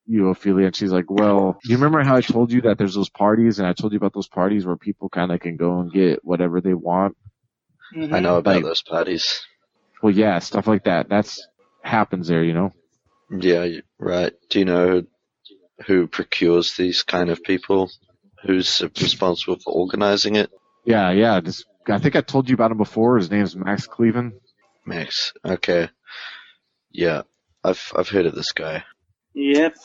you, 0.06 0.30
Ophelia, 0.30 0.68
and 0.68 0.76
she's 0.76 0.92
like, 0.92 1.06
well, 1.10 1.60
you 1.64 1.76
remember 1.76 2.02
how 2.04 2.16
I 2.16 2.22
told 2.22 2.52
you 2.52 2.62
that 2.62 2.78
there's 2.78 2.96
those 2.96 3.10
parties, 3.10 3.60
and 3.60 3.68
I 3.68 3.74
told 3.74 3.94
you 3.94 3.98
about 3.98 4.14
those 4.14 4.28
parties 4.28 4.66
where 4.66 4.76
people 4.76 5.08
kind 5.10 5.32
of 5.32 5.40
can 5.40 5.56
go 5.56 5.80
and 5.80 5.92
get 5.92 6.24
whatever 6.26 6.60
they 6.62 6.74
want. 6.74 7.16
Mhm. 7.96 8.14
I 8.14 8.20
know 8.20 8.38
about 8.38 8.56
Like- 8.56 8.64
those 8.64 8.82
parties. 8.82 9.42
well, 10.02 10.14
yeah, 10.14 10.40
stuff 10.40 10.68
like 10.68 10.86
that. 10.86 11.10
That's 11.10 11.46
happens 11.84 12.28
there, 12.28 12.44
you 12.44 12.54
know. 12.54 12.74
Yeah, 13.30 13.68
right. 14.00 14.34
Do 14.50 14.60
you 14.60 14.66
know 14.66 15.04
who 15.86 16.08
procures 16.08 16.76
these 16.76 17.04
kind 17.04 17.30
of 17.30 17.44
people? 17.44 17.90
Who's 18.46 18.82
responsible 19.00 19.58
for 19.60 19.74
organizing 19.74 20.36
it? 20.36 20.50
Yeah, 20.86 21.12
yeah. 21.12 21.40
This, 21.40 21.64
I 21.90 21.98
think 22.00 22.16
I 22.16 22.22
told 22.22 22.50
you 22.50 22.54
about 22.54 22.72
him 22.72 22.78
before. 22.78 23.18
His 23.18 23.32
name's 23.32 23.56
Max 23.56 23.88
Cleven. 23.88 24.40
Max. 24.86 25.34
Okay. 25.46 25.90
Yeah, 26.92 27.24
I've 27.64 27.92
I've 27.96 28.10
heard 28.10 28.26
of 28.26 28.36
this 28.36 28.52
guy. 28.52 28.84
Yep. 29.34 29.76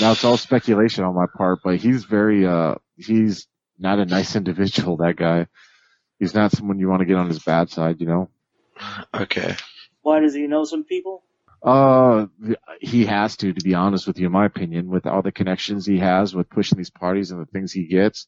Now 0.00 0.12
it's 0.12 0.24
all 0.24 0.36
speculation 0.36 1.04
on 1.04 1.14
my 1.14 1.26
part, 1.36 1.60
but 1.62 1.76
he's 1.76 2.04
very 2.04 2.46
uh 2.46 2.76
he's 2.96 3.46
not 3.78 3.98
a 3.98 4.04
nice 4.04 4.34
individual, 4.34 4.96
that 4.98 5.16
guy. 5.16 5.46
He's 6.18 6.34
not 6.34 6.50
someone 6.52 6.80
you 6.80 6.88
want 6.88 7.00
to 7.00 7.06
get 7.06 7.16
on 7.16 7.28
his 7.28 7.38
bad 7.38 7.70
side, 7.70 8.00
you 8.00 8.06
know? 8.06 8.28
Okay. 9.14 9.54
Why 10.02 10.20
does 10.20 10.34
he 10.34 10.46
know 10.48 10.64
some 10.64 10.84
people? 10.84 11.22
Uh 11.62 12.26
he 12.80 13.06
has 13.06 13.36
to, 13.38 13.52
to 13.52 13.64
be 13.64 13.74
honest 13.74 14.06
with 14.06 14.18
you, 14.18 14.26
in 14.26 14.32
my 14.32 14.46
opinion, 14.46 14.88
with 14.88 15.06
all 15.06 15.22
the 15.22 15.32
connections 15.32 15.86
he 15.86 15.98
has 15.98 16.34
with 16.34 16.50
pushing 16.50 16.78
these 16.78 16.90
parties 16.90 17.30
and 17.30 17.40
the 17.40 17.46
things 17.46 17.72
he 17.72 17.84
gets. 17.86 18.26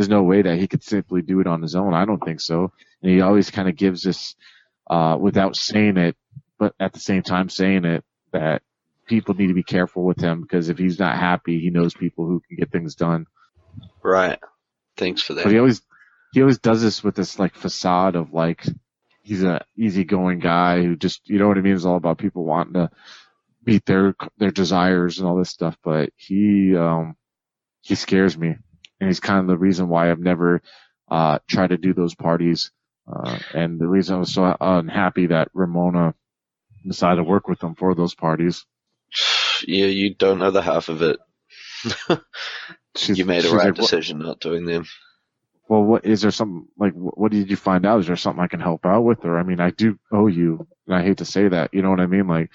There's 0.00 0.08
no 0.08 0.22
way 0.22 0.40
that 0.40 0.58
he 0.58 0.66
could 0.66 0.82
simply 0.82 1.20
do 1.20 1.40
it 1.40 1.46
on 1.46 1.60
his 1.60 1.74
own. 1.76 1.92
I 1.92 2.06
don't 2.06 2.24
think 2.24 2.40
so. 2.40 2.72
And 3.02 3.12
he 3.12 3.20
always 3.20 3.50
kind 3.50 3.68
of 3.68 3.76
gives 3.76 4.02
this, 4.02 4.34
uh, 4.88 5.18
without 5.20 5.56
saying 5.56 5.98
it, 5.98 6.16
but 6.58 6.74
at 6.80 6.94
the 6.94 7.00
same 7.00 7.22
time 7.22 7.50
saying 7.50 7.84
it, 7.84 8.02
that 8.32 8.62
people 9.06 9.34
need 9.34 9.48
to 9.48 9.54
be 9.54 9.62
careful 9.62 10.02
with 10.02 10.18
him 10.18 10.40
because 10.40 10.70
if 10.70 10.78
he's 10.78 10.98
not 10.98 11.18
happy, 11.18 11.60
he 11.60 11.68
knows 11.68 11.92
people 11.92 12.24
who 12.24 12.40
can 12.40 12.56
get 12.56 12.72
things 12.72 12.94
done. 12.94 13.26
Right. 14.02 14.38
Thanks 14.96 15.20
for 15.20 15.34
that. 15.34 15.44
But 15.44 15.52
he 15.52 15.58
always 15.58 15.82
he 16.32 16.40
always 16.40 16.58
does 16.58 16.80
this 16.80 17.04
with 17.04 17.14
this 17.14 17.38
like 17.38 17.54
facade 17.54 18.16
of 18.16 18.32
like 18.32 18.64
he's 19.22 19.42
a 19.42 19.66
easygoing 19.76 20.38
guy 20.38 20.82
who 20.82 20.96
just 20.96 21.28
you 21.28 21.38
know 21.38 21.46
what 21.46 21.58
I 21.58 21.60
mean. 21.60 21.74
It's 21.74 21.84
all 21.84 21.96
about 21.96 22.16
people 22.16 22.46
wanting 22.46 22.72
to 22.72 22.90
meet 23.66 23.84
their 23.84 24.14
their 24.38 24.50
desires 24.50 25.18
and 25.18 25.28
all 25.28 25.36
this 25.36 25.50
stuff. 25.50 25.76
But 25.84 26.08
he 26.16 26.74
um 26.74 27.16
he 27.82 27.96
scares 27.96 28.38
me, 28.38 28.56
and 29.00 29.08
he's 29.08 29.20
kind 29.20 29.40
of 29.40 29.46
the 29.46 29.58
reason 29.58 29.88
why 29.88 30.10
I've 30.10 30.20
never 30.20 30.62
uh 31.10 31.38
tried 31.48 31.68
to 31.70 31.76
do 31.76 31.94
those 31.94 32.14
parties. 32.14 32.70
Uh, 33.10 33.38
and 33.54 33.80
the 33.80 33.88
reason 33.88 34.16
I 34.16 34.18
was 34.18 34.32
so 34.32 34.56
unhappy 34.60 35.26
that 35.28 35.48
Ramona 35.52 36.14
decided 36.86 37.16
to 37.16 37.24
work 37.24 37.48
with 37.48 37.62
him 37.62 37.74
for 37.74 37.94
those 37.94 38.14
parties. 38.14 38.64
Yeah, 39.66 39.86
you 39.86 40.14
don't 40.14 40.38
know 40.38 40.50
the 40.52 40.62
half 40.62 40.88
of 40.88 41.02
it. 41.02 41.18
You 43.06 43.24
made 43.24 43.44
a 43.44 43.50
right 43.50 43.66
like, 43.66 43.66
"What- 43.66 43.76
decision 43.76 44.18
not 44.18 44.40
doing 44.40 44.66
them. 44.66 44.84
Well, 45.68 45.84
what 45.84 46.04
is 46.04 46.22
there 46.22 46.32
some 46.32 46.68
like 46.76 46.92
what 46.94 47.30
did 47.30 47.48
you 47.48 47.56
find 47.56 47.86
out? 47.86 48.00
Is 48.00 48.08
there 48.08 48.16
something 48.16 48.42
I 48.42 48.48
can 48.48 48.58
help 48.58 48.84
out 48.84 49.02
with? 49.02 49.24
Or 49.24 49.38
I 49.38 49.44
mean, 49.44 49.60
I 49.60 49.70
do 49.70 49.96
owe 50.10 50.26
you, 50.26 50.66
and 50.88 50.96
I 50.96 51.02
hate 51.04 51.18
to 51.18 51.24
say 51.24 51.46
that. 51.46 51.72
You 51.72 51.82
know 51.82 51.90
what 51.90 52.00
I 52.00 52.06
mean? 52.06 52.26
Like, 52.26 52.50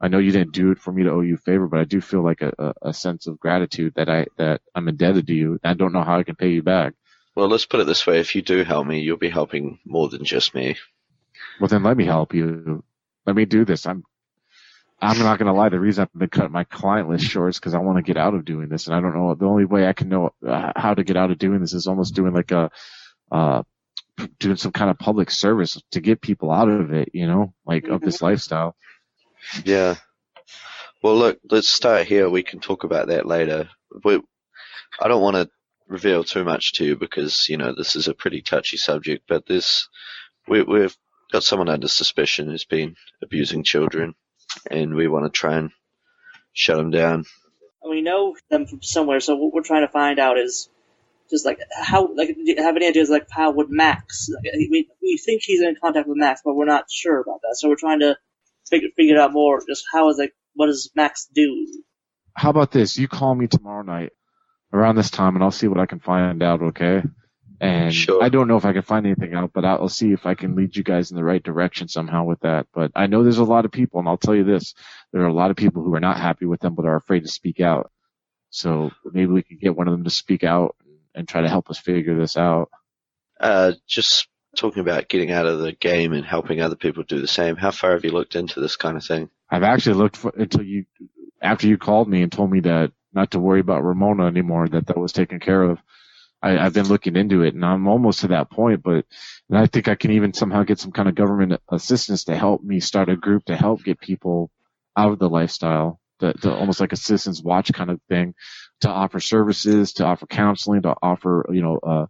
I 0.00 0.08
know 0.08 0.18
you 0.18 0.30
didn't 0.30 0.52
do 0.52 0.70
it 0.70 0.78
for 0.78 0.92
me 0.92 1.02
to 1.02 1.10
owe 1.10 1.22
you 1.22 1.34
a 1.34 1.38
favor, 1.38 1.66
but 1.66 1.80
I 1.80 1.84
do 1.84 2.00
feel 2.00 2.22
like 2.22 2.40
a, 2.40 2.52
a, 2.58 2.90
a 2.90 2.92
sense 2.94 3.26
of 3.26 3.40
gratitude 3.40 3.94
that 3.96 4.08
I 4.08 4.26
that 4.36 4.60
I'm 4.74 4.88
indebted 4.88 5.26
to 5.26 5.34
you. 5.34 5.58
I 5.64 5.74
don't 5.74 5.92
know 5.92 6.04
how 6.04 6.18
I 6.18 6.22
can 6.22 6.36
pay 6.36 6.50
you 6.50 6.62
back. 6.62 6.94
Well, 7.34 7.48
let's 7.48 7.66
put 7.66 7.80
it 7.80 7.86
this 7.86 8.06
way: 8.06 8.20
if 8.20 8.34
you 8.34 8.42
do 8.42 8.62
help 8.62 8.86
me, 8.86 9.00
you'll 9.00 9.16
be 9.16 9.28
helping 9.28 9.80
more 9.84 10.08
than 10.08 10.24
just 10.24 10.54
me. 10.54 10.76
Well, 11.60 11.68
then 11.68 11.82
let 11.82 11.96
me 11.96 12.04
help 12.04 12.34
you. 12.34 12.84
Let 13.26 13.36
me 13.36 13.44
do 13.44 13.64
this. 13.64 13.86
I'm 13.86 14.04
I'm 15.00 15.18
not 15.18 15.38
gonna 15.38 15.54
lie. 15.54 15.68
The 15.68 15.78
reason 15.78 16.02
I've 16.02 16.18
been 16.18 16.28
cutting 16.28 16.52
my 16.52 16.64
client 16.64 17.08
list 17.08 17.24
short 17.24 17.50
is 17.50 17.58
because 17.58 17.74
I 17.74 17.78
want 17.78 17.98
to 17.98 18.02
get 18.02 18.16
out 18.16 18.34
of 18.34 18.44
doing 18.44 18.68
this, 18.68 18.86
and 18.86 18.96
I 18.96 19.00
don't 19.00 19.14
know. 19.14 19.34
The 19.34 19.46
only 19.46 19.64
way 19.64 19.86
I 19.86 19.92
can 19.92 20.08
know 20.08 20.30
uh, 20.46 20.72
how 20.74 20.94
to 20.94 21.04
get 21.04 21.16
out 21.16 21.30
of 21.30 21.38
doing 21.38 21.60
this 21.60 21.72
is 21.72 21.86
almost 21.86 22.14
doing 22.14 22.34
like 22.34 22.50
a, 22.50 22.70
uh, 23.30 23.62
doing 24.40 24.56
some 24.56 24.72
kind 24.72 24.90
of 24.90 24.98
public 24.98 25.30
service 25.30 25.80
to 25.92 26.00
get 26.00 26.20
people 26.20 26.50
out 26.50 26.68
of 26.68 26.92
it. 26.92 27.10
You 27.12 27.26
know, 27.26 27.54
like 27.66 27.86
of 27.88 28.00
this 28.00 28.22
lifestyle. 28.22 28.74
Yeah. 29.64 29.96
Well, 31.02 31.16
look, 31.16 31.38
let's 31.50 31.68
start 31.68 32.06
here. 32.06 32.28
We 32.28 32.42
can 32.42 32.60
talk 32.60 32.84
about 32.84 33.08
that 33.08 33.26
later. 33.26 33.68
We, 34.04 34.20
I 35.00 35.08
don't 35.08 35.22
want 35.22 35.36
to 35.36 35.48
reveal 35.86 36.24
too 36.24 36.44
much 36.44 36.74
to 36.74 36.84
you 36.84 36.96
because 36.96 37.48
you 37.48 37.56
know 37.56 37.74
this 37.74 37.96
is 37.96 38.08
a 38.08 38.14
pretty 38.14 38.42
touchy 38.42 38.76
subject. 38.76 39.24
But 39.28 39.46
this, 39.46 39.88
we, 40.46 40.62
we've 40.62 40.96
got 41.32 41.44
someone 41.44 41.68
under 41.68 41.88
suspicion 41.88 42.46
who's 42.46 42.64
been 42.64 42.96
abusing 43.22 43.62
children, 43.62 44.14
and 44.70 44.94
we 44.94 45.08
want 45.08 45.24
to 45.24 45.30
try 45.30 45.56
and 45.56 45.70
shut 46.52 46.78
him 46.78 46.90
down. 46.90 47.24
We 47.88 48.02
know 48.02 48.34
them 48.50 48.66
from 48.66 48.82
somewhere, 48.82 49.20
so 49.20 49.36
what 49.36 49.54
we're 49.54 49.62
trying 49.62 49.86
to 49.86 49.92
find 49.92 50.18
out 50.18 50.36
is 50.36 50.68
just 51.30 51.46
like 51.46 51.60
how, 51.76 52.08
like, 52.14 52.28
do 52.28 52.42
you 52.44 52.56
have 52.62 52.76
any 52.76 52.88
ideas 52.88 53.08
like 53.08 53.28
how 53.30 53.52
would 53.52 53.70
Max? 53.70 54.28
Like, 54.34 54.52
we 54.70 54.88
we 55.00 55.16
think 55.16 55.42
he's 55.42 55.62
in 55.62 55.76
contact 55.80 56.08
with 56.08 56.18
Max, 56.18 56.40
but 56.44 56.54
we're 56.54 56.64
not 56.64 56.90
sure 56.90 57.20
about 57.20 57.40
that. 57.42 57.56
So 57.56 57.68
we're 57.68 57.76
trying 57.76 58.00
to 58.00 58.16
figure 58.68 58.88
figure 58.96 59.18
out 59.18 59.32
more. 59.32 59.60
Just 59.66 59.84
how 59.92 60.08
is 60.10 60.18
like 60.18 60.34
what 60.54 60.66
does 60.66 60.90
Max 60.94 61.28
do? 61.34 61.66
How 62.34 62.50
about 62.50 62.70
this? 62.70 62.96
You 62.98 63.08
call 63.08 63.34
me 63.34 63.46
tomorrow 63.48 63.82
night 63.82 64.12
around 64.72 64.96
this 64.96 65.10
time, 65.10 65.34
and 65.34 65.42
I'll 65.44 65.50
see 65.50 65.68
what 65.68 65.80
I 65.80 65.86
can 65.86 66.00
find 66.00 66.42
out. 66.42 66.62
Okay. 66.62 67.02
And 67.60 67.92
Sure. 67.92 68.22
I 68.22 68.28
don't 68.28 68.46
know 68.46 68.56
if 68.56 68.64
I 68.64 68.72
can 68.72 68.82
find 68.82 69.04
anything 69.04 69.34
out, 69.34 69.52
but 69.52 69.64
I'll 69.64 69.88
see 69.88 70.12
if 70.12 70.26
I 70.26 70.34
can 70.34 70.54
lead 70.54 70.76
you 70.76 70.84
guys 70.84 71.10
in 71.10 71.16
the 71.16 71.24
right 71.24 71.42
direction 71.42 71.88
somehow 71.88 72.24
with 72.24 72.40
that. 72.40 72.66
But 72.72 72.92
I 72.94 73.06
know 73.08 73.22
there's 73.24 73.38
a 73.38 73.44
lot 73.44 73.64
of 73.64 73.72
people, 73.72 73.98
and 73.98 74.08
I'll 74.08 74.16
tell 74.16 74.34
you 74.34 74.44
this: 74.44 74.74
there 75.12 75.22
are 75.22 75.28
a 75.28 75.32
lot 75.32 75.50
of 75.50 75.56
people 75.56 75.82
who 75.82 75.94
are 75.94 76.00
not 76.00 76.18
happy 76.20 76.46
with 76.46 76.60
them, 76.60 76.74
but 76.76 76.84
are 76.86 76.96
afraid 76.96 77.24
to 77.24 77.28
speak 77.28 77.60
out. 77.60 77.90
So 78.50 78.92
maybe 79.04 79.32
we 79.32 79.42
could 79.42 79.60
get 79.60 79.76
one 79.76 79.88
of 79.88 79.92
them 79.92 80.04
to 80.04 80.10
speak 80.10 80.44
out 80.44 80.76
and 81.14 81.26
try 81.26 81.40
to 81.42 81.48
help 81.48 81.68
us 81.70 81.78
figure 81.78 82.16
this 82.16 82.36
out. 82.36 82.70
Uh, 83.40 83.72
just 83.88 84.28
talking 84.58 84.80
about 84.80 85.08
getting 85.08 85.30
out 85.30 85.46
of 85.46 85.60
the 85.60 85.72
game 85.72 86.12
and 86.12 86.24
helping 86.24 86.60
other 86.60 86.76
people 86.76 87.02
do 87.04 87.20
the 87.20 87.28
same. 87.28 87.56
How 87.56 87.70
far 87.70 87.92
have 87.92 88.04
you 88.04 88.10
looked 88.10 88.36
into 88.36 88.60
this 88.60 88.76
kind 88.76 88.96
of 88.96 89.04
thing? 89.04 89.30
I've 89.50 89.62
actually 89.62 89.94
looked 89.94 90.16
for 90.16 90.32
until 90.36 90.62
you, 90.62 90.84
after 91.40 91.66
you 91.66 91.78
called 91.78 92.08
me 92.08 92.22
and 92.22 92.30
told 92.30 92.50
me 92.50 92.60
that 92.60 92.92
not 93.12 93.30
to 93.30 93.38
worry 93.38 93.60
about 93.60 93.84
Ramona 93.84 94.26
anymore, 94.26 94.68
that 94.68 94.86
that 94.86 94.98
was 94.98 95.12
taken 95.12 95.40
care 95.40 95.62
of. 95.62 95.78
I, 96.42 96.58
I've 96.58 96.74
been 96.74 96.88
looking 96.88 97.16
into 97.16 97.42
it 97.42 97.54
and 97.54 97.64
I'm 97.64 97.88
almost 97.88 98.20
to 98.20 98.28
that 98.28 98.50
point, 98.50 98.82
but 98.82 99.06
and 99.48 99.58
I 99.58 99.66
think 99.66 99.88
I 99.88 99.94
can 99.94 100.12
even 100.12 100.34
somehow 100.34 100.62
get 100.62 100.78
some 100.78 100.92
kind 100.92 101.08
of 101.08 101.14
government 101.14 101.60
assistance 101.70 102.24
to 102.24 102.36
help 102.36 102.62
me 102.62 102.80
start 102.80 103.08
a 103.08 103.16
group 103.16 103.46
to 103.46 103.56
help 103.56 103.82
get 103.82 104.00
people 104.00 104.50
out 104.96 105.12
of 105.12 105.18
the 105.18 105.28
lifestyle, 105.28 106.00
the, 106.20 106.32
to 106.34 106.52
almost 106.54 106.80
like 106.80 106.92
a 106.92 106.96
citizens 106.96 107.42
watch 107.42 107.72
kind 107.72 107.90
of 107.90 108.00
thing, 108.08 108.34
to 108.80 108.88
offer 108.88 109.20
services, 109.20 109.94
to 109.94 110.04
offer 110.04 110.26
counseling, 110.26 110.82
to 110.82 110.94
offer, 111.02 111.46
you 111.50 111.62
know, 111.62 111.78
uh, 111.78 112.06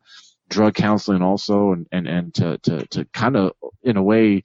drug 0.48 0.74
counseling 0.74 1.22
also, 1.22 1.72
and, 1.72 1.86
and, 1.92 2.06
and 2.06 2.34
to, 2.34 2.58
to, 2.58 2.86
to 2.88 3.04
kind 3.06 3.36
of, 3.36 3.52
in 3.82 3.96
a 3.96 4.02
way, 4.02 4.42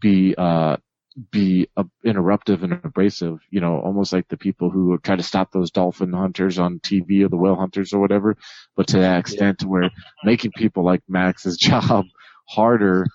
be, 0.00 0.34
uh, 0.36 0.76
be 1.30 1.68
uh, 1.76 1.84
interruptive 2.04 2.62
and 2.62 2.72
abrasive, 2.72 3.40
you 3.50 3.60
know, 3.60 3.78
almost 3.78 4.12
like 4.12 4.28
the 4.28 4.36
people 4.36 4.70
who 4.70 4.98
try 4.98 5.16
to 5.16 5.22
stop 5.22 5.52
those 5.52 5.70
dolphin 5.70 6.12
hunters 6.12 6.58
on 6.58 6.78
TV 6.80 7.24
or 7.24 7.28
the 7.28 7.36
whale 7.36 7.56
hunters 7.56 7.92
or 7.92 8.00
whatever, 8.00 8.36
but 8.76 8.88
to 8.88 8.98
that 8.98 9.18
extent 9.20 9.58
to 9.58 9.68
where 9.68 9.90
making 10.24 10.52
people 10.56 10.84
like 10.84 11.02
Max's 11.08 11.56
job 11.60 12.06
harder, 12.48 13.06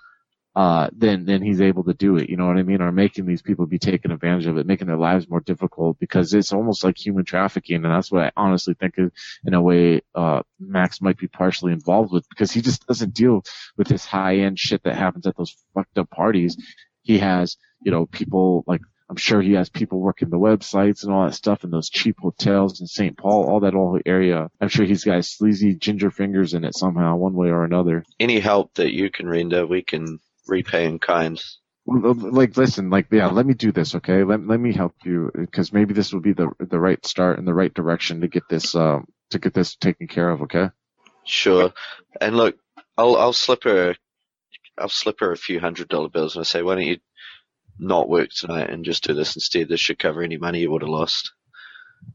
uh, 0.58 0.90
than, 0.98 1.26
than 1.26 1.44
he's 1.44 1.62
able 1.62 1.84
to 1.84 1.94
do 1.94 2.18
it. 2.18 2.32
You 2.32 2.36
know 2.36 2.48
what 2.48 2.58
I 2.58 2.64
mean? 2.64 2.82
Or 2.82 2.92
making 2.92 3.28
these 3.28 3.44
people 3.44 3.68
be 3.68 3.78
taken 3.78 4.12
advantage 4.12 4.48
of 4.48 4.58
it, 4.58 4.66
making 4.66 4.88
their 4.88 4.98
lives 4.98 5.30
more 5.30 5.40
difficult 5.40 6.00
because 6.00 6.34
it's 6.34 6.52
almost 6.52 6.84
like 6.84 6.98
human 6.98 7.26
trafficking. 7.26 7.76
And 7.76 7.94
that's 7.94 8.12
what 8.12 8.24
I 8.24 8.32
honestly 8.36 8.74
think 8.74 8.96
is, 8.98 9.12
in 9.46 9.54
a 9.54 9.62
way, 9.62 10.02
uh, 10.16 10.42
Max 10.60 11.00
might 11.00 11.20
be 11.20 11.28
partially 11.28 11.74
involved 11.74 12.12
with 12.12 12.28
because 12.28 12.52
he 12.52 12.62
just 12.62 12.88
doesn't 12.88 13.14
deal 13.14 13.44
with 13.78 13.88
this 13.88 14.04
high 14.04 14.38
end 14.38 14.58
shit 14.58 14.82
that 14.82 14.96
happens 14.96 15.28
at 15.28 15.38
those 15.38 15.56
fucked 15.76 16.00
up 16.00 16.10
parties. 16.10 16.58
He 17.04 17.20
has, 17.20 17.58
you 17.84 17.92
know, 17.92 18.08
people 18.08 18.64
like, 18.66 18.82
I'm 19.12 19.16
sure 19.16 19.44
he 19.44 19.54
has 19.54 19.70
people 19.70 20.00
working 20.00 20.32
the 20.32 20.40
websites 20.40 21.04
and 21.04 21.14
all 21.14 21.26
that 21.26 21.36
stuff 21.36 21.66
in 21.66 21.70
those 21.70 21.92
cheap 21.92 22.16
hotels 22.20 22.82
in 22.82 22.88
St. 22.88 23.16
Paul, 23.16 23.48
all 23.48 23.60
that 23.60 23.76
whole 23.76 24.00
area. 24.08 24.50
I'm 24.60 24.70
sure 24.70 24.86
he's 24.86 25.04
got 25.04 25.24
sleazy 25.24 25.76
ginger 25.76 26.10
fingers 26.10 26.56
in 26.56 26.66
it 26.66 26.76
somehow, 26.76 27.16
one 27.16 27.36
way 27.36 27.50
or 27.50 27.64
another. 27.64 28.04
Any 28.20 28.40
help 28.40 28.74
that 28.74 28.92
you 28.92 29.12
can 29.12 29.30
render, 29.30 29.68
we 29.68 29.84
can 29.84 30.20
repay 30.48 30.86
in 30.86 31.00
kind. 31.00 31.42
Like, 31.86 32.58
listen, 32.58 32.90
like, 32.90 33.08
yeah, 33.12 33.28
let 33.28 33.46
me 33.46 33.54
do 33.54 33.72
this, 33.72 33.96
okay? 33.96 34.24
Let, 34.24 34.46
let 34.46 34.60
me 34.60 34.74
help 34.74 34.94
you, 35.06 35.32
because 35.34 35.72
maybe 35.72 35.94
this 35.94 36.12
will 36.12 36.20
be 36.20 36.34
the, 36.34 36.52
the 36.60 36.80
right 36.80 37.04
start 37.06 37.40
and 37.40 37.48
the 37.48 37.54
right 37.54 37.74
direction 37.74 38.22
to 38.22 38.28
get 38.28 38.44
this, 38.50 38.76
um, 38.76 39.08
to 39.30 39.40
get 39.40 39.54
this 39.54 39.76
taken 39.76 40.08
care 40.08 40.30
of, 40.30 40.42
okay? 40.44 40.70
Sure. 41.24 41.74
And 42.22 42.36
look, 42.36 42.58
I'll 42.98 43.16
I'll 43.16 43.34
slip 43.34 43.64
her 43.66 43.96
I'll 44.78 44.90
slip 44.90 45.20
her 45.20 45.32
a 45.32 45.38
few 45.38 45.60
hundred 45.60 45.90
dollar 45.90 46.10
bills 46.10 46.36
and 46.36 46.42
I 46.42 46.46
say, 46.46 46.62
why 46.62 46.76
don't 46.76 46.86
you 46.86 47.00
not 47.80 48.10
work 48.10 48.30
tonight 48.30 48.70
and 48.70 48.86
just 48.86 49.04
do 49.04 49.14
this 49.14 49.36
instead? 49.36 49.70
This 49.70 49.80
should 49.80 50.00
cover 50.00 50.24
any 50.24 50.38
money 50.38 50.60
you 50.60 50.72
would 50.72 50.82
have 50.84 50.90
lost. 50.90 51.34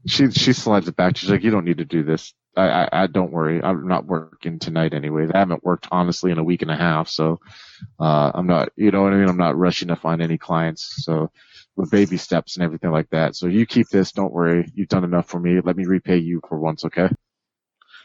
She, 0.07 0.31
she 0.31 0.53
slides 0.53 0.87
it 0.87 0.95
back. 0.95 1.17
She's 1.17 1.29
like, 1.29 1.43
you 1.43 1.51
don't 1.51 1.65
need 1.65 1.77
to 1.77 1.85
do 1.85 2.03
this. 2.03 2.33
I, 2.55 2.69
I, 2.69 2.89
I 3.03 3.07
don't 3.07 3.31
worry. 3.31 3.61
I'm 3.63 3.87
not 3.87 4.05
working 4.05 4.59
tonight 4.59 4.93
anyway. 4.93 5.27
I 5.33 5.39
haven't 5.39 5.63
worked 5.63 5.87
honestly 5.91 6.31
in 6.31 6.37
a 6.37 6.43
week 6.43 6.61
and 6.61 6.71
a 6.71 6.75
half, 6.75 7.09
so, 7.09 7.39
uh, 7.99 8.31
I'm 8.33 8.47
not, 8.47 8.69
you 8.75 8.91
know 8.91 9.01
what 9.03 9.13
I 9.13 9.17
mean? 9.17 9.29
I'm 9.29 9.37
not 9.37 9.57
rushing 9.57 9.87
to 9.89 9.95
find 9.95 10.21
any 10.21 10.37
clients, 10.37 11.03
so, 11.03 11.31
with 11.75 11.91
baby 11.91 12.17
steps 12.17 12.55
and 12.55 12.63
everything 12.63 12.91
like 12.91 13.09
that. 13.09 13.35
So 13.35 13.47
you 13.47 13.65
keep 13.65 13.89
this, 13.89 14.11
don't 14.11 14.33
worry. 14.33 14.71
You've 14.75 14.89
done 14.89 15.03
enough 15.03 15.27
for 15.27 15.39
me. 15.39 15.59
Let 15.59 15.75
me 15.75 15.85
repay 15.85 16.17
you 16.17 16.41
for 16.47 16.59
once, 16.59 16.85
okay? 16.85 17.09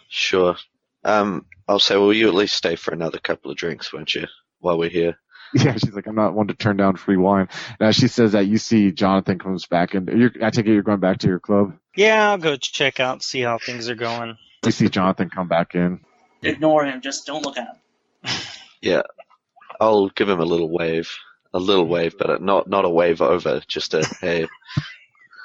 Sure. 0.09 0.57
Um, 1.05 1.47
I'll 1.67 1.79
say, 1.79 1.97
well, 1.97 2.13
you 2.13 2.29
at 2.29 2.35
least 2.35 2.57
stay 2.57 2.77
for 2.77 2.93
another 2.93 3.19
couple 3.19 3.51
of 3.51 3.57
drinks, 3.57 3.93
won't 3.93 4.15
you, 4.15 4.27
while 4.61 4.79
we're 4.79 4.89
here? 4.89 5.19
Yeah, 5.55 5.73
she's 5.73 5.95
like, 5.95 6.07
I'm 6.07 6.15
not 6.15 6.35
one 6.35 6.49
to 6.49 6.55
turn 6.55 6.77
down 6.77 6.97
free 6.97 7.17
wine. 7.17 7.49
Now 7.81 7.91
she 7.91 8.07
says 8.09 8.33
that 8.33 8.47
you 8.47 8.59
see 8.59 8.93
Jonathan 8.93 9.39
comes 9.39 9.65
back, 9.65 9.95
and 9.95 10.07
you're, 10.07 10.31
I 10.43 10.51
take 10.51 10.67
it 10.67 10.73
you're 10.75 10.83
going 10.83 11.01
back 11.01 11.21
to 11.21 11.27
your 11.27 11.41
club. 11.41 11.73
Yeah, 11.99 12.31
I'll 12.31 12.39
go 12.39 12.55
check 12.55 13.01
out, 13.01 13.25
see 13.25 13.41
how 13.41 13.59
things 13.59 13.89
are 13.89 13.97
going. 13.97 14.39
You 14.65 14.71
see 14.71 14.89
Jonathan 14.89 15.31
come 15.31 15.49
back 15.49 15.75
in. 15.75 15.99
Ignore 16.43 16.85
him. 16.85 17.01
Just 17.01 17.27
don't 17.27 17.45
look 17.45 17.59
at 17.59 17.67
him. 17.67 18.31
Yeah, 18.81 19.03
I'll 19.81 20.09
give 20.11 20.29
him 20.29 20.39
a 20.39 20.45
little 20.45 20.71
wave, 20.71 21.11
a 21.53 21.59
little 21.59 21.89
wave, 21.89 22.15
but 22.17 22.41
not 22.41 22.69
not 22.69 22.85
a 22.85 22.89
wave 22.89 23.21
over, 23.21 23.61
just 23.67 23.93
a 23.93 24.07
hey. 24.21 24.47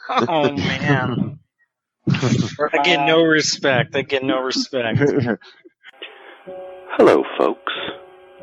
Oh 0.07 0.51
man, 0.51 1.39
I 2.07 2.83
get 2.83 3.07
no 3.07 3.23
respect. 3.23 3.95
I 3.95 4.03
get 4.03 4.23
no 4.23 4.39
respect. 4.41 4.99
Hello, 6.91 7.23
folks. 7.39 7.73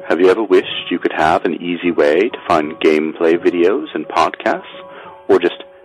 Have 0.08 0.18
you 0.18 0.28
ever 0.28 0.42
wished 0.42 0.90
you 0.90 0.98
could 0.98 1.12
have 1.12 1.44
an 1.44 1.54
easy 1.62 1.92
way 1.92 2.16
to 2.18 2.38
find 2.48 2.72
gameplay 2.80 3.36
videos 3.36 3.86
and 3.94 4.04
podcasts, 4.08 4.64
or 5.28 5.38
just 5.38 5.62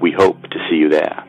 We 0.00 0.12
hope 0.12 0.42
to 0.42 0.58
see 0.68 0.76
you 0.76 0.88
there. 0.88 1.24